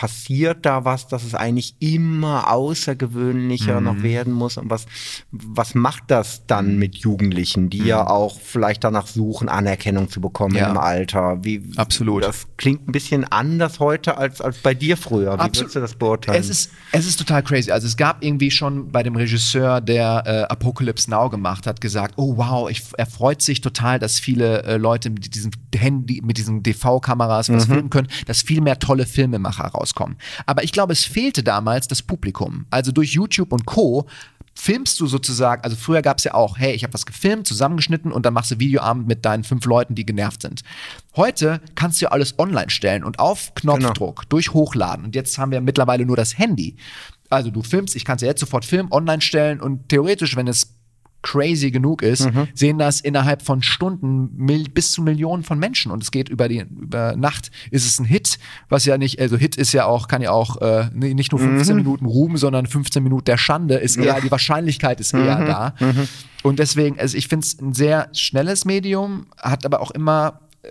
passiert 0.00 0.64
da 0.64 0.86
was, 0.86 1.08
dass 1.08 1.24
es 1.24 1.34
eigentlich 1.34 1.74
immer 1.78 2.50
außergewöhnlicher 2.50 3.80
Mhm. 3.80 3.84
noch 3.86 4.02
werden 4.02 4.32
muss? 4.32 4.56
Und 4.56 4.70
was, 4.70 4.86
was 5.30 5.74
macht 5.74 6.04
das 6.06 6.46
dann 6.46 6.78
mit 6.78 6.96
Jugendlichen, 6.96 7.68
die 7.68 7.84
ja 7.84 8.06
auch 8.06 8.40
vielleicht 8.40 8.82
danach 8.84 9.06
suchen, 9.06 9.50
Anerkennung 9.50 10.08
zu 10.08 10.22
bekommen 10.22 10.52
Mhm. 10.52 10.58
Ja. 10.58 10.70
im 10.70 10.78
Alter? 10.78 11.44
Wie, 11.44 11.62
Absolut. 11.76 12.24
Das 12.24 12.46
klingt 12.56 12.88
ein 12.88 12.92
bisschen 12.92 13.24
anders 13.24 13.78
heute 13.78 14.16
als, 14.16 14.40
als 14.40 14.56
bei 14.58 14.72
dir 14.72 14.96
früher. 14.96 15.34
Wie 15.34 15.40
Absolut. 15.40 15.56
würdest 15.58 15.76
du 15.76 15.80
das 15.80 15.94
beurteilen? 15.94 16.40
Es 16.40 16.48
ist, 16.48 16.70
es 16.92 17.06
ist 17.06 17.18
total 17.18 17.42
crazy. 17.42 17.70
Also 17.70 17.86
es 17.86 17.98
gab 17.98 18.24
irgendwie 18.24 18.50
schon 18.50 18.90
bei 18.90 19.02
dem 19.02 19.16
Regisseur, 19.16 19.82
der 19.82 20.22
äh, 20.26 20.42
Apocalypse 20.50 21.10
Now 21.10 21.28
gemacht 21.28 21.66
hat, 21.66 21.82
gesagt, 21.82 22.14
oh 22.16 22.38
wow, 22.38 22.70
ich, 22.70 22.82
er 22.96 23.04
freut 23.06 23.42
sich 23.42 23.60
total, 23.60 23.98
dass 23.98 24.18
viele 24.18 24.62
äh, 24.62 24.76
Leute 24.78 25.10
mit 25.10 25.34
diesen 25.34 25.50
Handy, 25.74 26.22
mit 26.24 26.38
diesen 26.38 26.62
DV-Kameras 26.62 27.50
was 27.50 27.66
filmen 27.66 27.90
können, 27.90 28.08
dass 28.26 28.40
viel 28.40 28.62
mehr 28.62 28.78
tolle 28.78 29.04
Filmemacher 29.04 29.74
rauskommen. 29.90 30.16
Aber 30.46 30.64
ich 30.64 30.72
glaube, 30.72 30.92
es 30.92 31.04
fehlte 31.04 31.42
damals 31.42 31.88
das 31.88 32.02
Publikum. 32.02 32.66
Also 32.70 32.92
durch 32.92 33.12
YouTube 33.12 33.52
und 33.52 33.66
Co 33.66 34.06
filmst 34.54 35.00
du 35.00 35.06
sozusagen, 35.06 35.62
also 35.62 35.76
früher 35.76 36.02
gab 36.02 36.18
es 36.18 36.24
ja 36.24 36.34
auch, 36.34 36.58
hey, 36.58 36.74
ich 36.74 36.82
habe 36.82 36.92
was 36.92 37.06
gefilmt, 37.06 37.46
zusammengeschnitten 37.46 38.12
und 38.12 38.26
dann 38.26 38.34
machst 38.34 38.50
du 38.50 38.58
Videoabend 38.58 39.06
mit 39.06 39.24
deinen 39.24 39.44
fünf 39.44 39.64
Leuten, 39.64 39.94
die 39.94 40.04
genervt 40.04 40.42
sind. 40.42 40.62
Heute 41.16 41.60
kannst 41.76 42.00
du 42.00 42.06
ja 42.06 42.10
alles 42.10 42.38
online 42.38 42.68
stellen 42.68 43.04
und 43.04 43.18
auf 43.18 43.54
Knopfdruck 43.54 44.28
durch 44.28 44.52
Hochladen. 44.52 45.06
Und 45.06 45.14
jetzt 45.14 45.38
haben 45.38 45.52
wir 45.52 45.60
mittlerweile 45.60 46.04
nur 46.04 46.16
das 46.16 46.36
Handy. 46.36 46.76
Also 47.30 47.50
du 47.50 47.62
filmst, 47.62 47.94
ich 47.96 48.04
kann 48.04 48.16
es 48.16 48.22
ja 48.22 48.28
jetzt 48.28 48.40
sofort 48.40 48.64
filmen, 48.64 48.90
online 48.90 49.22
stellen 49.22 49.60
und 49.60 49.88
theoretisch, 49.88 50.36
wenn 50.36 50.48
es 50.48 50.74
crazy 51.22 51.70
genug 51.70 52.02
ist, 52.02 52.28
sehen 52.54 52.78
das 52.78 53.00
innerhalb 53.00 53.42
von 53.42 53.62
Stunden 53.62 54.46
bis 54.72 54.92
zu 54.92 55.02
Millionen 55.02 55.42
von 55.42 55.58
Menschen. 55.58 55.92
Und 55.92 56.02
es 56.02 56.10
geht 56.10 56.28
über 56.28 56.48
die 56.48 56.64
über 56.80 57.14
Nacht 57.16 57.50
ist 57.70 57.86
es 57.86 57.98
ein 57.98 58.04
Hit, 58.04 58.38
was 58.68 58.84
ja 58.84 58.98
nicht, 58.98 59.20
also 59.20 59.36
Hit 59.36 59.56
ist 59.56 59.72
ja 59.72 59.84
auch, 59.86 60.08
kann 60.08 60.22
ja 60.22 60.30
auch 60.30 60.60
äh, 60.60 60.88
nicht 60.94 61.32
nur 61.32 61.40
15 61.40 61.76
Minuten 61.76 62.06
Ruhm, 62.06 62.36
sondern 62.36 62.66
15 62.66 63.02
Minuten 63.02 63.24
der 63.24 63.36
Schande 63.38 63.74
ist 63.76 63.96
eher, 63.96 64.20
die 64.20 64.30
Wahrscheinlichkeit 64.30 65.00
ist 65.00 65.12
eher 65.14 65.44
da. 65.44 65.74
Und 66.42 66.58
deswegen, 66.58 66.98
also 66.98 67.16
ich 67.16 67.28
finde 67.28 67.46
es 67.46 67.60
ein 67.60 67.74
sehr 67.74 68.08
schnelles 68.12 68.64
Medium, 68.64 69.26
hat 69.36 69.66
aber 69.66 69.80
auch 69.80 69.90
immer 69.90 70.40
äh, 70.62 70.68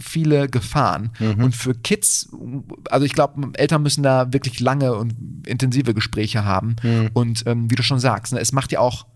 viele 0.00 0.48
Gefahren. 0.48 1.10
Und 1.44 1.54
für 1.54 1.74
Kids, 1.74 2.28
also 2.90 3.04
ich 3.06 3.12
glaube, 3.12 3.50
Eltern 3.54 3.82
müssen 3.82 4.02
da 4.02 4.32
wirklich 4.32 4.60
lange 4.60 4.94
und 4.94 5.14
intensive 5.46 5.94
Gespräche 5.94 6.44
haben. 6.44 6.76
Und 7.14 7.44
ähm, 7.46 7.70
wie 7.70 7.74
du 7.74 7.82
schon 7.82 7.98
sagst, 7.98 8.32
ne, 8.32 8.40
es 8.40 8.52
macht 8.52 8.72
ja 8.72 8.80
auch 8.80 9.06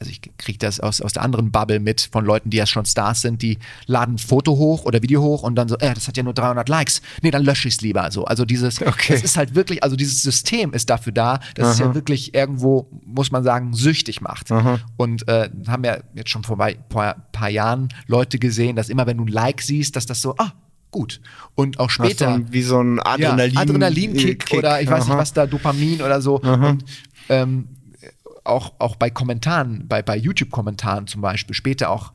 also 0.00 0.10
ich 0.10 0.20
kriege 0.38 0.58
das 0.58 0.80
aus, 0.80 1.00
aus 1.00 1.12
der 1.12 1.22
anderen 1.22 1.50
Bubble 1.52 1.78
mit 1.80 2.08
von 2.12 2.24
Leuten, 2.24 2.50
die 2.50 2.56
ja 2.56 2.66
schon 2.66 2.84
Stars 2.84 3.20
sind, 3.22 3.42
die 3.42 3.58
laden 3.86 4.16
ein 4.16 4.18
Foto 4.18 4.56
hoch 4.56 4.84
oder 4.84 5.02
Video 5.02 5.22
hoch 5.22 5.42
und 5.42 5.54
dann 5.54 5.68
so, 5.68 5.76
äh, 5.78 5.94
das 5.94 6.08
hat 6.08 6.16
ja 6.16 6.22
nur 6.22 6.34
300 6.34 6.68
Likes. 6.68 7.00
Nee, 7.22 7.30
dann 7.30 7.44
lösche 7.44 7.68
ich 7.68 7.74
es 7.74 7.80
lieber. 7.80 8.10
So, 8.10 8.24
also 8.24 8.44
dieses, 8.44 8.82
Okay. 8.82 9.14
es 9.14 9.22
ist 9.22 9.36
halt 9.36 9.54
wirklich, 9.54 9.82
also 9.82 9.96
dieses 9.96 10.22
System 10.22 10.72
ist 10.72 10.90
dafür 10.90 11.12
da, 11.12 11.38
dass 11.54 11.74
es 11.74 11.78
ja 11.78 11.94
wirklich 11.94 12.34
irgendwo, 12.34 12.88
muss 13.06 13.30
man 13.30 13.44
sagen, 13.44 13.72
süchtig 13.74 14.20
macht. 14.20 14.50
Und 14.96 15.26
äh, 15.28 15.48
haben 15.68 15.84
ja 15.84 15.98
jetzt 16.14 16.30
schon 16.30 16.42
vor 16.44 16.60
ein 16.60 16.76
paar, 16.88 17.14
paar 17.32 17.48
Jahren 17.50 17.88
Leute 18.06 18.38
gesehen, 18.38 18.76
dass 18.76 18.88
immer 18.88 19.06
wenn 19.06 19.16
du 19.18 19.24
ein 19.24 19.28
Like 19.28 19.62
siehst, 19.62 19.94
dass 19.96 20.06
das 20.06 20.20
so, 20.20 20.34
ah, 20.38 20.52
gut. 20.90 21.20
Und 21.54 21.78
auch 21.80 21.90
später. 21.90 22.28
ein- 22.28 22.52
wie 22.52 22.62
so 22.62 22.80
ein 22.80 23.00
Adrenalin 23.00 23.54
Ja, 23.54 23.60
Adrenalinkick 23.60 24.46
Kick. 24.46 24.58
oder 24.58 24.80
ich 24.82 24.88
weiß 24.90 25.04
nicht, 25.04 25.12
Aha. 25.12 25.18
was 25.20 25.32
da, 25.32 25.46
Dopamin 25.46 26.02
oder 26.02 26.20
so. 26.20 26.40
Und 26.40 26.84
ähm, 27.28 27.68
auch, 28.44 28.74
auch 28.78 28.96
bei 28.96 29.10
Kommentaren, 29.10 29.88
bei, 29.88 30.02
bei 30.02 30.16
YouTube-Kommentaren 30.16 31.06
zum 31.06 31.20
Beispiel, 31.20 31.54
später 31.54 31.90
auch, 31.90 32.12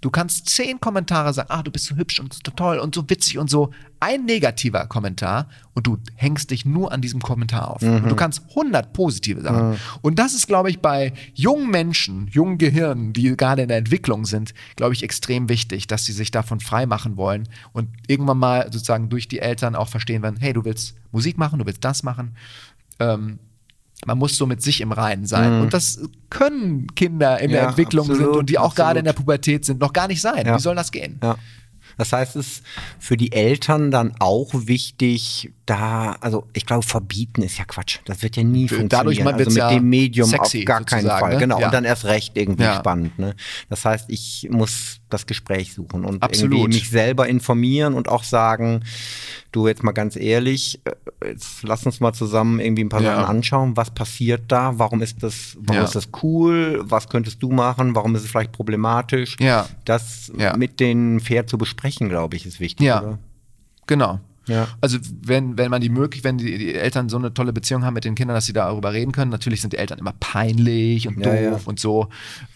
du 0.00 0.10
kannst 0.10 0.48
zehn 0.48 0.78
Kommentare 0.80 1.32
sagen, 1.32 1.48
ah, 1.50 1.62
du 1.62 1.70
bist 1.70 1.86
so 1.86 1.96
hübsch 1.96 2.20
und 2.20 2.32
so 2.32 2.52
toll 2.52 2.78
und 2.78 2.94
so 2.94 3.08
witzig 3.08 3.38
und 3.38 3.48
so. 3.48 3.72
Ein 3.98 4.24
negativer 4.24 4.86
Kommentar 4.86 5.48
und 5.74 5.86
du 5.86 5.98
hängst 6.14 6.50
dich 6.50 6.64
nur 6.64 6.92
an 6.92 7.00
diesem 7.00 7.20
Kommentar 7.20 7.70
auf. 7.70 7.82
Und 8.02 8.10
du 8.10 8.14
kannst 8.14 8.42
100 8.50 8.92
positive 8.92 9.40
sagen. 9.40 9.78
Und 10.02 10.18
das 10.18 10.34
ist, 10.34 10.46
glaube 10.46 10.68
ich, 10.70 10.80
bei 10.80 11.12
jungen 11.34 11.70
Menschen, 11.70 12.28
jungen 12.28 12.58
Gehirnen, 12.58 13.14
die 13.14 13.36
gerade 13.36 13.62
in 13.62 13.68
der 13.68 13.78
Entwicklung 13.78 14.26
sind, 14.26 14.52
glaube 14.76 14.92
ich, 14.92 15.02
extrem 15.02 15.48
wichtig, 15.48 15.86
dass 15.86 16.04
sie 16.04 16.12
sich 16.12 16.30
davon 16.30 16.60
frei 16.60 16.86
machen 16.86 17.16
wollen 17.16 17.48
und 17.72 17.88
irgendwann 18.06 18.38
mal 18.38 18.64
sozusagen 18.64 19.08
durch 19.08 19.28
die 19.28 19.38
Eltern 19.38 19.74
auch 19.74 19.88
verstehen 19.88 20.22
werden, 20.22 20.36
hey, 20.38 20.52
du 20.52 20.64
willst 20.64 20.94
Musik 21.10 21.38
machen, 21.38 21.58
du 21.58 21.66
willst 21.66 21.84
das 21.84 22.02
machen. 22.02 22.36
Ähm, 23.00 23.38
man 24.04 24.18
muss 24.18 24.36
so 24.36 24.46
mit 24.46 24.62
sich 24.62 24.80
im 24.80 24.92
Reinen 24.92 25.26
sein. 25.26 25.62
Und 25.62 25.72
das 25.72 26.00
können 26.28 26.94
Kinder 26.94 27.40
in 27.40 27.50
der 27.50 27.62
Ja, 27.62 27.68
Entwicklung 27.68 28.06
sind 28.06 28.16
absolut, 28.16 28.36
und 28.36 28.50
die 28.50 28.58
auch 28.58 28.74
gerade 28.74 28.98
in 28.98 29.04
der 29.04 29.12
absolut. 29.12 29.26
Pubertät 29.26 29.64
sind, 29.64 29.80
noch 29.80 29.92
gar 29.92 30.06
nicht 30.06 30.20
sein. 30.20 30.46
Ja. 30.46 30.56
Wie 30.56 30.60
soll 30.60 30.74
das 30.74 30.92
gehen? 30.92 31.18
Ja. 31.22 31.36
Das 31.98 32.12
heißt, 32.12 32.36
es 32.36 32.46
ist 32.58 32.62
für 32.98 33.16
die 33.16 33.32
Eltern 33.32 33.90
dann 33.90 34.12
auch 34.18 34.50
wichtig, 34.52 35.52
da, 35.64 36.12
also 36.20 36.46
ich 36.52 36.64
glaube, 36.66 36.86
verbieten 36.86 37.42
ist 37.42 37.58
ja 37.58 37.64
Quatsch. 37.64 37.98
Das 38.04 38.22
wird 38.22 38.36
ja 38.36 38.42
nie 38.44 38.66
Dadurch 38.66 38.80
funktionieren. 39.18 39.24
man 39.24 39.34
also 39.34 39.50
mit 39.50 39.56
ja 39.58 39.70
dem 39.70 39.88
Medium 39.88 40.28
sexy 40.28 40.58
auf 40.60 40.64
gar 40.66 40.84
keinen 40.84 41.08
Fall. 41.08 41.32
ne? 41.34 41.38
Genau. 41.38 41.58
Ja. 41.58 41.66
Und 41.66 41.74
dann 41.74 41.84
erst 41.84 42.04
recht 42.04 42.36
irgendwie 42.36 42.62
Ja. 42.64 42.76
spannend. 42.76 43.18
Ne? 43.18 43.34
Das 43.68 43.84
heißt, 43.84 44.04
ich 44.08 44.46
muss 44.50 45.00
das 45.08 45.26
Gespräch 45.26 45.72
suchen 45.74 46.04
und 46.04 46.22
Absolut. 46.22 46.52
irgendwie 46.58 46.78
mich 46.78 46.90
selber 46.90 47.28
informieren 47.28 47.94
und 47.94 48.08
auch 48.08 48.24
sagen, 48.24 48.82
du 49.52 49.66
jetzt 49.68 49.82
mal 49.82 49.92
ganz 49.92 50.16
ehrlich, 50.16 50.80
äh, 50.84 51.28
jetzt 51.30 51.62
lass 51.62 51.84
uns 51.86 52.00
mal 52.00 52.12
zusammen 52.12 52.60
irgendwie 52.60 52.84
ein 52.84 52.88
paar. 52.88 53.02
Sachen 53.02 53.24
anschauen. 53.24 53.76
Was 53.76 53.90
passiert 53.90 54.44
da? 54.48 54.78
Warum 54.78 55.00
ist 55.02 55.22
das, 55.22 55.56
warum 55.60 55.84
ist 55.84 55.94
das 55.94 56.08
cool? 56.22 56.80
Was 56.84 57.08
könntest 57.08 57.42
du 57.42 57.50
machen? 57.52 57.94
Warum 57.94 58.14
ist 58.16 58.24
es 58.24 58.30
vielleicht 58.30 58.52
problematisch? 58.52 59.36
Das 59.84 60.30
mit 60.56 60.80
denen 60.80 61.20
fair 61.20 61.46
zu 61.46 61.56
besprechen, 61.58 61.85
glaube 61.94 62.36
ich, 62.36 62.44
ist 62.46 62.60
wichtig. 62.60 62.86
Ja. 62.86 63.00
Oder? 63.02 63.18
Genau. 63.86 64.20
Ja. 64.48 64.68
Also 64.80 64.98
wenn, 65.22 65.58
wenn 65.58 65.70
man 65.70 65.80
die 65.80 65.88
möglich, 65.88 66.22
wenn 66.22 66.38
die, 66.38 66.56
die 66.58 66.74
Eltern 66.74 67.08
so 67.08 67.16
eine 67.16 67.34
tolle 67.34 67.52
Beziehung 67.52 67.84
haben 67.84 67.94
mit 67.94 68.04
den 68.04 68.14
Kindern, 68.14 68.34
dass 68.36 68.46
sie 68.46 68.52
darüber 68.52 68.92
reden 68.92 69.10
können, 69.12 69.30
natürlich 69.30 69.60
sind 69.60 69.72
die 69.72 69.78
Eltern 69.78 69.98
immer 69.98 70.14
peinlich 70.20 71.08
und 71.08 71.18
Ja, 71.18 71.32
doof 71.50 71.62
ja. 71.62 71.68
und 71.68 71.80
so. 71.80 72.08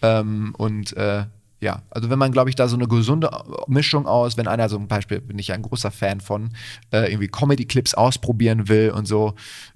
Ähm, 0.03 0.55
und 0.57 0.97
äh, 0.97 1.25
Ja, 1.63 1.83
also 1.91 2.09
wenn 2.09 2.19
man, 2.19 2.33
glaube 2.33 2.49
ich, 2.49 2.57
da 2.57 2.69
so 2.69 2.77
eine 2.77 2.87
gesunde 2.89 3.29
Mischung 3.67 4.07
aus, 4.07 4.37
wenn 4.39 4.47
einer 4.49 4.69
so 4.69 4.79
ein 4.79 4.89
Beispiel, 4.89 5.21
bin 5.21 5.39
ich 5.39 5.49
ja 5.49 5.55
ein 5.57 5.63
großer 5.63 5.91
Fan 5.91 6.21
von, 6.21 6.51
äh, 6.93 7.11
irgendwie 7.11 7.29
Comedy-Clips 7.29 7.93
ausprobieren 7.95 8.69
will 8.69 8.93
und 8.93 9.07
so, 9.07 9.35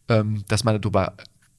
ähm, 0.09 0.44
dass 0.48 0.64
man 0.64 0.80
darüber 0.80 1.12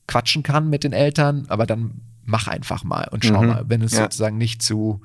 quatschen 0.08 0.42
kann 0.42 0.70
mit 0.70 0.84
den 0.84 0.94
Eltern, 0.94 1.46
aber 1.50 1.66
dann 1.68 2.02
mach 2.24 2.48
einfach 2.48 2.84
mal 2.84 3.08
und 3.12 3.24
schau 3.26 3.42
Mhm. 3.42 3.48
mal, 3.50 3.64
wenn 3.68 3.82
es 3.82 3.92
Ja. 3.94 4.04
sozusagen 4.04 4.38
nicht 4.38 4.62
zu, 4.64 5.02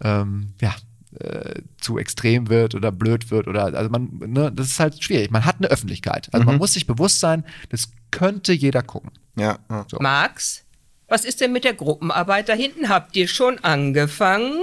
ähm, 0.00 0.52
ja, 0.60 0.74
äh, 1.20 1.62
zu 1.80 1.98
extrem 1.98 2.48
wird 2.48 2.74
oder 2.74 2.92
blöd 2.92 3.30
wird 3.30 3.48
oder 3.48 3.64
also 3.64 3.90
man, 3.90 4.10
ne, 4.26 4.52
das 4.52 4.68
ist 4.68 4.80
halt 4.80 5.02
schwierig. 5.02 5.30
Man 5.30 5.44
hat 5.44 5.56
eine 5.58 5.68
Öffentlichkeit. 5.68 6.28
Also 6.32 6.42
Mhm. 6.42 6.46
man 6.52 6.58
muss 6.58 6.72
sich 6.74 6.86
bewusst 6.86 7.20
sein, 7.20 7.44
das 7.70 7.90
könnte 8.10 8.52
jeder 8.52 8.82
gucken. 8.82 9.10
Ja, 9.36 9.58
ja. 9.70 9.84
So. 9.90 9.98
Max, 10.00 10.64
was 11.08 11.24
ist 11.24 11.40
denn 11.40 11.52
mit 11.52 11.64
der 11.64 11.74
Gruppenarbeit 11.74 12.48
da 12.48 12.54
hinten? 12.54 12.88
Habt 12.88 13.16
ihr 13.16 13.28
schon 13.28 13.58
angefangen? 13.60 14.54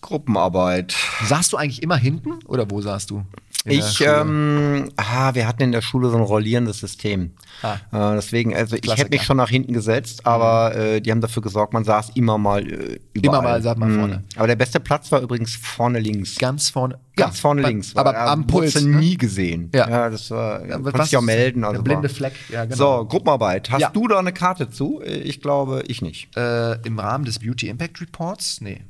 Gruppenarbeit. 0.00 0.94
Saßt 1.24 1.52
du 1.52 1.56
eigentlich 1.56 1.82
immer 1.82 1.96
hinten 1.96 2.34
oder 2.46 2.70
wo 2.70 2.80
saßt 2.80 3.10
du? 3.10 3.24
Ich, 3.66 4.00
ähm, 4.00 4.88
ah, 4.96 5.34
wir 5.34 5.46
hatten 5.46 5.62
in 5.64 5.72
der 5.72 5.82
Schule 5.82 6.08
so 6.08 6.16
ein 6.16 6.22
rollierendes 6.22 6.78
System. 6.78 7.32
Ah. 7.60 7.74
Äh, 8.12 8.14
deswegen, 8.16 8.56
also 8.56 8.74
ich 8.82 8.96
hätte 8.96 9.10
mich 9.10 9.22
schon 9.22 9.36
nach 9.36 9.50
hinten 9.50 9.74
gesetzt, 9.74 10.24
aber 10.24 10.74
äh, 10.74 11.00
die 11.02 11.10
haben 11.10 11.20
dafür 11.20 11.42
gesorgt, 11.42 11.74
man 11.74 11.84
saß 11.84 12.12
immer 12.14 12.38
mal 12.38 12.62
äh, 12.66 12.98
überall. 13.12 13.40
Immer 13.40 13.42
mal 13.42 13.62
saß 13.62 13.76
man 13.76 13.94
vorne. 13.98 14.24
Aber 14.36 14.46
der 14.46 14.56
beste 14.56 14.80
Platz 14.80 15.12
war 15.12 15.20
übrigens 15.20 15.54
vorne 15.56 15.98
links. 15.98 16.36
Ganz 16.38 16.70
vorne. 16.70 16.98
Ganz 17.16 17.36
ja, 17.36 17.40
vorne 17.42 17.60
bei- 17.60 17.68
links. 17.68 17.94
Aber 17.96 18.14
weil, 18.14 18.16
am 18.28 18.46
Puls. 18.46 18.80
ne? 18.80 18.96
nie 18.96 19.18
gesehen. 19.18 19.70
Ja. 19.74 20.08
das 20.08 20.30
war, 20.30 20.64
ja, 20.66 20.76
was 20.82 20.92
konntest 20.92 21.12
dich 21.12 21.18
auch 21.18 21.22
melden. 21.22 21.60
der 21.60 21.70
Also 21.70 21.82
blinde 21.82 22.08
Fleck, 22.08 22.32
ja, 22.48 22.64
genau. 22.64 22.76
So, 23.00 23.04
Gruppenarbeit. 23.04 23.70
Hast 23.70 23.80
Ja. 23.82 23.90
du 23.90 24.08
da 24.08 24.20
eine 24.20 24.32
Karte 24.32 24.70
zu? 24.70 25.02
Äh, 25.02 25.18
Ich 25.18 25.42
glaube, 25.42 25.84
ich 25.86 26.00
nicht. 26.00 26.34
Äh, 26.34 26.80
Im 26.86 26.98
Rahmen 26.98 27.26
des 27.26 27.38
Beauty 27.40 27.68
Impact 27.68 28.00
Reports? 28.00 28.62
Nee. 28.62 28.80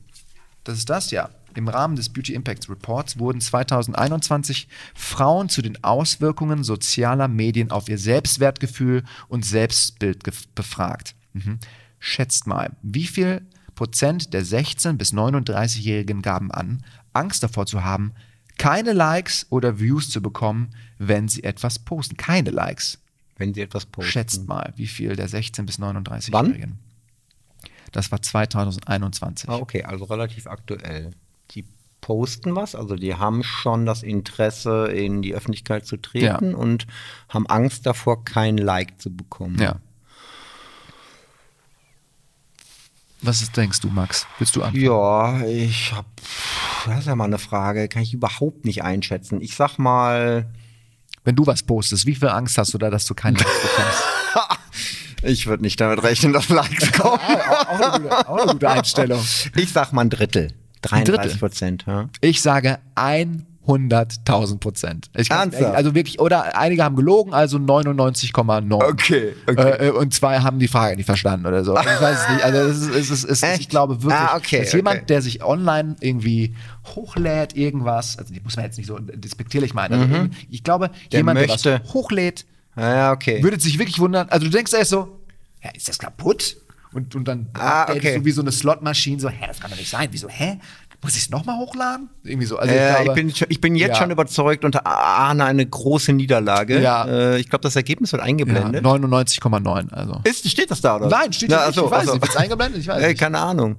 Das 0.64 0.78
ist 0.78 0.90
das, 0.90 1.10
ja. 1.10 1.30
Im 1.54 1.68
Rahmen 1.68 1.96
des 1.96 2.08
Beauty 2.10 2.34
Impact 2.34 2.68
Reports 2.68 3.18
wurden 3.18 3.40
2021 3.40 4.68
Frauen 4.94 5.48
zu 5.48 5.62
den 5.62 5.82
Auswirkungen 5.82 6.62
sozialer 6.62 7.28
Medien 7.28 7.70
auf 7.70 7.88
ihr 7.88 7.98
Selbstwertgefühl 7.98 9.02
und 9.28 9.44
Selbstbild 9.44 10.22
befragt. 10.54 11.16
Mhm. 11.32 11.58
Schätzt 11.98 12.46
mal, 12.46 12.76
wie 12.82 13.06
viel 13.06 13.42
Prozent 13.74 14.32
der 14.32 14.44
16- 14.44 14.92
bis 14.94 15.12
39-Jährigen 15.12 16.22
gaben 16.22 16.50
an, 16.50 16.84
Angst 17.12 17.42
davor 17.42 17.66
zu 17.66 17.82
haben, 17.82 18.12
keine 18.58 18.92
Likes 18.92 19.46
oder 19.50 19.80
Views 19.80 20.10
zu 20.10 20.20
bekommen, 20.22 20.70
wenn 20.98 21.28
sie 21.28 21.42
etwas 21.42 21.78
posten? 21.78 22.16
Keine 22.16 22.50
Likes. 22.50 22.98
Wenn 23.38 23.54
sie 23.54 23.62
etwas 23.62 23.86
posten. 23.86 24.10
Schätzt 24.10 24.46
mal, 24.46 24.72
wie 24.76 24.86
viel 24.86 25.16
der 25.16 25.28
16- 25.28 25.64
bis 25.64 25.78
39-Jährigen. 25.78 26.78
Das 27.92 28.10
war 28.12 28.22
2021. 28.22 29.48
Ah, 29.48 29.56
okay, 29.56 29.82
also 29.84 30.04
relativ 30.04 30.46
aktuell. 30.46 31.10
Die 31.52 31.64
posten 32.00 32.54
was, 32.56 32.74
also 32.74 32.94
die 32.96 33.14
haben 33.16 33.42
schon 33.42 33.84
das 33.86 34.02
Interesse, 34.02 34.86
in 34.86 35.22
die 35.22 35.34
Öffentlichkeit 35.34 35.86
zu 35.86 35.96
treten 35.96 36.50
Ja. 36.52 36.56
und 36.56 36.86
haben 37.28 37.46
Angst 37.48 37.84
davor, 37.86 38.24
kein 38.24 38.56
Like 38.58 39.00
zu 39.00 39.14
bekommen. 39.14 39.58
Ja. 39.60 39.76
Was 43.22 43.42
ist, 43.42 43.54
denkst 43.56 43.80
du, 43.80 43.88
Max? 43.88 44.26
Willst 44.38 44.56
du 44.56 44.62
anfangen? 44.62 44.82
Ja, 44.82 45.44
ich 45.44 45.92
hab, 45.92 46.06
das 46.86 47.00
ist 47.00 47.06
ja 47.06 47.14
mal 47.14 47.24
eine 47.24 47.38
Frage, 47.38 47.86
kann 47.88 48.02
ich 48.02 48.14
überhaupt 48.14 48.64
nicht 48.64 48.82
einschätzen. 48.82 49.42
Ich 49.42 49.56
sag 49.56 49.76
mal, 49.76 50.46
Wenn 51.22 51.36
du 51.36 51.46
was 51.46 51.62
postest, 51.62 52.06
wie 52.06 52.14
viel 52.14 52.28
Angst 52.28 52.56
hast 52.56 52.72
du 52.72 52.78
da, 52.78 52.88
dass 52.88 53.04
du 53.04 53.14
keine 53.14 53.36
Likes 53.36 53.62
bekommst? 53.62 54.02
ich 55.22 55.46
würde 55.46 55.62
nicht 55.62 55.80
damit 55.80 56.02
rechnen, 56.02 56.32
dass 56.32 56.48
Likes 56.48 56.92
kommen. 57.00 57.18
auch, 57.20 57.80
eine 57.80 58.02
gute, 58.02 58.28
auch 58.28 58.36
eine 58.42 58.52
gute 58.52 58.68
Einstellung. 58.70 59.20
Ich 59.56 59.72
sag 59.72 59.92
mal 59.92 60.02
ein 60.02 60.10
Drittel. 60.10 60.48
Ein 60.90 61.04
Drittel? 61.04 61.16
33 61.16 61.40
Prozent. 61.40 61.84
Ja. 61.86 62.08
Ich 62.22 62.40
sage 62.40 62.78
100.000 63.66 64.58
Prozent. 64.58 65.10
Also 65.14 65.94
wirklich, 65.94 66.18
oder 66.20 66.56
einige 66.56 66.82
haben 66.82 66.96
gelogen, 66.96 67.34
also 67.34 67.58
99,9. 67.58 68.72
Okay, 68.72 69.34
okay. 69.46 69.60
Äh, 69.70 69.88
äh, 69.88 69.90
und 69.90 70.14
zwei 70.14 70.40
haben 70.40 70.58
die 70.58 70.68
Frage 70.68 70.96
nicht 70.96 71.06
verstanden 71.06 71.46
oder 71.46 71.62
so. 71.64 71.78
Ich 71.78 71.84
weiß 71.84 72.18
es 72.22 72.28
nicht. 72.30 72.44
Also 72.44 72.58
es 72.58 72.78
ist, 72.78 72.88
es 72.88 73.10
ist, 73.10 73.24
es 73.24 73.42
ist, 73.42 73.60
ich 73.60 73.68
glaube 73.68 74.02
wirklich, 74.02 74.18
Ah, 74.20 74.36
okay, 74.36 74.60
dass 74.60 74.72
jemand, 74.72 74.96
okay. 74.98 75.06
der 75.08 75.22
sich 75.22 75.44
online 75.44 75.96
irgendwie 76.00 76.54
hochlädt, 76.94 77.54
irgendwas, 77.56 78.18
also 78.18 78.32
die 78.32 78.40
muss 78.40 78.56
man 78.56 78.64
jetzt 78.64 78.78
nicht 78.78 78.86
so 78.86 78.98
despektierlich 78.98 79.74
meinen. 79.74 79.92
Also 80.00 80.14
irgendwie- 80.14 80.36
ich 80.50 80.64
glaube, 80.64 80.88
Mhm. 80.88 81.08
Der 81.12 81.20
jemand, 81.20 81.40
möchte- 81.40 81.68
der 81.70 81.84
was 81.84 81.92
hochlädt, 81.94 82.46
Ja, 82.80 82.94
ja, 82.94 83.12
okay. 83.12 83.42
würde 83.42 83.60
sich 83.60 83.78
wirklich 83.78 83.98
wundern. 83.98 84.28
Also 84.30 84.46
du 84.46 84.50
denkst 84.50 84.72
erst 84.72 84.90
so, 84.90 85.18
ja, 85.62 85.70
ist 85.74 85.88
das 85.88 85.98
kaputt? 85.98 86.56
Und, 86.92 87.14
und 87.14 87.28
dann 87.28 87.48
Ah, 87.54 87.84
okay. 87.92 88.16
so 88.18 88.24
wie 88.24 88.30
so 88.32 88.40
eine 88.40 88.50
Slotmaschine, 88.50 89.20
so, 89.20 89.28
hä, 89.28 89.44
das 89.46 89.60
kann 89.60 89.70
doch 89.70 89.78
nicht 89.78 89.90
sein. 89.90 90.08
Wieso, 90.10 90.28
hä? 90.28 90.58
Muss 91.02 91.16
ich 91.16 91.22
es 91.22 91.30
nochmal 91.30 91.56
hochladen? 91.56 92.10
Irgendwie 92.24 92.46
so. 92.46 92.58
Also 92.58 92.74
Äh, 92.74 92.76
ich, 92.92 92.98
ich, 92.98 93.04
glaube, 93.04 93.14
bin, 93.22 93.34
schon- 93.34 93.46
ich 93.48 93.60
bin 93.60 93.74
jetzt 93.76 93.88
Ja. 93.90 93.94
schon 93.94 94.10
überzeugt 94.10 94.64
und 94.66 94.84
ahne 94.86 95.44
eine 95.44 95.64
große 95.64 96.12
Niederlage. 96.12 96.78
Ja. 96.80 97.06
Äh, 97.06 97.38
ich 97.38 97.48
glaube, 97.48 97.62
das 97.62 97.74
Ergebnis 97.76 98.12
wird 98.12 98.20
eingeblendet. 98.22 98.84
99,9. 98.84 99.92
Also. 99.92 100.20
Ist, 100.24 100.50
steht 100.50 100.70
das 100.70 100.80
da, 100.82 100.96
oder? 100.96 101.08
Nein, 101.08 101.32
steht 101.32 101.48
Na, 101.50 101.58
nicht. 101.58 101.68
achso, 101.68 101.84
ich 101.86 101.90
weiß 101.90 101.98
achso. 102.00 102.12
nicht. 102.14 102.22
Wird's 102.22 102.36
eingeblendet? 102.36 102.80
Ich 102.82 102.88
weiß 102.88 103.02
Ey, 103.02 103.08
nicht. 103.10 103.20
keine 103.20 103.38
Ahnung. 103.38 103.76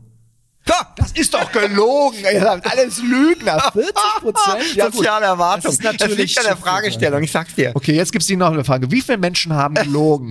Da! 0.65 0.93
Das 0.95 1.11
ist 1.13 1.33
doch 1.33 1.51
gelogen. 1.51 2.19
Ihr 2.19 2.41
seid 2.41 2.71
alles 2.71 3.01
Lügner. 3.01 3.59
40 3.73 3.93
Prozent? 4.19 4.75
Ja. 4.75 4.91
Soziale 4.91 5.25
Erwartung. 5.25 5.63
Das 5.63 5.73
ist 5.73 5.83
natürlich 5.83 6.17
liegt 6.17 6.39
an 6.39 6.45
der. 6.45 6.57
Fragestellung, 6.57 7.23
ich 7.23 7.31
sag's 7.31 7.55
dir. 7.55 7.71
Okay, 7.73 7.93
jetzt 7.95 8.11
gibt's 8.11 8.27
die 8.27 8.35
noch 8.35 8.51
eine 8.51 8.63
Frage. 8.63 8.91
Wie 8.91 9.01
viele 9.01 9.17
Menschen 9.17 9.53
haben 9.53 9.75
gelogen? 9.75 10.29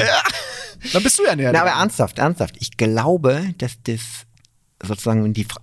Dann 0.93 1.03
bist 1.03 1.18
du 1.18 1.24
ja 1.24 1.35
näher. 1.37 1.53
Na, 1.53 1.62
aber 1.62 1.70
ernsthaft, 1.70 2.18
ernsthaft. 2.18 2.55
Ich 2.59 2.76
glaube, 2.76 3.55
dass 3.59 3.72
das 3.85 4.01
sozusagen 4.83 5.33
die 5.35 5.45
Fra 5.45 5.61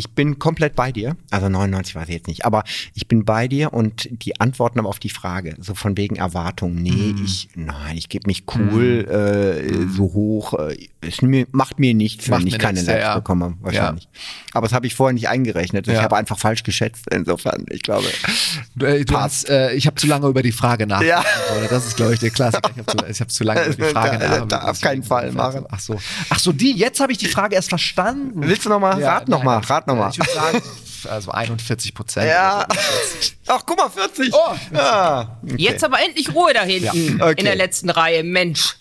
ich 0.00 0.10
bin 0.10 0.38
komplett 0.38 0.74
bei 0.74 0.90
dir. 0.92 1.16
Also 1.30 1.48
99 1.48 1.94
weiß 1.94 2.08
ich 2.08 2.14
jetzt 2.14 2.26
nicht, 2.26 2.44
aber 2.44 2.64
ich 2.94 3.06
bin 3.06 3.24
bei 3.24 3.46
dir 3.48 3.72
und 3.72 4.08
die 4.10 4.40
Antworten 4.40 4.78
aber 4.78 4.88
auf 4.88 4.98
die 4.98 5.10
Frage, 5.10 5.54
so 5.60 5.74
von 5.74 5.96
wegen 5.96 6.16
Erwartung. 6.16 6.74
Nee, 6.74 6.90
Mhm. 7.12 7.24
ich, 7.24 7.48
nein, 7.54 7.96
ich 7.96 8.08
gebe 8.08 8.26
mich 8.26 8.44
cool 8.54 9.06
äh, 9.08 9.86
so 9.94 10.04
hoch. 10.14 10.54
Äh, 10.54 10.88
es 11.02 11.22
mir, 11.22 11.46
macht 11.52 11.78
mir 11.78 11.94
nichts, 11.94 12.28
Macht 12.28 12.40
wenn 12.40 12.46
ich 12.48 12.58
keine 12.58 12.80
Likes 12.80 12.92
ja, 12.92 12.98
ja. 12.98 13.14
bekomme, 13.16 13.54
wahrscheinlich. 13.60 14.08
Aber 14.52 14.66
das 14.66 14.74
habe 14.74 14.86
ich 14.86 14.94
vorher 14.94 15.14
nicht 15.14 15.28
eingerechnet. 15.28 15.86
Ich 15.88 15.94
Ja. 15.94 16.02
habe 16.02 16.16
einfach 16.16 16.38
falsch 16.38 16.62
geschätzt. 16.62 17.06
Insofern, 17.10 17.64
ich 17.70 17.82
glaube. 17.82 18.06
Du, 18.74 18.86
äh, 18.86 19.04
du 19.04 19.16
hast, 19.18 19.48
äh, 19.48 19.72
ich 19.74 19.86
habe 19.86 19.96
zu 19.96 20.06
lange 20.06 20.26
über 20.28 20.42
die 20.42 20.52
Frage 20.52 20.86
nachgedacht. 20.86 21.24
Ja. 21.60 21.68
Das 21.68 21.86
ist, 21.86 21.96
glaube 21.96 22.14
ich, 22.14 22.20
der 22.20 22.30
Klassiker. 22.30 22.70
Ich 22.74 22.78
habe 22.78 22.96
zu, 22.98 23.06
ich 23.06 23.20
hab 23.20 23.30
zu 23.30 23.44
lange 23.44 23.64
über 23.66 23.86
die 23.86 23.92
Frage 23.92 24.18
Da- 24.18 24.28
nachgedacht. 24.28 24.52
da 24.52 24.70
auf 24.70 24.80
keinen 24.80 25.02
Fall 25.02 25.32
machen. 25.32 25.64
Ach 25.70 25.80
so. 25.80 25.98
Ach 26.28 26.38
so, 26.38 26.52
die, 26.52 26.72
jetzt 26.72 27.00
habe 27.00 27.12
ich 27.12 27.18
die 27.18 27.26
Frage 27.28 27.54
erst 27.54 27.68
verstanden. 27.70 28.40
Willst 28.42 28.64
du 28.64 28.68
noch 28.68 28.80
mal? 28.80 29.02
Rat 29.02 29.28
noch 29.28 29.42
mal, 29.42 29.58
rat 29.58 29.86
noch 29.94 30.02
mal. 30.04 30.10
Ich 30.10 30.18
würde 30.18 30.32
sagen, 30.32 30.62
also 31.08 31.30
41 31.30 31.94
Prozent. 31.94 32.26
Ja. 32.28 32.66
Ach, 33.46 33.62
guck 33.66 33.76
mal, 33.78 33.88
40. 33.90 34.32
Oh. 34.34 34.54
Ja. 34.72 35.38
Okay. 35.42 35.54
Jetzt 35.56 35.84
aber 35.84 35.98
endlich 36.02 36.34
Ruhe 36.34 36.52
da 36.52 36.62
hinten 36.62 37.18
Ja. 37.18 37.26
Okay. 37.26 37.34
in 37.38 37.44
der 37.44 37.56
letzten 37.56 37.90
Reihe. 37.90 38.22
Mensch. 38.24 38.76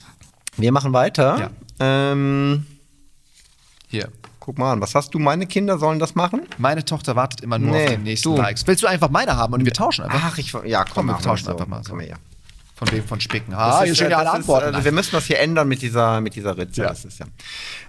Wir 0.58 0.72
machen 0.72 0.92
weiter. 0.94 1.52
Ähm, 1.80 2.66
Hier. 3.88 4.10
guck 4.40 4.58
mal 4.58 4.74
an, 4.74 4.82
was 4.82 4.94
hast 4.96 5.14
du? 5.14 5.20
Meine 5.20 5.46
Kinder 5.48 5.78
sollen 5.78 6.00
das 6.00 6.16
machen? 6.16 6.42
Meine 6.58 6.84
Tochter 6.84 7.16
wartet 7.16 7.42
immer 7.42 7.58
nur 7.58 7.72
Nee, 7.76 7.84
auf 7.86 7.90
den 7.92 8.04
nächsten 8.04 8.30
du. 8.30 8.38
Likes. 8.38 8.68
Willst 8.68 8.84
du 8.84 8.88
einfach 8.88 9.10
meine 9.10 9.38
haben 9.38 9.54
und 9.54 9.64
wir 9.66 9.72
tauschen 9.74 10.04
einfach? 10.06 10.32
Ach, 10.34 10.38
ich 10.38 10.52
ja, 10.66 10.84
komm, 10.84 10.94
Komm, 10.94 11.08
wir 11.08 11.18
tauschen 11.20 11.46
so. 11.46 11.52
einfach 11.52 11.68
mal 11.68 11.84
so. 11.84 11.92
Komm 11.92 12.02
her. 12.02 12.18
Von 12.80 12.88
dem 12.88 13.04
von 13.04 13.20
Spicken. 13.20 13.54
Ah, 13.54 13.84
ist, 13.84 14.02
Antworten. 14.02 14.74
Ist, 14.74 14.80
äh, 14.80 14.86
wir 14.86 14.94
müssen 14.94 15.12
das 15.12 15.26
hier 15.26 15.40
ändern 15.40 15.68
mit 15.68 15.82
dieser, 15.82 16.22
mit 16.22 16.36
dieser 16.36 16.58
Ritze. 16.58 16.84
Ja. 16.84 16.88
Das 16.88 17.04
ist 17.04 17.20
ja. 17.20 17.26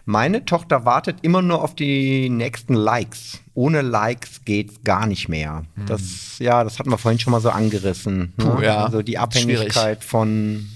Meine 0.05 0.45
Tochter 0.45 0.85
wartet 0.85 1.19
immer 1.23 1.43
nur 1.43 1.63
auf 1.63 1.77
die 1.77 2.29
nächsten 2.29 2.75
Likes. 2.75 3.39
Ohne 3.55 3.83
Likes 3.83 4.45
geht's 4.45 4.83
gar 4.83 5.07
nicht 5.07 5.29
mehr. 5.29 5.63
Das, 5.87 6.41
ja, 6.41 6.65
das 6.65 6.81
hatten 6.81 6.91
wir 6.91 6.99
vorhin 6.99 7.21
schon 7.21 7.31
mal 7.31 7.41
so 7.41 7.51
angerissen. 7.51 8.35
Ne? 8.37 8.45
Hm. 8.45 8.57
Puh, 8.57 8.63
ja. 8.63 8.85
Also 8.85 9.03
die. 9.03 9.17
Abhängigkeit 9.17 10.03
von 10.03 10.69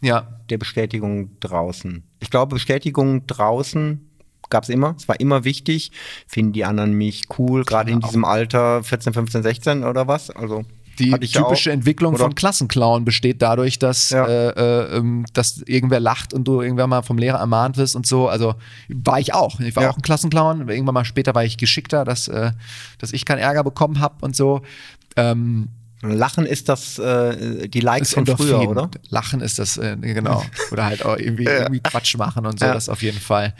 ja. 0.00 0.26
der 0.48 0.56
Bestätigung 0.56 1.38
draußen. 1.40 2.02
Ich 2.20 2.30
glaube, 2.30 2.54
Bestätigung 2.54 3.26
draußen 3.26 4.10
gab 4.48 4.62
es 4.62 4.70
immer. 4.70 4.94
Es 4.96 5.06
war 5.06 5.20
immer 5.20 5.44
wichtig. 5.44 5.92
Finden 6.26 6.54
die 6.54 6.64
anderen 6.64 6.94
mich 6.94 7.24
cool, 7.38 7.64
gerade 7.64 7.90
in 7.90 8.00
diesem 8.00 8.24
Alter 8.24 8.82
14, 8.82 9.12
15, 9.12 9.42
16 9.42 9.84
oder 9.84 10.08
was? 10.08 10.30
Also 10.30 10.64
Die 11.04 11.28
typische. 11.28 11.72
Entwicklung 11.72 12.14
Oder- 12.14 12.24
von 12.24 12.34
Klassenclown 12.34 13.04
besteht 13.04 13.40
dadurch, 13.42 13.78
dass, 13.78 14.10
Ja. 14.10 14.26
äh, 14.26 14.48
äh, 14.50 14.96
ähm, 14.98 15.24
dass 15.32 15.58
irgendwer 15.66 16.00
lacht 16.00 16.32
und 16.34 16.44
du 16.44 16.60
irgendwann 16.60 16.90
mal 16.90 17.02
vom 17.02 17.18
Lehrer 17.18 17.38
ermahnt 17.38 17.76
wirst 17.76 17.96
und 17.96 18.06
so. 18.06 18.28
Also 18.28 18.54
war 18.88 19.18
ich 19.20 19.34
auch. 19.34 19.58
Ich 19.60 19.74
war 19.76 19.84
Ja. 19.84 19.90
auch 19.90 19.96
ein 19.96 20.02
Klassenclown. 20.02 20.68
Irgendwann 20.68 20.94
mal 20.94 21.04
später 21.04 21.34
war 21.34 21.44
ich 21.44 21.56
geschickter, 21.56 22.04
dass, 22.04 22.28
äh, 22.28 22.52
dass 22.98 23.12
ich 23.12 23.24
keinen 23.24 23.38
Ärger 23.38 23.64
bekommen 23.64 24.00
habe 24.00 24.14
und 24.20 24.36
so. 24.36 24.62
Ähm, 25.16 25.68
Lachen 26.02 26.46
ist 26.46 26.70
das 26.70 26.98
äh, 26.98 27.68
die 27.68 27.80
Likes 27.80 28.14
von 28.14 28.24
früher, 28.24 28.66
oder? 28.66 28.90
Lachen 29.10 29.42
ist 29.42 29.58
das, 29.58 29.76
äh, 29.76 29.96
genau. 30.00 30.42
Oder 30.72 30.86
halt 30.86 31.04
auch 31.04 31.18
irgendwie, 31.18 31.44
irgendwie 31.68 31.80
Quatsch 31.80 32.16
machen 32.16 32.46
und 32.46 32.58
so, 32.58 32.64
Ja. 32.64 32.72
das 32.72 32.88
auf 32.88 33.02
jeden 33.02 33.20
Fall. 33.20 33.52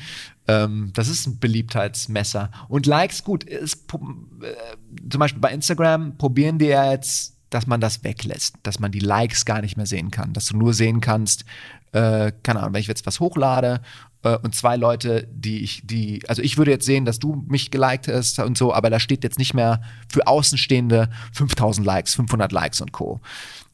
Ähm, 0.49 0.91
das 0.95 1.09
ist 1.09 1.27
ein 1.27 1.39
Beliebtheitsmesser. 1.39 2.51
Und 2.69 2.87
Likes, 2.87 3.25
gut, 3.25 3.45
ist, 3.45 3.85
äh, 3.93 4.77
zum 5.09 5.19
Beispiel 5.19 5.41
bei 5.41 5.53
Instagram 5.53 6.17
probieren 6.17 6.59
die 6.59 6.67
ja 6.67 6.91
jetzt, 6.91 7.37
dass 7.51 7.67
man 7.67 7.81
das 7.81 8.05
weglässt, 8.05 8.57
dass 8.63 8.79
man 8.79 8.93
die 8.93 9.01
Likes 9.01 9.45
gar 9.45 9.61
nicht 9.61 9.77
mehr 9.77 9.87
sehen 9.87 10.11
kann, 10.11 10.33
dass 10.33 10.47
du 10.47 10.57
nur 10.57 10.73
sehen 10.73 11.01
kannst, 11.01 11.45
äh, 11.93 12.33
keine 12.43 12.61
Ahnung, 12.61 12.75
wenn 12.75 12.81
ich 12.81 12.87
jetzt 12.87 13.07
was 13.07 13.19
hochlade 13.19 13.81
äh, 14.23 14.37
und 14.39 14.55
zwei 14.55 14.77
Leute, 14.77 15.29
die 15.33 15.63
ich, 15.63 15.83
die, 15.85 16.23
also 16.29 16.43
ich 16.43 16.57
würde 16.59 16.71
jetzt 16.71 16.87
sehen, 16.87 17.05
dass 17.05 17.19
du 17.19 17.45
mich 17.49 17.71
geliked 17.71 18.09
hast 18.09 18.39
und 18.39 18.57
so, 18.57 18.73
aber 18.73 18.91
da 18.91 19.01
steht 19.01 19.25
jetzt 19.25 19.39
nicht 19.39 19.55
mehr 19.55 19.81
für 20.09 20.27
Außenstehende 20.27 21.11
5000 21.33 21.85
Likes, 21.85 22.15
500 22.15 22.53
Likes 22.53 22.81
und 22.81 22.93
Co. 22.93 23.21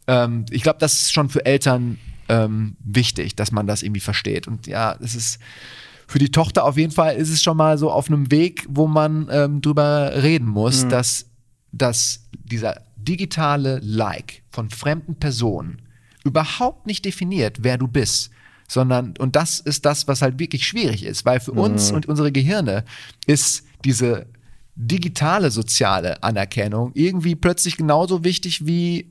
Ähm, 0.06 0.46
ich 0.50 0.62
glaube, 0.62 0.78
das 0.78 0.94
ist 0.94 1.12
schon 1.12 1.28
für 1.28 1.44
Eltern 1.44 1.98
ähm, 2.28 2.76
wichtig, 2.80 3.36
dass 3.36 3.52
man 3.52 3.66
das 3.66 3.82
irgendwie 3.82 4.00
versteht. 4.00 4.48
Und 4.48 4.66
ja, 4.66 4.96
es 5.00 5.14
ist 5.14 5.38
für 6.06 6.18
die 6.18 6.30
Tochter 6.30 6.64
auf 6.64 6.76
jeden 6.76 6.92
Fall 6.92 7.16
ist 7.16 7.30
es 7.30 7.42
schon 7.42 7.56
mal 7.56 7.78
so 7.78 7.90
auf 7.90 8.08
einem 8.08 8.30
Weg, 8.30 8.64
wo 8.68 8.86
man 8.86 9.28
ähm, 9.30 9.60
drüber 9.60 10.22
reden 10.22 10.46
muss, 10.48 10.84
Mhm. 10.84 10.88
dass, 10.90 11.26
dass 11.72 12.20
dieser 12.44 12.80
digitale 12.96 13.80
Like 13.82 14.42
von 14.50 14.70
fremden 14.70 15.16
Personen 15.16 15.82
überhaupt 16.24 16.86
nicht 16.86 17.04
definiert, 17.04 17.58
wer 17.62 17.78
du 17.78 17.86
bist. 17.88 18.30
Sondern, 18.68 19.14
und 19.18 19.36
das 19.36 19.60
ist 19.60 19.84
das, 19.86 20.08
was 20.08 20.22
halt 20.22 20.40
wirklich 20.40 20.66
schwierig 20.66 21.04
ist, 21.04 21.24
weil 21.24 21.38
für 21.38 21.52
uns 21.52 21.90
Mhm. 21.90 21.96
und 21.96 22.06
unsere 22.06 22.32
Gehirne 22.32 22.84
ist 23.26 23.62
diese 23.84 24.26
digitale 24.74 25.50
soziale 25.50 26.22
Anerkennung 26.22 26.90
irgendwie 26.94 27.34
plötzlich 27.34 27.76
genauso 27.76 28.24
wichtig 28.24 28.66
wie 28.66 29.10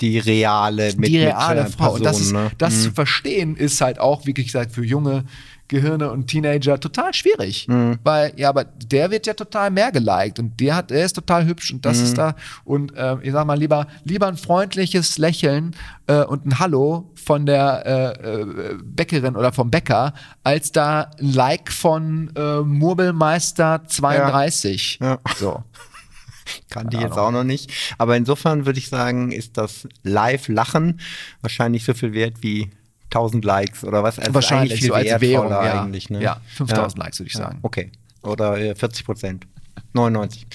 Die 0.00 0.18
reale 0.18 0.92
mit 0.96 1.08
die 1.08 1.18
reale 1.18 1.62
mit, 1.64 1.72
äh, 1.72 1.76
Frau. 1.76 1.94
und 1.94 2.04
das, 2.04 2.18
Person, 2.18 2.26
ist, 2.26 2.32
ne? 2.32 2.50
das 2.58 2.74
Mhm. 2.76 2.80
zu 2.82 2.92
verstehen 2.92 3.56
ist 3.56 3.80
halt 3.80 3.98
auch, 3.98 4.26
wie 4.26 4.34
gesagt, 4.34 4.72
für 4.72 4.84
junge 4.84 5.24
Gehirne 5.68 6.10
und 6.10 6.26
Teenager 6.28 6.78
total 6.78 7.12
schwierig. 7.14 7.66
Mhm. 7.68 7.98
Weil, 8.04 8.32
ja, 8.36 8.48
aber 8.48 8.64
der 8.64 9.10
wird 9.10 9.26
ja 9.26 9.34
total 9.34 9.70
mehr 9.70 9.90
geliked 9.92 10.38
und 10.38 10.58
der 10.60 10.76
hat, 10.76 10.90
der 10.90 11.04
ist 11.04 11.14
total 11.14 11.46
hübsch 11.46 11.70
und 11.72 11.78
Mhm. 11.78 11.82
das 11.82 11.98
ist 12.00 12.18
da. 12.18 12.34
Und 12.64 12.94
äh, 12.94 13.16
ich 13.22 13.32
sag 13.32 13.46
mal, 13.46 13.58
lieber, 13.58 13.86
lieber 14.04 14.26
ein 14.28 14.36
freundliches 14.36 15.18
Lächeln 15.18 15.74
äh, 16.06 16.22
und 16.22 16.46
ein 16.46 16.58
Hallo 16.58 17.10
von 17.14 17.46
der 17.46 17.86
äh, 17.86 18.30
äh, 18.30 18.78
Bäckerin 18.82 19.36
oder 19.36 19.52
vom 19.52 19.70
Bäcker, 19.70 20.14
als 20.44 20.72
da 20.72 21.10
ein 21.18 21.32
Like 21.32 21.72
von 21.72 22.30
äh, 22.36 22.60
Murbelmeister 22.60 23.82
32. 23.86 24.98
Ja. 25.00 25.18
So. 25.36 25.62
Kannte 26.70 26.96
ich 26.96 27.00
Keine 27.00 27.08
jetzt 27.08 27.18
auch 27.18 27.32
noch 27.32 27.42
nicht. 27.42 27.72
Aber 27.98 28.16
insofern 28.16 28.66
würde 28.66 28.78
ich 28.78 28.88
sagen, 28.88 29.32
ist 29.32 29.56
das 29.56 29.88
Live-Lachen 30.04 31.00
wahrscheinlich 31.40 31.84
so 31.84 31.92
viel 31.94 32.12
wert 32.12 32.34
wie 32.42 32.70
1000 33.16 33.44
Likes 33.44 33.84
oder 33.84 34.02
was? 34.02 34.18
Also 34.18 34.34
Wahrscheinlich 34.34 34.80
viel 34.80 34.88
so 34.88 34.94
als 34.94 35.20
Währung, 35.20 35.50
ja. 35.50 35.82
eigentlich. 35.82 36.10
Ne? 36.10 36.22
Ja, 36.22 36.40
5000 36.54 36.98
Likes, 36.98 37.20
würde 37.20 37.28
ich 37.28 37.34
sagen. 37.34 37.58
Okay. 37.62 37.90
Oder 38.22 38.58
äh, 38.58 38.74
40 38.74 39.04
Prozent. 39.04 39.46
99. 39.92 40.46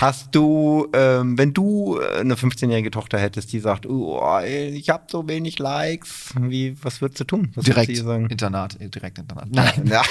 Hast 0.00 0.34
du, 0.34 0.88
ähm, 0.92 1.36
wenn 1.38 1.52
du 1.52 1.98
äh, 1.98 2.20
eine 2.20 2.34
15-jährige 2.34 2.90
Tochter 2.90 3.18
hättest, 3.18 3.52
die 3.52 3.60
sagt, 3.60 3.86
oh, 3.86 4.20
ich 4.42 4.88
habe 4.90 5.04
so 5.10 5.26
wenig 5.26 5.58
Likes, 5.58 6.34
wie, 6.38 6.76
was 6.82 7.00
würdest 7.00 7.20
du 7.20 7.24
tun? 7.24 7.50
Was 7.54 7.64
Direkt 7.64 7.96
sagen? 7.96 8.28
Internat, 8.28 8.80
äh, 8.80 8.88
direkt 8.88 9.18
Internat. 9.18 9.48
Nein. 9.50 9.70
Ja. 9.90 10.02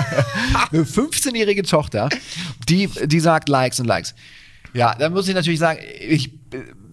eine 0.70 0.84
15-jährige 0.84 1.62
Tochter, 1.62 2.08
die, 2.68 2.88
die 3.06 3.20
sagt 3.20 3.48
Likes 3.48 3.80
und 3.80 3.86
Likes. 3.86 4.14
Ja, 4.74 4.94
da 4.94 5.08
muss 5.08 5.26
ich 5.28 5.34
natürlich 5.34 5.58
sagen, 5.58 5.80
ich, 5.98 6.32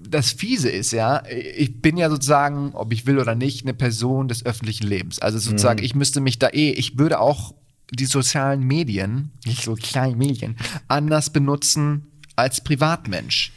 das 0.10 0.32
Fiese 0.32 0.70
ist 0.70 0.92
ja, 0.92 1.24
ich 1.28 1.82
bin 1.82 1.98
ja 1.98 2.10
sozusagen, 2.10 2.72
ob 2.74 2.94
ich 2.94 3.06
will 3.06 3.20
oder 3.20 3.36
nicht, 3.36 3.64
eine 3.64 3.74
Person 3.74 4.28
des 4.28 4.46
öffentlichen 4.46 4.88
Lebens. 4.88 5.20
Also 5.20 5.38
sozusagen, 5.40 5.84
ich 5.84 5.96
müsste 5.96 6.22
mich 6.22 6.40
da 6.40 6.50
eh, 6.50 6.72
ich 6.72 6.98
würde 6.98 7.20
auch 7.20 7.54
die 7.92 8.06
sozialen 8.06 8.64
Medien, 8.64 9.32
nicht 9.46 9.64
so 9.64 9.76
kleine 9.76 10.16
Medien, 10.16 10.58
anders 10.88 11.30
benutzen 11.30 12.08
als 12.36 12.62
Privatmensch. 12.64 13.52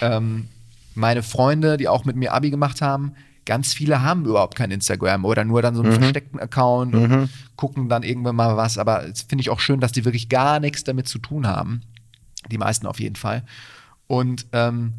Ähm, 0.00 0.48
meine 0.94 1.22
Freunde, 1.22 1.76
die 1.76 1.88
auch 1.88 2.04
mit 2.04 2.16
mir 2.16 2.32
Abi 2.32 2.50
gemacht 2.50 2.80
haben, 2.80 3.12
ganz 3.44 3.72
viele 3.72 4.02
haben 4.02 4.26
überhaupt 4.26 4.56
kein 4.56 4.70
Instagram 4.70 5.24
oder 5.24 5.44
nur 5.44 5.62
dann 5.62 5.74
so 5.74 5.82
einen 5.82 5.92
versteckten 5.92 6.38
Account 6.38 6.94
und 6.94 7.30
gucken 7.56 7.88
dann 7.88 8.02
irgendwann 8.02 8.36
mal 8.36 8.56
was. 8.56 8.76
Aber 8.78 9.06
es 9.06 9.22
finde 9.22 9.42
ich 9.42 9.50
auch 9.50 9.60
schön, 9.60 9.80
dass 9.80 9.92
die 9.92 10.04
wirklich 10.04 10.28
gar 10.28 10.60
nichts 10.60 10.84
damit 10.84 11.08
zu 11.08 11.18
tun 11.18 11.46
haben. 11.46 11.80
Die 12.50 12.58
meisten 12.58 12.86
auf 12.86 13.00
jeden 13.00 13.16
Fall. 13.16 13.44
Und 14.06 14.46
ähm, 14.52 14.94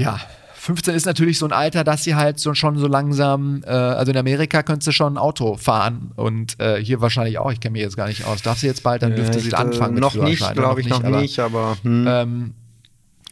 ja, 0.00 0.20
15 0.54 0.94
ist 0.94 1.06
natürlich 1.06 1.38
so 1.38 1.46
ein 1.46 1.52
Alter, 1.52 1.84
dass 1.84 2.04
sie 2.04 2.14
halt 2.14 2.38
so, 2.38 2.52
schon 2.52 2.76
so 2.76 2.86
langsam, 2.86 3.62
äh, 3.64 3.70
also 3.70 4.12
in 4.12 4.18
Amerika 4.18 4.62
könntest 4.62 4.88
du 4.88 4.92
schon 4.92 5.14
ein 5.14 5.18
Auto 5.18 5.56
fahren 5.56 6.12
und 6.16 6.60
äh, 6.60 6.82
hier 6.84 7.00
wahrscheinlich 7.00 7.38
auch, 7.38 7.50
ich 7.50 7.60
kenne 7.60 7.72
mich 7.72 7.82
jetzt 7.82 7.96
gar 7.96 8.08
nicht 8.08 8.24
aus. 8.24 8.42
Darf 8.42 8.58
sie 8.58 8.66
jetzt 8.66 8.82
bald, 8.82 9.02
dann 9.02 9.16
dürfte 9.16 9.40
sie 9.40 9.48
Ich, 9.48 9.54
äh, 9.54 9.56
anfangen 9.56 9.94
mit 9.94 10.02
Noch 10.02 10.14
nicht, 10.14 10.38
Führerschein, 10.38 10.54
glaube 10.54 10.80
ich, 10.82 10.88
noch 10.88 11.02
aber- 11.02 11.20
nicht, 11.22 11.38
aber 11.38 11.76
hm. 11.82 12.04
ähm, 12.06 12.54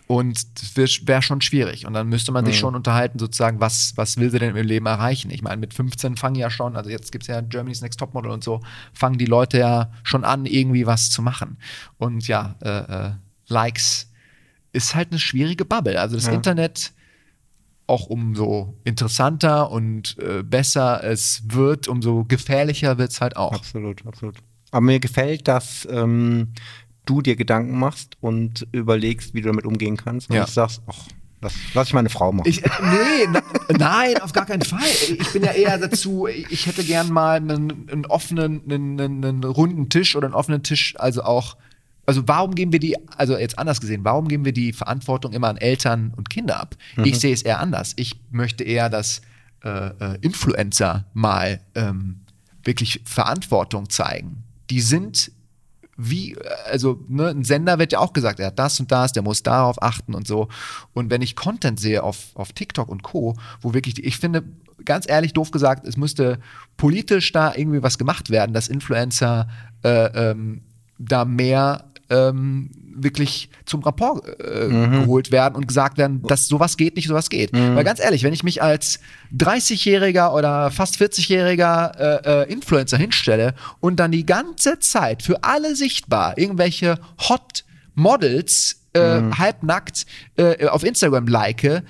und 0.07 0.39
das 0.59 0.75
wäre 0.75 0.89
wär 1.07 1.21
schon 1.21 1.43
schwierig. 1.43 1.87
Und 1.87 1.93
dann 1.93 2.09
müsste 2.09 2.33
man 2.33 2.47
sich 2.47 2.59
schon 2.59 2.75
unterhalten, 2.75 3.19
sozusagen, 3.19 3.61
was, 3.61 3.93
was 3.97 4.16
will 4.16 4.31
sie 4.31 4.39
denn 4.39 4.57
im 4.57 4.66
Leben 4.66 4.87
erreichen? 4.87 5.31
Ich 5.31 5.43
meine, 5.43 5.59
mit 5.59 5.75
15 5.75 6.16
fangen 6.16 6.37
ja 6.37 6.49
schon, 6.49 6.77
also 6.77 6.89
jetzt 6.89 7.12
gibt 7.12 7.25
es 7.25 7.29
ja 7.29 7.43
Germany's 7.43 7.83
Next 7.83 8.01
Topmodel 8.01 8.31
und 8.31 8.43
so, 8.43 8.62
fangen 8.95 9.19
die 9.19 9.27
Leute 9.27 9.59
ja 9.59 9.91
schon 10.05 10.25
an, 10.25 10.47
irgendwie 10.47 10.87
was 10.87 11.11
zu 11.11 11.21
machen. 11.21 11.59
Und 11.99 12.27
ja, 12.27 12.55
äh, 12.62 12.69
äh, 13.09 13.11
Likes 13.49 14.08
ist 14.73 14.95
halt 14.95 15.11
eine 15.11 15.19
schwierige 15.19 15.64
Bubble. 15.64 16.01
Also 16.01 16.16
das 16.16 16.27
Ja. 16.27 16.33
Internet 16.33 16.93
auch 17.87 18.07
umso 18.07 18.75
interessanter 18.85 19.71
und 19.71 20.16
äh, 20.19 20.43
besser 20.43 21.03
es 21.05 21.43
wird, 21.47 21.89
umso 21.89 22.25
gefährlicher 22.25 22.99
wird 22.99 23.12
es 23.12 23.21
halt 23.23 23.37
auch. 23.37 23.53
Absolut, 23.53 24.05
absolut. 24.07 24.37
Aber 24.71 24.83
mir 24.83 25.01
gefällt, 25.01 25.49
dass 25.49 25.89
ähm, 25.91 26.49
du 27.07 27.23
dir 27.23 27.37
Gedanken 27.37 27.79
machst 27.79 28.19
und 28.21 28.66
überlegst, 28.73 29.33
wie 29.33 29.41
du 29.41 29.49
damit 29.49 29.64
umgehen 29.64 29.97
kannst. 29.97 30.29
Und 30.29 30.37
Ja. 30.37 30.45
ich 30.45 30.51
sagst, 30.51 30.83
ach, 30.87 30.99
lass, 31.41 31.55
lass 31.73 31.89
ich 31.89 31.95
meine 31.95 32.11
Frau 32.11 32.31
machen. 32.33 32.47
Ich, 32.47 32.62
äh, 32.62 32.69
nee, 32.83 33.27
na, 33.33 33.43
nein, 33.79 34.21
auf 34.21 34.33
gar 34.35 34.45
keinen 34.45 34.61
Fall. 34.61 34.81
Ich 35.19 35.33
bin 35.33 35.43
ja 35.43 35.53
eher 35.53 35.79
dazu, 35.79 36.27
ich 36.27 36.66
hätte 36.66 36.85
gern 36.85 37.11
mal 37.11 37.37
einen, 37.39 37.89
einen 37.91 38.05
offenen, 38.05 38.61
einen, 38.71 39.01
einen 39.25 39.45
runden 39.45 39.89
Tisch 39.89 40.14
oder 40.14 40.27
einen 40.27 40.35
offenen 40.35 40.62
Tisch, 40.62 40.95
also 40.99 41.23
auch, 41.23 41.57
also 42.09 42.27
warum 42.27 42.55
geben 42.55 42.73
wir 42.73 42.81
die, 42.81 42.97
also 43.19 43.37
jetzt 43.37 43.59
anders 43.59 43.83
gesehen, 43.83 44.03
warum 44.03 44.29
geben 44.29 44.47
wir 44.47 44.53
die 44.53 44.73
Verantwortung 44.73 45.35
immer 45.35 45.49
an 45.49 45.59
Eltern 45.59 46.15
und 46.17 46.31
Kinder 46.31 46.59
ab? 46.59 46.75
Ich 47.05 47.21
sehe 47.21 47.35
es 47.35 47.43
eher 47.43 47.61
anders. 47.61 47.93
Ich 47.97 48.19
möchte 48.31 48.65
eher, 48.65 48.89
dass 48.89 49.21
äh, 49.63 49.89
äh, 49.89 50.19
Influencer 50.23 51.05
mal 51.13 51.61
ähm, 51.75 52.21
wirklich 52.65 53.03
Verantwortung 53.05 53.91
zeigen. 53.91 54.43
Die 54.71 54.81
sind 54.81 55.33
wie, 55.99 56.35
also 56.71 57.05
ne, 57.09 57.29
ein 57.29 57.45
Sender 57.45 57.79
wird 57.79 57.93
ja 57.93 57.99
auch 57.99 58.15
gesagt, 58.15 58.41
er 58.41 58.47
hat 58.47 58.59
das 58.59 58.81
und 58.81 58.91
das, 58.91 59.13
der 59.13 59.23
muss 59.23 59.43
darauf 59.43 59.83
achten 59.83 60.15
und 60.15 60.27
so. 60.27 60.49
Und 60.95 61.11
wenn 61.11 61.21
ich 61.21 61.37
Content 61.37 61.79
sehe 61.79 62.03
auf, 62.03 62.31
auf 62.35 62.53
TikTok 62.55 62.89
und 62.89 63.03
Co., 63.03 63.37
wo 63.61 63.75
wirklich, 63.75 63.93
die, 63.93 64.07
ich 64.07 64.17
finde, 64.17 64.45
ganz 64.87 65.07
ehrlich, 65.07 65.35
doof 65.35 65.51
gesagt, 65.51 65.87
es 65.87 65.99
müsste 65.99 66.39
politisch 66.79 67.33
da 67.33 67.55
irgendwie 67.55 67.83
was 67.83 67.99
gemacht 67.99 68.31
werden, 68.31 68.55
dass 68.55 68.69
Influencer 68.69 69.47
äh, 69.83 70.31
ähm, 70.31 70.63
da 70.99 71.25
mehr 71.25 71.88
ähm, 72.11 72.71
wirklich 72.95 73.51
zum 73.65 73.83
Rapport 73.83 74.27
äh, 74.41 74.69
geholt 74.69 75.31
werden 75.31 75.55
und 75.55 75.69
gesagt 75.69 75.99
werden, 75.99 76.23
dass 76.23 76.49
sowas 76.49 76.77
geht 76.77 76.97
nicht, 76.97 77.09
sowas 77.09 77.29
geht. 77.31 77.53
Weil 77.53 77.85
ganz 77.85 78.01
ehrlich, 78.01 78.25
wenn 78.25 78.33
ich 78.33 78.43
mich 78.43 78.63
als 78.63 78.99
30-jähriger 79.37 80.35
oder 80.35 80.71
fast 80.71 80.97
40-jähriger 80.97 81.97
äh, 81.97 82.43
äh, 82.43 82.53
Influencer 82.53 82.97
hinstelle 82.97 83.55
und 83.81 84.01
dann 84.01 84.11
die 84.11 84.27
ganze 84.27 84.79
Zeit 84.81 85.23
für 85.23 85.45
alle 85.45 85.77
sichtbar 85.77 86.39
irgendwelche 86.39 86.99
Hot 87.29 87.65
Models 87.95 88.83
äh, 88.95 89.21
halbnackt 89.39 90.07
äh, 90.37 90.67
auf 90.67 90.83
Instagram 90.83 91.27
like, 91.27 91.83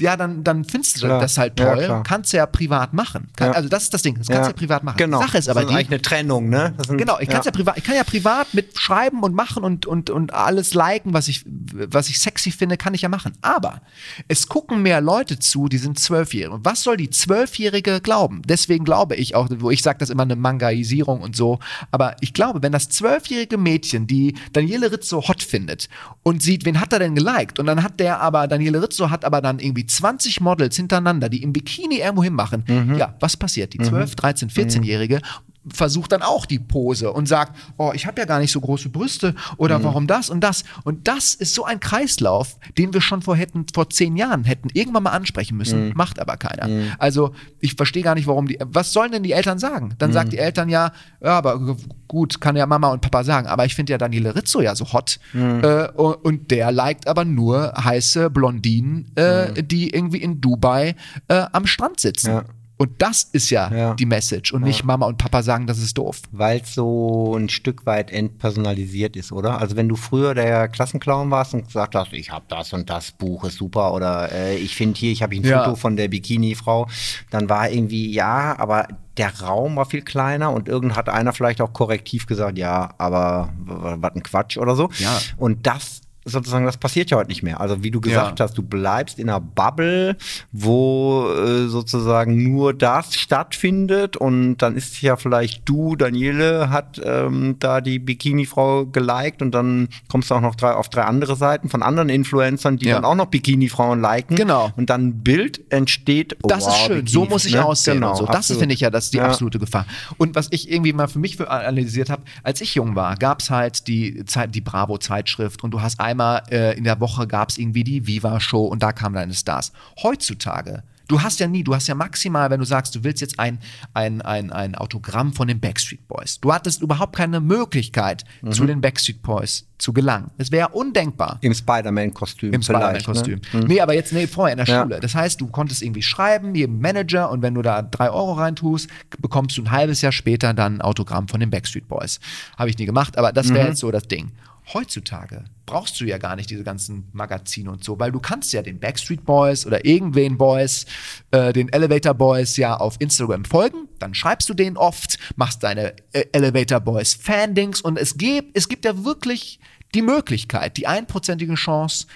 ja, 0.00 0.16
dann, 0.16 0.44
dann 0.44 0.64
findest 0.64 1.02
du 1.02 1.06
Klar. 1.06 1.20
das 1.20 1.38
halt 1.38 1.58
Ja, 1.60 1.74
toll. 1.74 1.84
klar. 1.84 2.02
kannst 2.02 2.32
du 2.32 2.36
ja 2.38 2.46
privat 2.46 2.92
machen. 2.92 3.28
Kann, 3.36 3.48
Ja. 3.48 3.54
Also 3.54 3.68
das 3.68 3.84
ist 3.84 3.94
das 3.94 4.02
Ding, 4.02 4.16
das 4.18 4.28
kannst 4.28 4.48
du 4.48 4.50
ja 4.50 4.56
privat 4.56 4.84
machen. 4.84 4.96
Genau. 4.96 5.20
Die 5.20 5.26
Sache 5.26 5.38
ist 5.38 5.48
aber 5.48 5.60
das 5.62 5.70
die, 5.70 5.76
eigentlich 5.76 5.88
eine 5.88 6.02
Trennung, 6.02 6.48
ne? 6.48 6.74
Sind, 6.86 6.98
Genau, 6.98 7.18
ich, 7.20 7.28
kann's 7.28 7.46
ja. 7.46 7.52
privat, 7.52 7.78
ich 7.78 7.84
kann 7.84 7.94
ja 7.96 8.04
privat 8.04 8.52
mit 8.54 8.78
schreiben 8.78 9.22
und 9.22 9.34
machen 9.34 9.64
und, 9.64 9.86
und, 9.86 10.10
und 10.10 10.34
alles 10.34 10.74
liken, 10.74 11.12
was 11.12 11.28
ich, 11.28 11.44
was 11.46 12.08
ich 12.08 12.18
sexy 12.20 12.50
finde, 12.50 12.76
kann 12.76 12.94
ich 12.94 13.02
ja 13.02 13.08
machen. 13.08 13.32
Aber 13.42 13.82
es 14.28 14.48
gucken 14.48 14.82
mehr 14.82 15.00
Leute 15.00 15.38
zu, 15.38 15.68
die 15.68 15.78
sind 15.78 15.98
Zwölfjährige. 15.98 16.54
Und 16.54 16.64
was 16.64 16.82
soll 16.82 16.96
die 16.96 17.10
Zwölfjährige 17.10 18.00
glauben? 18.00 18.42
Deswegen 18.46 18.84
glaube 18.84 19.16
ich 19.16 19.34
auch, 19.34 19.48
wo 19.58 19.70
ich 19.70 19.82
sage 19.82 19.98
das 19.98 20.10
immer 20.10 20.22
eine 20.22 20.36
Mangaisierung 20.36 21.20
und 21.20 21.36
so, 21.36 21.58
aber 21.90 22.16
ich 22.20 22.34
glaube, 22.34 22.62
wenn 22.62 22.72
das 22.72 22.88
zwölfjährige 22.88 23.58
Mädchen, 23.58 24.06
die 24.06 24.34
Daniele 24.52 24.92
Rizzo 24.92 25.26
hot 25.28 25.42
findet 25.42 25.88
und 26.22 26.42
sieht, 26.42 26.64
wen 26.64 26.80
hat 26.80 26.92
er 26.92 26.98
denn 26.98 27.14
geliked? 27.14 27.58
Und 27.58 27.66
dann 27.66 27.82
hat 27.82 28.00
der 28.00 28.20
aber, 28.20 28.46
Daniele 28.48 28.82
Rizzo 28.82 29.10
hat 29.10 29.24
aber 29.24 29.40
dann 29.40 29.58
irgendwie 29.58 29.86
20 29.90 30.40
Models 30.40 30.76
hintereinander, 30.76 31.28
die 31.28 31.42
im 31.42 31.52
Bikini 31.52 31.96
irgendwo 31.98 32.22
hinmachen. 32.22 32.64
Ja, 32.96 33.16
was 33.20 33.36
passiert? 33.36 33.74
Die 33.74 33.78
12, 33.78 34.14
13, 34.14 34.50
14-Jährige 34.50 35.20
versucht 35.68 36.12
dann 36.12 36.22
auch 36.22 36.46
die 36.46 36.58
Pose 36.58 37.12
und 37.12 37.26
sagt, 37.26 37.56
oh, 37.76 37.92
ich 37.94 38.06
habe 38.06 38.20
ja 38.20 38.26
gar 38.26 38.38
nicht 38.38 38.52
so 38.52 38.60
große 38.60 38.88
Brüste 38.88 39.34
oder 39.58 39.82
warum 39.84 40.06
das 40.06 40.30
und 40.30 40.40
das. 40.40 40.64
Und 40.84 41.06
das 41.06 41.34
ist 41.34 41.54
so 41.54 41.64
ein 41.64 41.80
Kreislauf, 41.80 42.56
den 42.78 42.94
wir 42.94 43.00
schon 43.00 43.20
vor, 43.20 43.36
hätten, 43.36 43.66
vor 43.74 43.90
zehn 43.90 44.16
Jahren 44.16 44.44
hätten 44.44 44.68
irgendwann 44.72 45.02
mal 45.02 45.10
ansprechen 45.10 45.56
müssen, 45.56 45.92
macht 45.94 46.18
aber 46.18 46.36
keiner. 46.36 46.94
Also 46.98 47.34
ich 47.60 47.74
verstehe 47.74 48.02
gar 48.02 48.14
nicht, 48.14 48.26
warum 48.26 48.46
die, 48.46 48.58
was 48.64 48.92
sollen 48.92 49.12
denn 49.12 49.22
die 49.22 49.32
Eltern 49.32 49.58
sagen? 49.58 49.94
Dann 49.98 50.12
sagt 50.12 50.32
die 50.32 50.38
Eltern 50.38 50.68
ja, 50.68 50.92
ja, 51.22 51.36
aber 51.36 51.76
gut, 52.08 52.40
kann 52.40 52.56
ja 52.56 52.66
Mama 52.66 52.88
und 52.88 53.02
Papa 53.02 53.22
sagen, 53.24 53.46
aber 53.46 53.66
ich 53.66 53.74
finde 53.74 53.92
ja 53.92 53.98
Daniele 53.98 54.34
Rizzo 54.34 54.60
ja 54.60 54.74
so 54.74 54.92
hot 54.92 55.20
äh, 55.34 55.88
und 55.92 56.30
und 56.30 56.50
der 56.50 56.70
liked 56.72 57.06
aber 57.08 57.24
nur 57.24 57.72
heiße 57.72 58.30
Blondinen, 58.30 59.10
äh, 59.16 59.62
die 59.62 59.90
irgendwie 59.90 60.18
in 60.18 60.40
Dubai 60.40 60.94
äh, 61.28 61.44
am 61.52 61.66
Strand 61.66 62.00
sitzen. 62.00 62.30
Ja. 62.30 62.44
Und 62.80 63.02
das 63.02 63.24
ist 63.24 63.50
ja, 63.50 63.70
Ja. 63.70 63.92
die 63.94 64.06
Message 64.06 64.54
und 64.54 64.62
nicht 64.62 64.84
Mama 64.84 65.04
und 65.04 65.18
Papa 65.18 65.42
sagen, 65.42 65.66
das 65.66 65.76
ist 65.76 65.98
doof. 65.98 66.22
Weil 66.32 66.60
es 66.62 66.72
so 66.74 67.36
ein 67.36 67.50
Stück 67.50 67.84
weit 67.84 68.10
entpersonalisiert 68.10 69.16
ist, 69.16 69.32
oder? 69.32 69.60
Also 69.60 69.76
wenn 69.76 69.86
du 69.86 69.96
früher 69.96 70.32
der 70.34 70.66
Klassenclown 70.66 71.30
warst 71.30 71.52
und 71.52 71.66
gesagt 71.66 71.94
hast, 71.94 72.14
ich 72.14 72.30
habe 72.30 72.46
das 72.48 72.72
und 72.72 72.88
das 72.88 73.10
Buch 73.12 73.44
ist 73.44 73.56
super 73.56 73.92
oder 73.92 74.32
äh, 74.32 74.56
ich 74.56 74.74
finde 74.76 74.98
hier, 74.98 75.12
ich 75.12 75.22
habe 75.22 75.36
ein 75.36 75.44
Ja. 75.44 75.62
Foto 75.62 75.76
von 75.76 75.96
der 75.96 76.08
Bikini-Frau, 76.08 76.86
dann 77.28 77.50
war 77.50 77.68
irgendwie, 77.70 78.10
ja, 78.14 78.58
aber 78.58 78.88
der 79.18 79.38
Raum 79.40 79.76
war 79.76 79.84
viel 79.84 80.00
kleiner 80.00 80.50
und 80.50 80.66
irgend 80.66 80.96
hat 80.96 81.10
einer 81.10 81.34
vielleicht 81.34 81.60
auch 81.60 81.74
korrektiv 81.74 82.24
gesagt, 82.26 82.56
ja, 82.56 82.94
aber 82.96 83.50
was 83.58 84.14
ein 84.14 84.22
Quatsch 84.22 84.56
oder 84.56 84.74
so. 84.74 84.88
Ja. 84.98 85.18
Und 85.36 85.66
das 85.66 86.00
sozusagen, 86.24 86.66
das 86.66 86.76
passiert 86.76 87.10
ja 87.10 87.16
heute 87.16 87.28
nicht 87.28 87.42
mehr. 87.42 87.60
Also 87.60 87.82
wie 87.82 87.90
du 87.90 88.00
gesagt 88.00 88.38
Ja. 88.38 88.44
hast, 88.44 88.56
du 88.58 88.62
bleibst 88.62 89.18
in 89.18 89.28
einer 89.28 89.40
Bubble, 89.40 90.16
wo 90.52 91.28
äh, 91.30 91.66
sozusagen 91.68 92.42
nur 92.42 92.74
das 92.74 93.14
stattfindet 93.14 94.16
und 94.16 94.58
dann 94.58 94.76
ist 94.76 95.00
ja 95.02 95.16
vielleicht 95.16 95.68
du, 95.68 95.96
Daniele, 95.96 96.70
hat 96.70 97.00
ähm, 97.04 97.56
da 97.58 97.80
die 97.80 97.98
Bikini-Frau 97.98 98.86
geliked 98.86 99.42
und 99.42 99.52
dann 99.52 99.88
kommst 100.08 100.30
du 100.30 100.34
auch 100.34 100.40
noch 100.40 100.54
drei, 100.54 100.72
auf 100.74 100.88
drei 100.88 101.02
andere 101.04 101.36
Seiten 101.36 101.68
von 101.68 101.82
anderen 101.82 102.08
Influencern, 102.08 102.76
die 102.76 102.86
Ja. 102.86 102.96
dann 102.96 103.04
auch 103.04 103.14
noch 103.14 103.26
Bikini-Frauen 103.26 104.00
liken. 104.00 104.36
Genau. 104.36 104.70
Und 104.76 104.90
dann 104.90 105.06
ein 105.08 105.22
Bild 105.22 105.60
entsteht. 105.72 106.36
oh, 106.42 106.48
Das 106.48 106.60
ist 106.60 106.66
wow, 106.68 106.76
schön, 106.86 106.96
Bikini, 107.04 107.10
so 107.10 107.24
muss 107.24 107.44
ich 107.44 107.54
ne? 107.54 107.64
aussehen 107.64 107.94
Genau, 107.94 108.10
und 108.10 108.16
so. 108.16 108.26
Das 108.26 108.46
finde 108.48 108.74
ich 108.74 108.80
ja, 108.80 108.90
das 108.90 109.04
ist 109.06 109.14
die 109.14 109.18
Ja. 109.18 109.24
absolute 109.26 109.58
Gefahr. 109.58 109.86
Und 110.18 110.34
was 110.34 110.48
ich 110.50 110.70
irgendwie 110.70 110.92
mal 110.92 111.08
für 111.08 111.18
mich 111.18 111.40
analysiert 111.40 112.10
habe, 112.10 112.22
als 112.42 112.60
ich 112.60 112.74
jung 112.74 112.94
war, 112.94 113.16
gab 113.16 113.40
es 113.40 113.50
halt 113.50 113.86
die, 113.88 114.24
Zeit, 114.26 114.54
die 114.54 114.60
Bravo-Zeitschrift 114.60 115.62
und 115.64 115.70
du 115.72 115.80
hast 115.80 116.00
einmal 116.10 116.42
äh, 116.50 116.76
in 116.76 116.84
der 116.84 117.00
Woche 117.00 117.26
gab 117.26 117.48
es 117.50 117.58
irgendwie 117.58 117.84
die 117.84 118.06
Viva-Show 118.06 118.64
und 118.66 118.82
da 118.82 118.92
kamen 118.92 119.14
deine 119.14 119.34
Stars. 119.34 119.72
Heutzutage, 120.02 120.82
du 121.08 121.22
hast 121.22 121.40
ja 121.40 121.46
nie, 121.48 121.64
du 121.64 121.74
hast 121.74 121.86
ja 121.88 121.94
maximal, 121.94 122.50
wenn 122.50 122.60
du 122.60 122.66
sagst, 122.66 122.94
du 122.94 123.02
willst 123.04 123.20
jetzt 123.20 123.38
ein, 123.38 123.58
ein, 123.94 124.22
ein, 124.22 124.52
ein 124.52 124.74
Autogramm 124.74 125.32
von 125.32 125.48
den 125.48 125.58
Backstreet 125.60 126.06
Boys. 126.08 126.40
Du 126.40 126.52
hattest 126.52 126.82
überhaupt 126.82 127.16
keine 127.16 127.40
Möglichkeit, 127.40 128.24
Mhm. 128.42 128.52
zu 128.52 128.66
den 128.66 128.80
Backstreet 128.80 129.22
Boys 129.22 129.66
zu 129.78 129.92
gelangen. 129.92 130.30
Es 130.36 130.50
wäre 130.52 130.68
undenkbar. 130.68 131.38
Im 131.40 131.54
Spider-Man-Kostüm. 131.54 132.52
Im 132.52 132.62
vielleicht, 132.62 133.02
Spider-Man-Kostüm. 133.02 133.40
Ne? 133.52 133.64
Nee, 133.66 133.80
aber 133.80 133.94
jetzt 133.94 134.12
nee, 134.12 134.26
vorher 134.26 134.52
in 134.58 134.64
der 134.64 134.66
Ja. 134.74 134.82
Schule. 134.82 135.00
Das 135.00 135.14
heißt, 135.14 135.40
du 135.40 135.46
konntest 135.48 135.82
irgendwie 135.82 136.02
schreiben, 136.02 136.54
jedem 136.54 136.80
Manager, 136.80 137.30
und 137.30 137.40
wenn 137.42 137.54
du 137.54 137.62
da 137.62 137.82
drei 137.82 138.10
Euro 138.10 138.34
reintust, 138.34 138.88
bekommst 139.20 139.56
du 139.56 139.62
ein 139.62 139.70
halbes 139.70 140.02
Jahr 140.02 140.12
später 140.12 140.52
dann 140.54 140.76
ein 140.76 140.80
Autogramm 140.82 141.28
von 141.28 141.40
den 141.40 141.50
Backstreet 141.50 141.88
Boys. 141.88 142.20
Habe 142.58 142.68
ich 142.70 142.78
nie 142.78 142.86
gemacht, 142.86 143.16
aber 143.18 143.32
das 143.32 143.48
Mhm. 143.48 143.54
wäre 143.54 143.68
jetzt 143.68 143.80
so 143.80 143.90
das 143.90 144.06
Ding. 144.06 144.32
Heutzutage 144.72 145.44
brauchst 145.66 146.00
du 146.00 146.04
ja 146.04 146.18
gar 146.18 146.36
nicht 146.36 146.50
diese 146.50 146.64
ganzen 146.64 147.08
Magazine 147.12 147.70
und 147.70 147.82
so, 147.82 147.98
weil 147.98 148.12
du 148.12 148.20
kannst 148.20 148.52
ja 148.52 148.62
den 148.62 148.78
Backstreet 148.78 149.24
Boys 149.24 149.66
oder 149.66 149.84
irgendwen 149.84 150.38
Boys, 150.38 150.86
äh, 151.30 151.52
den 151.52 151.72
Elevator 151.72 152.14
Boys 152.14 152.56
ja 152.56 152.76
auf 152.76 152.96
Instagram 152.98 153.44
folgen, 153.44 153.88
dann 153.98 154.14
schreibst 154.14 154.48
du 154.48 154.54
denen 154.54 154.76
oft, 154.76 155.18
machst 155.36 155.62
deine 155.62 155.94
äh, 156.12 156.24
Elevator 156.32 156.80
Boys 156.80 157.14
Fandings 157.14 157.80
und 157.80 157.98
es 157.98 158.16
gibt, 158.16 158.56
es 158.56 158.68
gibt 158.68 158.84
ja 158.84 159.04
wirklich 159.04 159.58
die 159.94 160.02
Möglichkeit, 160.02 160.76
die 160.76 160.86
einprozentige 160.86 161.54
Chance, 161.54 162.06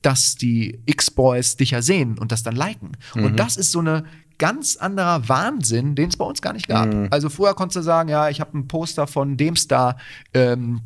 dass 0.00 0.36
die 0.36 0.80
X-Boys 0.86 1.56
dich 1.56 1.72
ja 1.72 1.82
sehen 1.82 2.18
und 2.18 2.32
das 2.32 2.42
dann 2.42 2.56
liken. 2.56 2.92
Und 3.24 3.36
das 3.40 3.56
ist 3.56 3.72
so 3.72 3.80
eine 3.80 4.04
ganz 4.38 4.76
anderer 4.76 5.28
Wahnsinn, 5.28 5.94
den 5.96 6.08
es 6.08 6.16
bei 6.16 6.24
uns 6.24 6.40
gar 6.40 6.52
nicht 6.52 6.68
gab. 6.68 6.88
Also 7.10 7.28
früher 7.28 7.54
konntest 7.54 7.76
du 7.76 7.82
sagen, 7.82 8.08
ja, 8.08 8.28
ich 8.28 8.40
habe 8.40 8.56
ein 8.56 8.68
Poster 8.68 9.06
von 9.08 9.36
dem 9.36 9.56
Star 9.56 9.98
ähm, 10.32 10.80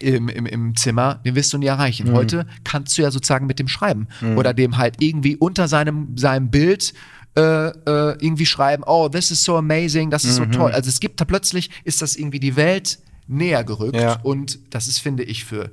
im, 0.00 0.28
im, 0.28 0.46
im 0.46 0.76
Zimmer, 0.76 1.20
den 1.24 1.34
wirst 1.34 1.52
du 1.52 1.58
nie 1.58 1.66
erreichen. 1.66 2.12
Heute 2.12 2.46
kannst 2.64 2.96
du 2.98 3.02
ja 3.02 3.10
sozusagen 3.10 3.46
mit 3.46 3.58
dem 3.58 3.68
schreiben 3.68 4.08
oder 4.36 4.52
dem 4.54 4.78
halt 4.78 4.96
irgendwie 5.00 5.36
unter 5.36 5.68
seinem, 5.68 6.16
seinem 6.16 6.50
Bild 6.50 6.92
äh, 7.36 7.40
äh, 7.68 7.72
irgendwie 8.20 8.46
schreiben, 8.46 8.82
oh, 8.86 9.08
this 9.08 9.30
is 9.30 9.42
so 9.42 9.56
amazing, 9.56 10.10
das 10.10 10.24
ist 10.24 10.36
so 10.36 10.44
toll. 10.46 10.72
Also 10.72 10.88
es 10.88 11.00
gibt 11.00 11.20
da 11.20 11.24
plötzlich, 11.24 11.70
ist 11.84 12.02
das 12.02 12.16
irgendwie 12.16 12.40
die 12.40 12.56
Welt 12.56 12.98
näher 13.26 13.64
gerückt 13.64 13.96
Ja. 13.96 14.18
und 14.22 14.58
das 14.74 14.88
ist, 14.88 14.98
finde 14.98 15.22
ich, 15.22 15.44
für 15.44 15.70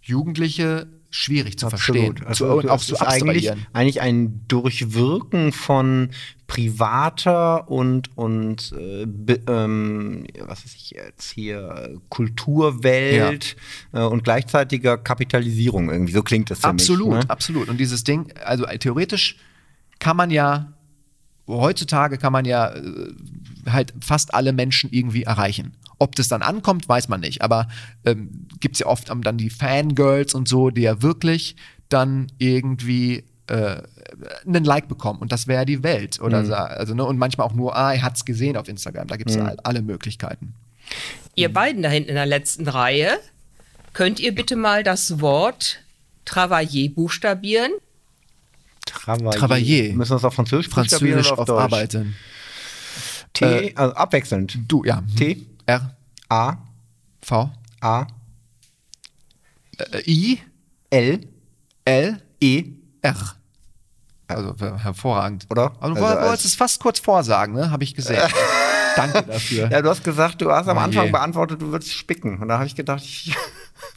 Jugendliche 0.00 0.88
schwierig 1.10 1.58
zu 1.58 1.66
Absolut. 1.66 2.02
verstehen 2.18 2.26
Also, 2.26 2.46
zu, 2.46 2.52
und 2.58 2.68
auch 2.68 2.80
zu 2.80 3.00
eigentlich, 3.00 3.50
eigentlich 3.72 4.00
ein 4.00 4.42
Durchwirken 4.48 5.52
von 5.52 6.10
privater 6.46 7.68
und, 7.68 8.16
und 8.16 8.72
äh, 8.72 9.04
be, 9.06 9.40
ähm, 9.48 10.26
was 10.40 10.64
weiß 10.64 10.74
ich 10.74 10.90
jetzt 10.90 11.30
hier, 11.30 11.98
Kulturwelt 12.08 13.56
äh, 13.92 14.02
und 14.02 14.24
gleichzeitiger 14.24 14.96
Kapitalisierung 14.96 15.90
irgendwie. 15.90 16.12
So 16.12 16.22
klingt 16.22 16.50
das 16.50 16.60
für 16.60 16.68
Absolut, 16.68 17.08
mich. 17.08 17.24
Ne? 17.24 17.30
absolut. 17.30 17.68
Und 17.68 17.78
dieses 17.78 18.04
Ding, 18.04 18.32
also 18.44 18.64
äh, 18.64 18.78
theoretisch 18.78 19.36
kann 19.98 20.16
man 20.16 20.30
ja, 20.30 20.72
heutzutage 21.48 22.18
kann 22.18 22.32
man 22.32 22.44
ja 22.44 22.74
äh, 22.74 23.12
halt 23.68 23.92
fast 24.00 24.32
alle 24.34 24.52
Menschen 24.52 24.90
irgendwie 24.92 25.24
erreichen. 25.24 25.72
Ob 25.98 26.14
das 26.14 26.28
dann 26.28 26.42
ankommt, 26.42 26.88
weiß 26.88 27.08
man 27.08 27.20
nicht. 27.20 27.42
Aber 27.42 27.68
ähm, 28.04 28.46
gibt 28.60 28.76
es 28.76 28.80
ja 28.80 28.86
oft 28.86 29.08
dann 29.08 29.38
die 29.38 29.50
Fangirls 29.50 30.34
und 30.34 30.46
so, 30.46 30.70
die 30.70 30.82
ja 30.82 31.02
wirklich 31.02 31.56
dann 31.88 32.28
irgendwie 32.38 33.24
äh, 33.48 33.82
einen 34.46 34.64
Like 34.64 34.88
bekommen. 34.88 35.20
Und 35.20 35.32
das 35.32 35.46
wäre 35.46 35.64
die 35.66 35.82
Welt. 35.82 36.20
Oder 36.20 36.42
Mhm. 36.42 36.46
sa- 36.46 36.64
also, 36.66 36.94
ne, 36.94 37.04
und 37.04 37.18
manchmal 37.18 37.46
auch 37.46 37.52
nur, 37.54 37.76
ah, 37.76 37.92
er 37.94 38.02
hat 38.02 38.16
es 38.16 38.24
gesehen 38.24 38.56
auf 38.56 38.68
Instagram. 38.68 39.06
Da 39.08 39.16
gibt 39.16 39.30
es 39.30 39.38
alle 39.38 39.82
Möglichkeiten. 39.82 40.54
Ihr 41.34 41.52
beiden 41.52 41.82
da 41.82 41.88
hinten 41.88 42.10
in 42.10 42.14
der 42.14 42.26
letzten 42.26 42.68
Reihe, 42.68 43.18
könnt 43.92 44.20
ihr 44.20 44.34
bitte 44.34 44.56
mal 44.56 44.82
das 44.84 45.20
Wort 45.20 45.80
Travailler 46.24 46.88
buchstabieren? 46.90 47.72
Travailler. 48.86 49.30
Travailler. 49.32 49.92
Müssen 49.94 50.12
wir 50.12 50.16
es 50.16 50.24
auf 50.24 50.34
Französisch 50.34 50.68
Französisch 50.68 51.30
oder 51.32 51.40
auf 51.40 51.46
Deutsch? 51.46 51.60
Arbeiten. 51.62 52.16
T, 53.32 53.72
also 53.76 53.94
abwechselnd. 53.94 54.58
Du, 54.68 54.84
ja. 54.84 55.02
T, 55.18 55.44
R, 55.66 55.94
A, 56.28 56.56
V, 57.20 57.50
A, 57.80 58.06
äh, 59.78 60.00
I, 60.10 60.38
L, 60.90 61.20
L, 61.84 62.22
E. 62.40 62.64
R. 63.06 63.34
Also 64.28 64.54
her- 64.58 64.78
hervorragend. 64.78 65.46
Oder? 65.50 65.70
Du 65.70 65.76
Also 65.80 65.96
woll- 66.00 66.04
als- 66.04 66.26
wolltest 66.28 66.46
es 66.46 66.54
fast 66.56 66.80
kurz 66.80 66.98
vorsagen, 66.98 67.54
ne? 67.54 67.70
Habe 67.70 67.84
ich 67.84 67.94
gesehen. 67.94 68.20
Danke 68.96 69.22
dafür. 69.22 69.70
Ja, 69.70 69.82
du 69.82 69.90
hast 69.90 70.02
gesagt, 70.02 70.40
du 70.40 70.50
hast 70.50 70.68
am 70.68 70.78
Oh 70.78 70.80
Anfang 70.80 71.06
je. 71.06 71.10
beantwortet, 71.12 71.60
du 71.60 71.70
würdest 71.70 71.92
spicken. 71.92 72.38
Und 72.38 72.48
da 72.48 72.54
habe 72.56 72.66
ich 72.66 72.74
gedacht, 72.74 73.02
ich, 73.04 73.36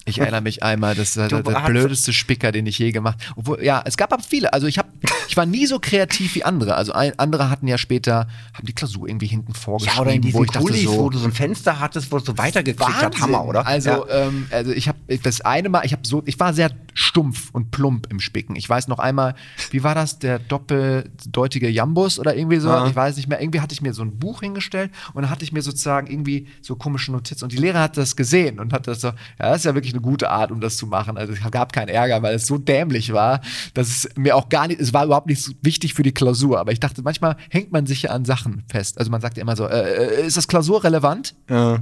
Ich 0.06 0.20
erinnere 0.20 0.41
mich 0.41 0.64
einmal, 0.64 0.95
das 0.95 1.18
war 1.18 1.28
der, 1.28 1.41
Du 1.43 1.52
der 1.52 1.62
hast- 1.62 1.68
blödeste 1.70 2.14
Spicker, 2.14 2.52
den 2.52 2.66
ich 2.66 2.80
je 2.80 2.91
gemacht 2.91 3.18
Obwohl, 3.36 3.64
ja, 3.64 3.82
es 3.86 3.95
gab 3.97 4.12
aber 4.12 4.24
viele. 4.24 4.52
Also 4.54 4.66
ich 4.68 4.78
habe, 4.80 4.88
ich 5.28 5.38
war 5.38 5.45
nie 5.45 5.66
so 5.68 5.80
kreativ 5.80 6.34
wie 6.36 6.43
andere. 6.43 6.76
Also 6.76 6.93
ein, 6.93 7.18
andere 7.20 7.50
hatten 7.50 7.68
ja 7.68 7.78
später, 7.78 8.28
haben 8.54 8.66
die 8.66 8.74
Klausur 8.74 9.08
irgendwie 9.08 9.28
hinten 9.28 9.54
vorgeschrieben, 9.54 9.95
ja, 9.97 10.02
oder 10.02 10.12
in 10.14 10.24
wo 10.24 10.26
diesen 10.28 10.43
ich 10.43 10.50
dachte 10.52 10.66
Kulis, 10.66 10.84
so, 10.84 10.97
wo 10.97 11.10
du 11.10 11.18
so 11.20 11.26
ein 11.26 11.32
Fenster 11.34 11.80
hattest, 11.80 12.12
wo 12.12 12.18
es 12.18 12.26
so 12.26 12.38
weitergeklickt. 12.38 13.02
Wahnsinn. 13.02 13.22
Hammer, 13.22 13.45
oder? 13.45 13.68
Also, 13.68 13.89
ja. 13.89 14.28
ähm, 14.28 14.47
also 14.50 14.72
ich 14.72 14.88
habe 14.88 14.97
das 15.22 15.41
eine 15.41 15.70
Mal, 15.70 15.86
ich 15.86 15.91
habe 15.93 16.02
so, 16.08 16.24
ich 16.26 16.39
war 16.39 16.54
sehr 16.54 16.72
stumpf 16.93 17.50
und 17.52 17.72
plump 17.72 18.08
im 18.10 18.20
Spicken. 18.20 18.56
Ich 18.56 18.68
weiß 18.68 18.88
noch 18.88 19.00
einmal, 19.00 19.36
wie 19.72 19.84
war 19.84 19.93
das, 19.95 20.18
der 20.20 20.39
doppeldeutige 20.39 21.70
Jambus 21.70 22.20
oder 22.20 22.36
irgendwie 22.36 22.58
so, 22.58 22.70
Ah. 22.70 22.88
ich 22.88 22.95
weiß 22.95 23.18
nicht 23.18 23.28
mehr. 23.28 23.41
Irgendwie 23.41 23.60
hatte 23.62 23.74
ich 23.74 23.82
mir 23.82 23.93
so 23.93 24.02
ein 24.02 24.18
Buch 24.20 24.41
hingestellt 24.41 24.91
und 25.14 25.22
dann 25.24 25.32
hatte 25.32 25.43
ich 25.43 25.52
mir 25.52 25.62
sozusagen 25.62 26.08
irgendwie 26.08 26.47
so 26.62 26.76
komische 26.76 27.12
Notizen 27.12 27.43
und 27.45 27.52
die 27.52 27.58
Lehrer 27.58 27.82
hat 27.82 27.97
das 27.97 28.16
gesehen 28.16 28.60
und 28.60 28.74
hat 28.74 28.88
das 28.88 29.02
so, 29.02 29.08
ja, 29.08 29.14
das 29.38 29.58
ist 29.60 29.66
ja 29.66 29.76
wirklich 29.76 29.93
eine 30.00 30.06
gute 30.10 30.30
Art, 30.30 30.52
um 30.52 30.62
das 30.62 30.78
zu 30.78 30.88
machen. 30.88 31.18
Also 31.18 31.34
es 31.34 31.52
gab 31.52 31.74
keinen 31.74 31.89
Ärger, 31.89 32.22
weil 32.22 32.36
es 32.36 32.47
so 32.47 32.58
dämlich 32.58 33.14
war, 33.14 33.41
dass 33.74 33.88
es 33.89 34.10
mir 34.16 34.36
auch 34.36 34.50
gar 34.50 34.68
nicht, 34.68 34.80
es 34.80 34.93
war 34.93 35.06
überhaupt 35.06 35.28
nicht 35.28 35.41
so 35.43 35.52
wichtig 35.62 35.93
für 35.93 36.04
die 36.04 36.14
Klausur. 36.14 36.60
Aber 36.60 36.72
ich 36.72 36.80
dachte, 36.80 37.02
manchmal 37.02 37.36
hängt 37.50 37.72
man 37.72 37.86
sich 37.86 38.04
ja 38.04 38.12
an 38.12 38.26
Sachen 38.26 38.64
fest. 38.70 38.97
Also 38.97 39.12
man 39.12 39.22
sagt 39.22 39.38
ja 39.38 39.41
immer 39.43 39.56
so, 39.56 39.68
äh, 39.68 40.22
äh, 40.22 40.26
ist 40.28 40.38
das 40.38 40.47
klausurrelevant? 40.47 41.36
Äh, 41.47 41.54
ja. 41.54 41.80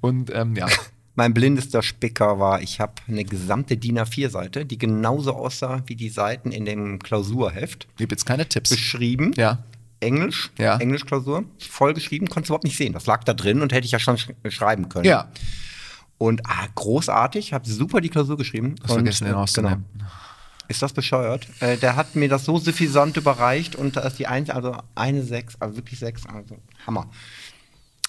Und 0.00 0.30
ähm, 0.34 0.56
ja. 0.56 0.66
Mein 1.16 1.34
blindester 1.34 1.82
Spicker 1.82 2.38
war, 2.38 2.62
ich 2.62 2.80
habe 2.80 2.94
eine 3.08 3.24
gesamte 3.24 3.76
DIN 3.76 3.98
A4-Seite, 3.98 4.64
die 4.64 4.78
genauso 4.78 5.34
aussah 5.34 5.82
wie 5.86 5.96
die 5.96 6.08
Seiten 6.08 6.50
in 6.52 6.64
dem 6.64 6.98
Klausurheft, 7.00 7.88
Ich 7.98 8.04
habe 8.04 8.12
jetzt 8.14 8.24
keine 8.24 8.46
Tipps. 8.48 8.70
beschrieben. 8.70 9.32
Ja. 9.36 9.58
Englisch, 9.98 10.50
Ja. 10.56 10.78
Englischklausur, 10.78 11.44
vollgeschrieben, 11.58 12.28
konntest 12.28 12.48
du 12.48 12.52
überhaupt 12.52 12.64
nicht 12.64 12.78
sehen. 12.78 12.94
Das 12.94 13.04
lag 13.06 13.22
da 13.24 13.34
drin 13.34 13.60
und 13.60 13.72
hätte 13.72 13.84
ich 13.84 13.90
ja 13.92 13.98
schon 13.98 14.16
sch 14.16 14.28
schreiben 14.48 14.88
können. 14.88 15.04
Ja. 15.04 15.28
Und 16.20 16.42
ah, 16.44 16.66
großartig, 16.74 17.54
habe 17.54 17.66
super 17.66 18.02
die 18.02 18.10
Klausur 18.10 18.36
geschrieben. 18.36 18.74
Hast 18.82 18.90
und, 18.90 18.96
vergessen, 18.98 19.24
den 19.24 19.32
rauszunehmen. 19.32 19.86
Ist 20.68 20.82
das 20.82 20.92
bescheuert? 20.92 21.48
Äh, 21.60 21.78
der 21.78 21.96
hat 21.96 22.14
mir 22.14 22.28
das 22.28 22.44
so 22.44 22.58
suffisant 22.58 23.16
überreicht 23.16 23.74
und 23.74 23.96
da 23.96 24.02
ist 24.02 24.18
die 24.18 24.26
eine, 24.26 24.54
also 24.54 24.76
eine 24.94 25.22
sechs, 25.22 25.56
also 25.58 25.76
wirklich 25.76 25.98
sechs, 25.98 26.26
also 26.26 26.58
Hammer. 26.86 27.08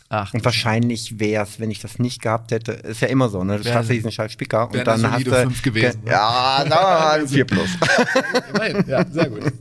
Ach, 0.09 0.33
Und 0.33 0.43
wahrscheinlich 0.43 1.21
wäre 1.21 1.45
es, 1.45 1.61
wenn 1.61 1.71
ich 1.71 1.79
das 1.79 1.99
nicht 1.99 2.21
gehabt 2.21 2.51
hätte, 2.51 2.73
ist 2.73 2.99
ja 2.99 3.07
immer 3.07 3.29
so, 3.29 3.45
ne? 3.45 3.59
Du 3.59 3.63
schaffst 3.63 3.89
ja 3.89 3.95
diesen 3.95 4.11
scheiß 4.11 4.33
Spicker 4.33 4.69
und 4.69 4.85
dann 4.85 5.09
hast 5.09 5.25
du. 5.25 5.31
fünf 5.31 5.61
gewesen, 5.61 6.03
ne? 6.03 6.11
Ja, 6.11 6.65
mal 6.67 7.21
ein 7.21 7.29
4 7.29 7.45
plus. 7.45 7.69
immerhin. 8.53 8.83
Ja, 8.89 9.05
sehr 9.09 9.29
gut. 9.29 9.53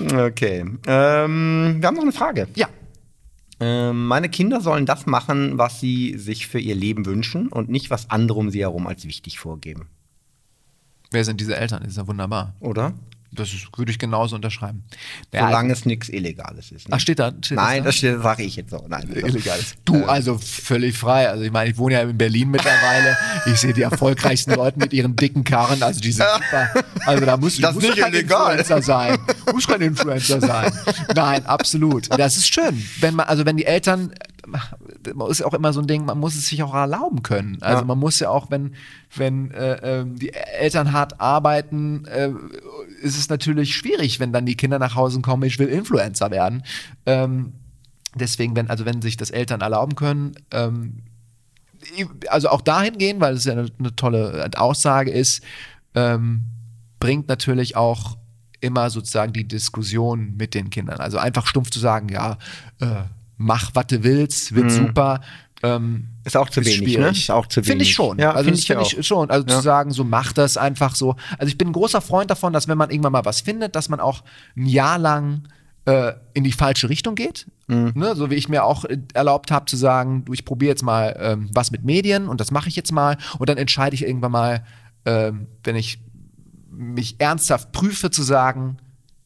Okay. 0.00 0.64
Ähm, 0.84 1.76
wir 1.78 1.86
haben 1.86 1.94
noch 1.94 2.02
eine 2.02 2.10
Frage. 2.10 2.48
Ja. 2.56 2.68
Ähm, 3.60 4.06
meine 4.06 4.30
Kinder 4.30 4.60
sollen 4.62 4.86
das 4.86 5.06
machen, 5.06 5.58
was 5.58 5.80
sie 5.80 6.16
sich 6.16 6.46
für 6.46 6.58
ihr 6.58 6.74
Leben 6.74 7.04
wünschen 7.04 7.48
und 7.48 7.68
nicht, 7.68 7.90
was 7.90 8.08
andere 8.10 8.38
um 8.38 8.50
sie 8.50 8.60
herum 8.60 8.86
als 8.86 9.04
wichtig 9.04 9.38
vorgeben. 9.38 9.88
Wer 11.10 11.24
sind 11.24 11.40
diese 11.40 11.56
Eltern? 11.56 11.82
Das 11.82 11.92
ist 11.92 11.98
ja 11.98 12.06
wunderbar. 12.06 12.54
Oder? 12.60 12.94
Das 13.32 13.52
ist, 13.52 13.68
würde 13.76 13.92
ich 13.92 13.98
genauso 13.98 14.34
unterschreiben. 14.34 14.82
Ja, 15.32 15.46
Solange 15.46 15.72
es 15.72 15.84
nichts 15.84 16.08
Illegales 16.08 16.72
ist. 16.72 16.88
Ne? 16.88 16.96
Ach, 16.96 17.00
steht 17.00 17.20
da? 17.20 17.32
Steht 17.42 17.56
Nein, 17.56 17.84
da? 17.84 17.90
das 17.90 18.00
sage 18.00 18.42
ich 18.42 18.56
jetzt 18.56 18.70
so. 18.70 18.84
Nein, 18.88 19.08
Illegales. 19.14 19.74
Du, 19.84 20.04
also 20.04 20.36
völlig 20.38 20.96
frei. 20.98 21.28
Also 21.28 21.44
ich 21.44 21.52
meine, 21.52 21.70
ich 21.70 21.78
wohne 21.78 21.94
ja 21.94 22.00
in 22.02 22.18
Berlin 22.18 22.50
mittlerweile. 22.50 23.16
Ich 23.46 23.60
sehe 23.60 23.72
die 23.72 23.82
erfolgreichsten 23.82 24.54
Leute 24.54 24.80
mit 24.80 24.92
ihren 24.92 25.14
dicken 25.14 25.44
Karren. 25.44 25.80
Also 25.82 26.00
die 26.00 26.10
sind 26.10 26.26
super. 26.34 26.84
Also 27.06 27.24
da 27.24 27.36
muss, 27.36 27.56
Das 27.58 27.74
muss 27.74 27.84
nicht 27.84 27.98
kein 27.98 28.12
illegal. 28.12 28.58
Influencer 28.58 28.82
sein. 28.82 29.18
Muss 29.52 29.66
kein 29.68 29.80
Influencer 29.80 30.40
sein. 30.40 30.72
Nein, 31.14 31.46
absolut. 31.46 32.08
Das 32.18 32.36
ist 32.36 32.52
schön. 32.52 32.84
Wenn 32.98 33.14
man, 33.14 33.26
also 33.26 33.46
wenn 33.46 33.56
die 33.56 33.66
Eltern, 33.66 34.12
ist 35.28 35.42
auch 35.42 35.54
immer 35.54 35.72
so 35.72 35.80
ein 35.80 35.86
Ding, 35.86 36.04
man 36.04 36.18
muss 36.18 36.34
es 36.34 36.48
sich 36.48 36.62
auch 36.62 36.74
erlauben 36.74 37.22
können. 37.22 37.58
Also 37.60 37.80
Ja. 37.80 37.84
man 37.84 37.98
muss 37.98 38.20
ja 38.20 38.30
auch, 38.30 38.50
wenn, 38.50 38.74
wenn 39.16 39.50
äh, 39.52 40.00
ähm, 40.00 40.18
die 40.18 40.32
Eltern 40.32 40.92
hart 40.92 41.20
arbeiten, 41.20 42.04
äh, 42.06 42.30
ist 43.02 43.18
es 43.18 43.28
natürlich 43.28 43.74
schwierig, 43.74 44.20
wenn 44.20 44.32
dann 44.32 44.46
die 44.46 44.56
Kinder 44.56 44.78
nach 44.78 44.94
Hause 44.94 45.20
kommen, 45.20 45.42
ich 45.44 45.58
will 45.58 45.68
Influencer 45.68 46.30
werden. 46.30 46.62
Ähm, 47.06 47.52
deswegen, 48.14 48.56
wenn, 48.56 48.70
also 48.70 48.84
wenn 48.84 49.02
sich 49.02 49.16
das 49.16 49.30
Eltern 49.30 49.60
erlauben 49.60 49.94
können, 49.94 50.32
ähm, 50.50 51.02
also 52.28 52.50
auch 52.50 52.60
dahin 52.60 52.98
gehen, 52.98 53.20
weil 53.20 53.34
es 53.34 53.44
ja 53.44 53.52
eine, 53.52 53.68
eine 53.78 53.96
tolle 53.96 54.50
Aussage 54.56 55.10
ist, 55.10 55.42
ähm, 55.94 56.44
bringt 56.98 57.28
natürlich 57.28 57.76
auch 57.76 58.18
immer 58.60 58.90
sozusagen 58.90 59.32
die 59.32 59.48
Diskussion 59.48 60.34
mit 60.36 60.54
den 60.54 60.70
Kindern. 60.70 61.00
Also 61.00 61.18
einfach 61.18 61.46
stumpf 61.46 61.70
zu 61.70 61.78
sagen, 61.78 62.10
ja, 62.10 62.36
äh, 62.80 63.04
mach, 63.40 63.70
was 63.74 63.86
du 63.86 64.04
willst, 64.04 64.54
wird 64.54 64.70
super. 64.70 65.20
Ähm, 65.62 66.08
Ist 66.24 66.36
auch 66.36 66.48
zu 66.48 66.64
wenig, 66.64 66.96
ne? 66.96 67.08
Ist 67.08 67.30
auch 67.30 67.46
zu 67.46 67.62
Finde 67.62 67.82
ich 67.84 67.88
wenig. 67.88 67.94
schon. 67.94 68.18
Ja, 68.18 68.30
also 68.32 68.44
find 68.44 68.54
das 68.54 68.60
ich 68.60 68.66
finde 68.66 68.82
auch. 68.82 68.92
ich 68.92 69.06
schon. 69.06 69.30
Also 69.30 69.46
Ja. 69.48 69.56
zu 69.56 69.62
sagen, 69.62 69.90
so 69.90 70.04
mach 70.04 70.32
das 70.32 70.56
einfach 70.56 70.94
so. 70.94 71.16
Also 71.38 71.48
ich 71.48 71.58
bin 71.58 71.68
ein 71.68 71.72
großer 71.72 72.00
Freund 72.00 72.30
davon, 72.30 72.52
dass 72.52 72.68
wenn 72.68 72.78
man 72.78 72.90
irgendwann 72.90 73.12
mal 73.12 73.24
was 73.24 73.40
findet, 73.42 73.74
dass 73.76 73.88
man 73.88 74.00
auch 74.00 74.22
ein 74.56 74.66
Jahr 74.66 74.98
lang 74.98 75.48
äh, 75.86 76.12
in 76.34 76.44
die 76.44 76.52
falsche 76.52 76.88
Richtung 76.88 77.14
geht. 77.14 77.46
Mhm. 77.66 77.92
Ne? 77.94 78.14
So 78.14 78.30
wie 78.30 78.34
ich 78.36 78.48
mir 78.48 78.64
auch 78.64 78.84
äh, 78.84 78.98
erlaubt 79.14 79.50
habe 79.50 79.66
zu 79.66 79.76
sagen, 79.76 80.24
du, 80.26 80.32
ich 80.32 80.44
probiere 80.44 80.70
jetzt 80.70 80.82
mal 80.82 81.16
ähm, 81.20 81.50
was 81.52 81.70
mit 81.70 81.84
Medien 81.84 82.28
und 82.28 82.40
das 82.40 82.50
mache 82.50 82.68
ich 82.68 82.76
jetzt 82.76 82.92
mal 82.92 83.16
und 83.38 83.48
dann 83.48 83.58
entscheide 83.58 83.94
ich 83.94 84.06
irgendwann 84.06 84.32
mal, 84.32 84.64
ähm, 85.04 85.46
wenn 85.64 85.76
ich 85.76 86.00
mich 86.70 87.16
ernsthaft 87.20 87.72
prüfe, 87.72 88.10
zu 88.10 88.22
sagen, 88.22 88.78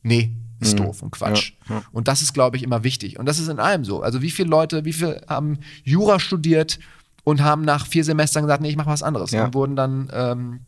nee, 0.03 0.33
ist 0.65 0.79
doof 0.79 1.03
und 1.03 1.11
Quatsch. 1.13 1.53
Mhm. 1.69 1.75
Ja, 1.75 1.81
ja. 1.81 1.87
Und 1.93 2.09
das 2.09 2.23
ist, 2.23 2.33
glaube 2.35 2.57
ich, 2.57 2.63
immer 2.63 2.83
wichtig. 2.85 3.19
Und 3.19 3.27
das 3.27 3.39
ist 3.39 3.49
in 3.49 3.59
allem 3.61 3.85
so. 3.85 4.03
Also 4.03 4.21
wie 4.23 4.31
viele 4.31 4.49
Leute, 4.49 4.85
wie 4.85 4.93
viele 4.93 5.23
haben 5.29 5.59
Jura 5.85 6.19
studiert 6.21 6.79
und 7.25 7.43
haben 7.43 7.63
nach 7.63 7.87
vier 7.87 8.05
Semestern 8.05 8.43
gesagt, 8.45 8.61
nee, 8.63 8.69
ich 8.71 8.77
mache 8.77 8.91
was 8.91 9.03
anderes. 9.03 9.31
Ja. 9.31 9.45
Und 9.47 9.55
wurden 9.55 9.77
dann, 9.77 10.11
ähm, 10.13 10.61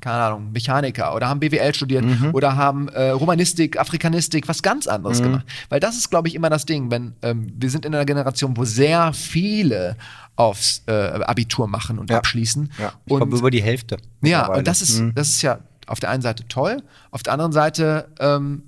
keine 0.00 0.16
Ahnung, 0.16 0.52
Mechaniker 0.52 1.14
oder 1.14 1.26
haben 1.28 1.40
BWL 1.40 1.74
studiert 1.74 2.04
Mhm. 2.04 2.30
oder 2.34 2.54
haben 2.56 2.88
äh, 2.88 3.08
Romanistik, 3.10 3.78
Afrikanistik, 3.80 4.46
was 4.46 4.62
ganz 4.62 4.86
anderes 4.86 5.22
gemacht. 5.22 5.46
Weil 5.70 5.80
das 5.80 5.96
ist, 5.96 6.10
glaube 6.10 6.28
ich, 6.28 6.34
immer 6.34 6.50
das 6.50 6.66
Ding. 6.66 6.90
Wenn 6.90 7.14
ähm, 7.22 7.50
wir 7.56 7.70
sind 7.70 7.86
in 7.86 7.94
einer 7.94 8.04
Generation, 8.04 8.56
wo 8.58 8.64
sehr 8.66 9.14
viele 9.14 9.96
aufs 10.36 10.82
äh, 10.86 10.92
Abitur 10.92 11.66
machen 11.66 11.98
und 11.98 12.12
abschließen. 12.12 12.70
Ja, 12.78 12.92
ich 13.06 13.10
und 13.12 13.18
glaube 13.20 13.36
über 13.38 13.50
die 13.50 13.62
Hälfte. 13.62 13.96
ja, 14.20 14.46
und 14.52 14.66
das 14.68 14.82
ist, 14.82 15.00
Mhm. 15.00 15.14
das 15.14 15.28
ist 15.28 15.40
ja 15.40 15.60
auf 15.86 15.98
der 15.98 16.10
einen 16.10 16.20
Seite 16.20 16.46
toll, 16.46 16.82
auf 17.10 17.22
der 17.22 17.32
anderen 17.32 17.52
Seite, 17.52 18.08
ähm, 18.20 18.64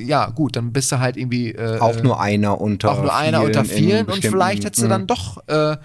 ja, 0.00 0.30
gut, 0.30 0.56
dann 0.56 0.72
bist 0.72 0.90
du 0.92 0.98
halt 0.98 1.16
irgendwie. 1.16 1.52
Äh, 1.52 1.78
auch 1.78 2.02
nur 2.02 2.20
einer 2.20 2.60
unter 2.60 2.92
auch 2.92 3.02
nur 3.02 3.14
einer 3.14 3.38
vielen 3.40 3.46
unter 3.48 3.64
vielen 3.64 4.06
und 4.06 4.24
vielleicht 4.24 4.64
hättest 4.64 4.82
du 4.82 4.86
Mhm. 4.86 4.90
dann 4.90 5.06
doch 5.06 5.46
äh, 5.48 5.76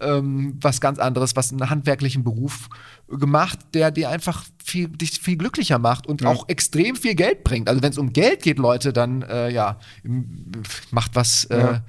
ähm, 0.00 0.56
was 0.60 0.80
ganz 0.80 0.98
anderes, 0.98 1.36
was 1.36 1.52
einen 1.52 1.68
handwerklichen 1.68 2.24
Beruf 2.24 2.68
gemacht, 3.08 3.58
der 3.74 3.90
dir 3.90 4.08
einfach 4.08 4.44
viel, 4.64 4.88
dich 4.88 5.20
viel 5.20 5.36
glücklicher 5.36 5.78
macht 5.78 6.06
und 6.06 6.24
auch 6.24 6.48
extrem 6.48 6.94
viel 6.96 7.14
Geld 7.14 7.42
bringt. 7.44 7.68
Also 7.68 7.82
wenn 7.82 7.90
es 7.90 7.98
um 7.98 8.12
Geld 8.12 8.42
geht, 8.42 8.58
Leute, 8.58 8.92
dann 8.92 9.22
äh, 9.22 9.50
ja, 9.50 9.78
macht 10.90 11.14
was 11.16 11.44
äh, 11.46 11.58
Ja. 11.58 11.82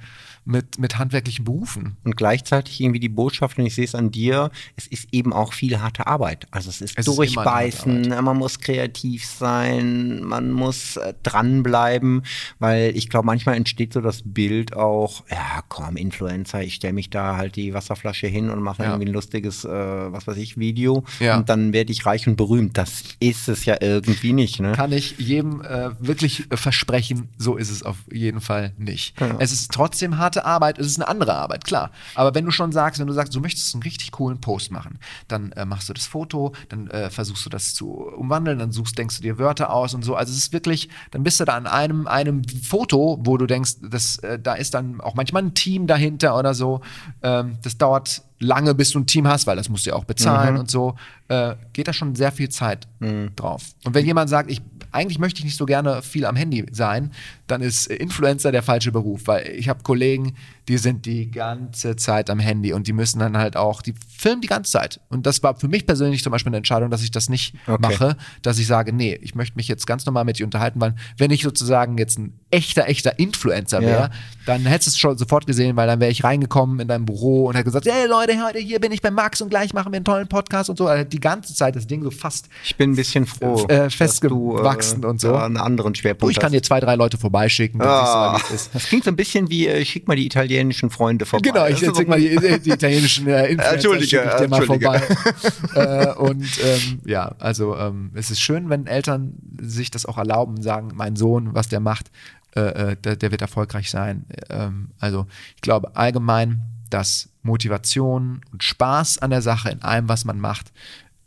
Mit, 0.44 0.78
mit 0.78 0.98
handwerklichen 0.98 1.44
Berufen. 1.44 1.96
Und 2.04 2.16
gleichzeitig 2.16 2.80
irgendwie 2.80 3.00
die 3.00 3.08
Botschaft, 3.08 3.58
und 3.58 3.66
ich 3.66 3.74
sehe 3.74 3.84
es 3.84 3.94
an 3.94 4.10
dir, 4.10 4.50
es 4.76 4.86
ist 4.86 5.08
eben 5.12 5.32
auch 5.32 5.52
viel 5.52 5.80
harte 5.80 6.06
Arbeit. 6.06 6.46
Also 6.50 6.68
es 6.70 6.80
ist 6.80 6.98
Es 6.98 7.06
ist 7.06 7.16
durchbeißen, 7.16 8.08
man 8.22 8.36
muss 8.36 8.58
kreativ 8.60 9.24
sein, 9.24 10.22
man 10.24 10.50
muss 10.50 10.96
äh, 10.96 11.14
dranbleiben, 11.22 12.22
weil 12.58 12.96
ich 12.96 13.08
glaube, 13.08 13.26
manchmal 13.26 13.56
entsteht 13.56 13.92
so 13.92 14.00
das 14.00 14.22
Bild 14.24 14.74
auch, 14.76 15.24
ja 15.30 15.62
komm, 15.68 15.96
Influencer, 15.96 16.62
ich 16.62 16.74
stelle 16.74 16.92
mich 16.94 17.10
da 17.10 17.36
halt 17.36 17.56
die 17.56 17.74
Wasserflasche 17.74 18.26
hin 18.26 18.50
und 18.50 18.60
mache 18.62 18.82
Ja. 18.82 18.90
irgendwie 18.90 19.08
ein 19.10 19.12
lustiges, 19.14 19.64
äh, 19.64 19.68
was 19.68 20.26
weiß 20.26 20.36
ich, 20.38 20.58
Video 20.58 21.04
Ja. 21.20 21.36
und 21.36 21.48
dann 21.48 21.72
werde 21.72 21.92
ich 21.92 22.04
reich 22.06 22.26
und 22.26 22.36
berühmt. 22.36 22.76
Das 22.78 23.02
ist 23.20 23.48
es 23.48 23.64
ja 23.64 23.76
irgendwie 23.80 24.32
nicht, 24.32 24.60
ne? 24.60 24.72
kann 24.72 24.92
ich 24.92 25.18
jedem 25.18 25.60
äh, 25.62 25.90
wirklich 26.00 26.50
äh, 26.50 26.56
versprechen, 26.56 27.28
so 27.38 27.56
ist 27.56 27.70
es 27.70 27.82
auf 27.82 27.98
jeden 28.12 28.40
Fall 28.40 28.72
nicht. 28.78 29.20
Ja. 29.20 29.36
Es 29.38 29.52
ist 29.52 29.70
trotzdem 29.72 30.18
harte 30.32 30.44
Arbeit, 30.46 30.78
es 30.78 30.86
ist 30.86 30.98
eine 30.98 31.08
andere 31.08 31.34
Arbeit, 31.34 31.64
klar. 31.64 31.90
Aber 32.14 32.34
wenn 32.34 32.44
du 32.44 32.50
schon 32.50 32.72
sagst, 32.72 33.00
wenn 33.00 33.06
du 33.06 33.12
sagst, 33.12 33.34
du 33.34 33.40
möchtest 33.40 33.74
einen 33.74 33.82
richtig 33.82 34.12
coolen 34.12 34.40
Post 34.40 34.70
machen, 34.70 34.98
dann 35.28 35.52
äh, 35.52 35.64
machst 35.64 35.88
du 35.88 35.92
das 35.92 36.06
Foto, 36.06 36.52
dann 36.68 36.88
äh, 36.88 37.10
versuchst 37.10 37.44
du 37.44 37.50
das 37.50 37.74
zu 37.74 37.92
umwandeln, 37.92 38.58
dann 38.58 38.72
suchst, 38.72 38.96
denkst 38.96 39.16
du 39.16 39.22
dir 39.22 39.38
Wörter 39.38 39.72
aus 39.72 39.94
und 39.94 40.02
so. 40.04 40.14
Also 40.14 40.32
es 40.32 40.38
ist 40.38 40.52
wirklich, 40.52 40.88
dann 41.10 41.22
bist 41.22 41.40
du 41.40 41.44
da 41.44 41.54
an 41.54 41.66
einem, 41.66 42.06
einem 42.06 42.42
Foto, 42.44 43.18
wo 43.22 43.36
du 43.36 43.46
denkst, 43.46 43.76
das, 43.82 44.16
äh, 44.18 44.38
da 44.38 44.54
ist 44.54 44.74
dann 44.74 45.00
auch 45.00 45.14
manchmal 45.14 45.42
ein 45.42 45.54
Team 45.54 45.86
dahinter 45.86 46.38
oder 46.38 46.54
so. 46.54 46.80
Ähm, 47.22 47.58
das 47.62 47.76
dauert 47.76 48.22
lange, 48.38 48.74
bis 48.74 48.90
du 48.90 48.98
ein 48.98 49.06
Team 49.06 49.28
hast, 49.28 49.46
weil 49.46 49.56
das 49.56 49.68
musst 49.68 49.86
du 49.86 49.90
ja 49.90 49.96
auch 49.96 50.04
bezahlen 50.04 50.56
und 50.56 50.70
so. 50.70 50.96
Äh, 51.28 51.54
geht 51.72 51.86
da 51.86 51.92
schon 51.92 52.16
sehr 52.16 52.32
viel 52.32 52.48
Zeit 52.48 52.88
drauf. 53.36 53.62
Und 53.84 53.94
wenn 53.94 54.04
jemand 54.04 54.28
sagt, 54.30 54.50
ich 54.50 54.60
eigentlich 54.92 55.18
möchte 55.18 55.38
ich 55.38 55.44
nicht 55.46 55.56
so 55.56 55.64
gerne 55.66 56.02
viel 56.02 56.26
am 56.26 56.36
Handy 56.36 56.66
sein, 56.70 57.12
dann 57.52 57.62
ist 57.62 57.86
Influencer 57.86 58.50
der 58.50 58.62
falsche 58.62 58.90
Beruf, 58.90 59.22
weil 59.26 59.46
ich 59.56 59.68
habe 59.68 59.82
Kollegen, 59.84 60.34
die 60.68 60.78
sind 60.78 61.06
die 61.06 61.30
ganze 61.30 61.96
Zeit 61.96 62.30
am 62.30 62.38
Handy 62.38 62.72
und 62.72 62.86
die 62.86 62.92
müssen 62.92 63.18
dann 63.18 63.36
halt 63.36 63.56
auch, 63.56 63.82
die 63.82 63.94
filmen 64.08 64.40
die 64.40 64.48
ganze 64.48 64.72
Zeit. 64.72 65.00
Und 65.08 65.26
das 65.26 65.42
war 65.42 65.56
für 65.56 65.68
mich 65.68 65.86
persönlich 65.86 66.22
zum 66.22 66.30
Beispiel 66.32 66.50
eine 66.50 66.58
Entscheidung, 66.58 66.90
dass 66.90 67.02
ich 67.02 67.10
das 67.10 67.28
nicht 67.28 67.54
Okay. 67.66 67.78
mache, 67.80 68.16
dass 68.42 68.58
ich 68.58 68.66
sage, 68.66 68.92
nee, 68.92 69.18
ich 69.22 69.34
möchte 69.34 69.56
mich 69.56 69.68
jetzt 69.68 69.86
ganz 69.86 70.06
normal 70.06 70.24
mit 70.24 70.38
dir 70.38 70.44
unterhalten, 70.46 70.80
weil 70.80 70.94
wenn 71.18 71.30
ich 71.30 71.42
sozusagen 71.42 71.98
jetzt 71.98 72.18
ein 72.18 72.32
echter, 72.50 72.88
echter 72.88 73.18
Influencer 73.18 73.80
Ja. 73.82 73.86
wäre, 73.88 74.10
dann 74.46 74.66
hättest 74.66 74.88
du 74.88 74.90
es 74.90 74.98
schon 74.98 75.18
sofort 75.18 75.46
gesehen, 75.46 75.76
weil 75.76 75.86
dann 75.86 76.00
wäre 76.00 76.10
ich 76.10 76.24
reingekommen 76.24 76.80
in 76.80 76.88
dein 76.88 77.04
Büro 77.06 77.46
und 77.46 77.54
hätte 77.54 77.64
gesagt, 77.64 77.86
hey 77.86 78.06
Leute, 78.08 78.34
heute 78.44 78.58
hier 78.58 78.80
bin 78.80 78.92
ich 78.92 79.02
bei 79.02 79.10
Max 79.10 79.40
und 79.40 79.48
gleich 79.50 79.72
machen 79.74 79.92
wir 79.92 79.96
einen 79.96 80.04
tollen 80.04 80.28
Podcast 80.28 80.70
und 80.70 80.78
so. 80.78 80.86
Also 80.86 81.04
die 81.04 81.20
ganze 81.20 81.54
Zeit 81.54 81.76
das 81.76 81.86
Ding 81.86 82.02
so 82.02 82.10
fast 82.10 82.48
Ich 82.64 82.76
bin 82.76 82.92
ein 82.92 82.96
bisschen 82.96 83.26
froh, 83.26 83.64
Äh, 83.68 83.88
dass 83.88 83.94
festgewachsen 83.94 85.02
du, 85.02 85.08
äh, 85.08 85.10
und 85.10 85.20
so. 85.20 85.32
da 85.32 85.44
einen 85.44 85.56
anderen 85.56 85.94
Schwerpunkt 85.94 86.24
Oh, 86.24 86.30
ich 86.30 86.38
kann 86.38 86.52
dir 86.52 86.62
zwei, 86.62 86.80
drei 86.80 86.94
Leute 86.94 87.18
vorbeischicken. 87.42 87.78
mal, 87.78 87.86
Ah, 87.86 88.40
ist. 88.52 88.70
das 88.74 88.84
klingt 88.86 89.04
so 89.04 89.10
ein 89.10 89.16
bisschen 89.16 89.50
wie, 89.50 89.66
äh, 89.66 89.84
schick 89.84 90.06
mal 90.08 90.16
die 90.16 90.26
italienischen 90.26 90.90
Freunde 90.90 91.26
vorbei. 91.26 91.50
Genau, 91.50 91.66
ich 91.66 91.78
so- 91.80 92.02
mal 92.06 92.20
die, 92.20 92.36
die 92.60 92.70
italienischen 92.70 93.26
äh, 93.26 93.46
Influencer, 93.48 93.72
Entschuldige, 93.74 94.06
schick 94.06 94.20
ich 94.26 94.34
dir 94.40 94.48
mal 94.48 94.62
vorbei. 94.66 95.02
äh, 95.74 96.12
und 96.14 96.46
ähm, 96.64 97.00
ja, 97.04 97.34
also 97.38 97.76
ähm, 97.76 98.10
es 98.14 98.30
ist 98.30 98.40
schön, 98.40 98.68
wenn 98.70 98.86
Eltern 98.86 99.34
sich 99.60 99.90
das 99.90 100.06
auch 100.06 100.18
erlauben, 100.18 100.62
sagen, 100.62 100.90
mein 100.94 101.16
Sohn, 101.16 101.54
was 101.54 101.68
der 101.68 101.80
macht, 101.80 102.10
äh, 102.54 102.60
äh, 102.92 102.96
der, 102.96 103.16
der 103.16 103.30
wird 103.30 103.42
erfolgreich 103.42 103.90
sein. 103.90 104.24
Ähm, 104.50 104.90
also 104.98 105.26
ich 105.56 105.62
glaube 105.62 105.96
allgemein, 105.96 106.62
dass 106.90 107.30
Motivation 107.42 108.42
und 108.52 108.62
Spaß 108.62 109.18
an 109.18 109.30
der 109.30 109.40
Sache 109.42 109.70
in 109.70 109.82
allem, 109.82 110.08
was 110.08 110.24
man 110.24 110.38
macht, 110.38 110.72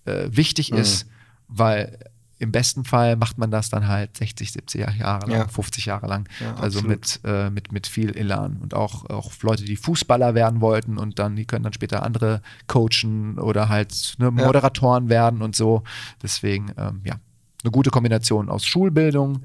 äh, 0.05 0.27
wichtig 0.29 0.71
Mhm. 0.71 0.77
ist, 0.77 1.07
weil 1.47 1.97
im 2.45 2.51
besten 2.51 2.85
Fall 2.85 3.15
macht 3.15 3.37
man 3.37 3.49
das 3.49 3.69
dann 3.69 3.87
halt 3.87 4.15
60, 4.17 4.51
70 4.51 4.81
Jahre 4.99 5.27
lang, 5.27 5.31
Ja. 5.31 5.47
50 5.47 5.85
Jahre 5.87 6.05
lang. 6.07 6.29
Ja, 6.39 6.53
also 6.55 6.79
absolut. 6.79 6.87
mit, 6.87 7.19
äh, 7.25 7.49
mit, 7.49 7.71
mit 7.71 7.87
viel 7.87 8.15
Elan. 8.15 8.57
Und 8.61 8.73
auch, 8.75 9.09
auch 9.09 9.31
Leute, 9.41 9.65
die 9.65 9.75
Fußballer 9.75 10.35
werden 10.35 10.61
wollten 10.61 10.97
und 10.97 11.17
dann, 11.19 11.35
die 11.35 11.45
können 11.45 11.63
dann 11.63 11.73
später 11.73 12.03
andere 12.03 12.41
coachen 12.67 13.39
oder 13.39 13.67
halt 13.67 14.15
ne, 14.19 14.25
Ja. 14.25 14.31
Moderatoren 14.31 15.09
werden 15.09 15.41
und 15.41 15.55
so. 15.55 15.83
Deswegen, 16.21 16.71
ähm, 16.77 17.01
ja, 17.03 17.15
eine 17.63 17.71
gute 17.71 17.89
Kombination 17.89 18.49
aus 18.49 18.63
Schulbildung 18.63 19.41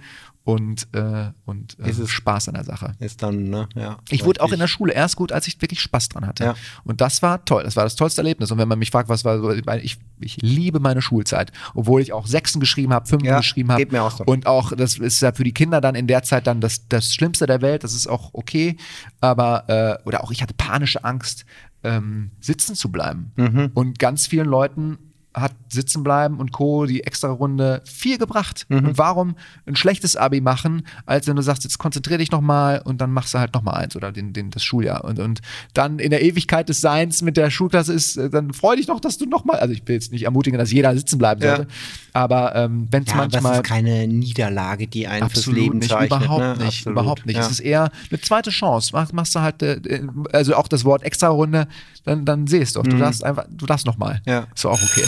und, 0.51 0.89
äh, 0.93 1.31
und 1.45 1.79
äh, 1.79 1.91
Ist 1.91 2.09
Spaß 2.11 2.49
an 2.49 2.55
der 2.55 2.65
Sache. 2.65 2.95
Ist 2.99 3.23
dann, 3.23 3.45
ne, 3.51 3.69
ja. 3.75 3.99
Ich 4.09 4.25
wurde 4.25 4.41
auch 4.43 4.53
in 4.53 4.59
der 4.59 4.67
Schule 4.67 4.93
erst 4.93 5.17
gut, 5.17 5.33
als 5.33 5.47
ich 5.47 5.61
wirklich 5.63 5.81
Spaß 5.81 6.09
dran 6.09 6.27
hatte. 6.27 6.45
Ja. 6.45 6.55
Und 6.85 7.01
das 7.01 7.23
war 7.23 7.45
toll. 7.45 7.63
Das 7.63 7.77
war 7.77 7.85
das 7.85 7.97
tollste 7.97 8.21
Erlebnis. 8.21 8.51
Und 8.51 8.59
wenn 8.59 8.69
man 8.69 8.79
mich 8.79 8.91
fragt, 8.91 9.09
was 9.09 9.25
war 9.25 9.39
so, 9.39 9.53
ich, 9.53 9.99
ich 10.21 10.37
liebe 10.41 10.81
meine 10.81 11.03
Schulzeit. 11.03 11.53
Obwohl 11.75 12.01
ich 12.01 12.13
auch 12.13 12.27
Sechsen 12.27 12.61
geschrieben 12.61 12.93
habe, 12.93 13.07
Fünfen 13.07 13.27
Ja, 13.27 13.39
geschrieben 13.39 13.71
habe. 13.71 13.81
geht 13.81 13.93
mir 13.93 14.03
auch 14.03 14.11
so. 14.11 14.25
Und 14.25 14.47
auch, 14.47 14.73
das 14.75 14.99
ist 14.99 15.21
ja 15.21 15.33
für 15.33 15.45
die 15.45 15.55
Kinder 15.55 15.81
dann 15.81 15.95
in 15.95 16.07
der 16.07 16.23
Zeit 16.23 16.47
dann 16.47 16.61
das, 16.61 16.89
das 16.89 17.15
Schlimmste 17.15 17.47
der 17.47 17.63
Welt. 17.63 17.85
Das 17.85 17.95
ist 17.95 18.07
auch 18.07 18.31
okay. 18.33 18.77
Aber, 19.21 19.69
äh, 19.69 20.07
oder 20.09 20.25
auch 20.25 20.31
ich 20.31 20.43
hatte 20.43 20.55
panische 20.55 21.05
Angst, 21.05 21.45
ähm, 21.83 22.33
sitzen 22.41 22.75
zu 22.75 22.91
bleiben. 22.91 23.33
Mhm. 23.37 23.71
Und 23.75 23.99
ganz 23.99 24.27
vielen 24.27 24.47
Leuten 24.47 24.99
hat 25.33 25.53
sitzen 25.69 26.03
bleiben 26.03 26.39
und 26.41 26.51
Co. 26.51 26.87
die 26.87 27.05
extra 27.05 27.29
Runde 27.29 27.83
viel 27.85 28.19
gebracht. 28.19 28.67
Mhm. 28.69 28.79
Und 28.79 28.99
warum 28.99 29.37
ein 29.65 29.77
schlechtes 29.77 30.17
Abi 30.17 30.41
machen, 30.41 30.85
als 31.07 31.29
wenn 31.29 31.37
du 31.37 31.43
sagst, 31.43 31.63
jetzt 31.63 31.79
konzentrier 31.79 32.19
dich 32.19 32.33
nochmal 32.33 32.81
und 32.85 33.01
dann 33.01 33.13
machst 33.13 33.33
du 33.35 33.39
halt 33.39 33.55
nochmal 33.55 33.77
eins 33.77 33.95
oder 33.95 34.11
den, 34.11 34.33
den, 34.33 34.51
das 34.51 34.65
Schuljahr. 34.65 35.05
Und, 35.05 35.21
und 35.21 35.41
dann 35.73 36.01
in 36.01 36.11
der 36.11 36.23
Ewigkeit 36.23 36.69
des 36.69 36.81
Seins 36.81 37.23
mit 37.23 37.37
der 37.37 37.51
Schulklasse 37.51 37.93
ist, 37.93 38.17
äh, 38.17 38.29
dann 38.29 38.53
freu 38.53 38.75
dich 38.75 38.87
doch, 38.87 38.99
dass 38.99 39.19
du 39.19 39.27
nochmal, 39.27 39.61
also 39.61 39.73
ich 39.73 39.87
will 39.87 39.95
jetzt 39.95 40.11
nicht 40.11 40.25
ermutigen, 40.25 40.59
dass 40.59 40.73
jeder 40.73 40.97
sitzen 40.97 41.19
bleiben 41.19 41.41
Ja. 41.43 41.57
sollte, 41.57 41.71
aber 42.13 42.57
ähm, 42.57 42.89
wenn 42.91 43.05
es 43.05 43.11
Ja, 43.11 43.15
aber 43.15 43.29
das 43.29 43.43
manchmal 43.43 43.61
ist 43.63 43.69
keine 43.69 44.09
Niederlage, 44.09 44.89
die 44.89 45.07
einen 45.07 45.29
fürs 45.29 45.43
Absolut 45.43 45.61
Leben 45.61 45.79
nicht, 45.79 45.91
zeichnet. 45.91 46.09
überhaupt 46.23 46.41
ne? 46.41 46.51
nicht, 46.65 46.79
Absolut. 46.79 46.99
überhaupt 46.99 47.27
nicht. 47.27 47.37
Ja. 47.37 47.43
Es 47.43 47.51
ist 47.53 47.61
eher 47.61 47.91
eine 48.11 48.21
zweite 48.21 48.51
Chance. 48.51 48.91
Mach, 48.95 49.13
machst 49.13 49.35
du 49.37 49.41
halt, 49.41 49.63
äh, 49.63 50.03
also 50.33 50.57
auch 50.57 50.67
das 50.67 50.85
Wort 50.85 51.05
Extra-Runde, 51.05 51.69
dann, 52.05 52.25
dann 52.25 52.47
sehst 52.49 52.75
doch. 52.77 52.83
Du 52.83 52.97
darfst 52.97 53.23
einfach, 53.23 53.45
du 53.49 53.67
darfst 53.67 53.87
nochmal. 53.87 54.21
Mhm. 54.27 54.33
Ja. 54.33 54.47
Ist 54.55 54.65
doch 54.65 54.73
auch 54.73 54.83
okay. 54.83 55.05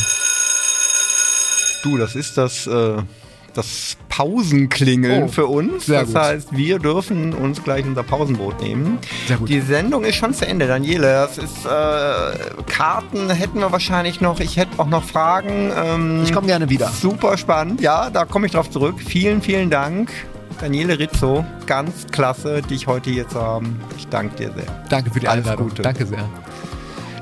Du, 1.82 1.96
das 1.98 2.14
ist 2.14 2.36
das, 2.38 2.66
äh, 2.66 2.96
das 3.54 3.96
Pausenklingeln 4.08 5.24
Oh, 5.24 5.28
für 5.28 5.46
uns. 5.46 5.86
das 5.86 6.06
gut. 6.08 6.16
heißt, 6.16 6.48
wir 6.56 6.78
dürfen 6.78 7.32
uns 7.34 7.62
gleich 7.62 7.84
unser 7.84 8.02
Pausenbrot 8.02 8.60
nehmen. 8.62 8.98
Sehr 9.26 9.36
gut. 9.36 9.48
Die 9.48 9.60
Sendung 9.60 10.04
ist 10.04 10.16
schon 10.16 10.32
zu 10.32 10.46
Ende, 10.46 10.66
Daniele. 10.66 11.12
Das 11.12 11.38
ist 11.38 11.66
äh, 11.66 12.62
Karten 12.66 13.28
hätten 13.30 13.58
wir 13.60 13.70
wahrscheinlich 13.72 14.20
noch. 14.20 14.40
Ich 14.40 14.56
hätte 14.56 14.78
auch 14.78 14.86
noch 14.86 15.04
Fragen. 15.04 15.70
Ähm, 15.76 16.22
Ich 16.24 16.32
komme 16.32 16.46
gerne 16.46 16.68
wieder. 16.70 16.88
Super 16.88 17.36
spannend. 17.36 17.80
Ja, 17.80 18.10
da 18.10 18.24
komme 18.24 18.46
ich 18.46 18.52
drauf 18.52 18.70
zurück. 18.70 18.96
Vielen, 19.04 19.42
vielen 19.42 19.68
Dank. 19.70 20.10
Daniele 20.60 20.98
Rizzo, 20.98 21.44
ganz 21.66 22.06
klasse, 22.12 22.62
dich 22.62 22.86
heute 22.86 23.10
hier 23.10 23.28
zu 23.28 23.40
haben. 23.40 23.80
Ich 23.98 24.06
danke 24.08 24.36
dir 24.36 24.52
sehr. 24.52 24.84
Danke 24.88 25.10
für 25.10 25.18
die 25.18 25.26
Alles 25.26 25.44
Einladung. 25.46 25.70
Gute. 25.70 25.82
Danke 25.82 26.06
sehr. 26.06 26.28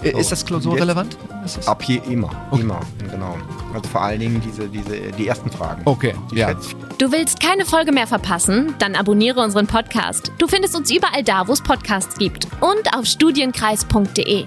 Äh, 0.02 0.18
Ist 0.18 0.32
das 0.32 0.44
relevant? 0.50 1.16
Ist 1.44 1.58
das? 1.58 1.68
Ab 1.68 1.82
hier 1.82 2.02
immer, 2.04 2.30
immer, 2.52 2.80
genau. 3.10 3.36
Also 3.74 3.88
vor 3.88 4.02
allen 4.02 4.20
Dingen 4.20 4.40
diese, 4.44 4.68
diese, 4.68 5.12
die 5.12 5.28
ersten 5.28 5.50
Fragen. 5.50 5.82
Okay, 5.84 6.14
Die 6.30 6.36
ja. 6.36 6.54
Du 6.98 7.12
willst 7.12 7.40
keine 7.40 7.64
Folge 7.64 7.92
mehr 7.92 8.06
verpassen? 8.06 8.74
Dann 8.78 8.94
abonniere 8.94 9.40
unseren 9.40 9.66
Podcast. 9.66 10.32
Du 10.38 10.46
findest 10.48 10.76
uns 10.76 10.90
überall 10.90 11.22
da, 11.22 11.46
wo 11.48 11.52
es 11.52 11.62
Podcasts 11.62 12.16
gibt 12.18 12.46
und 12.60 12.94
auf 12.94 13.06
studienkreis.de. 13.06 14.46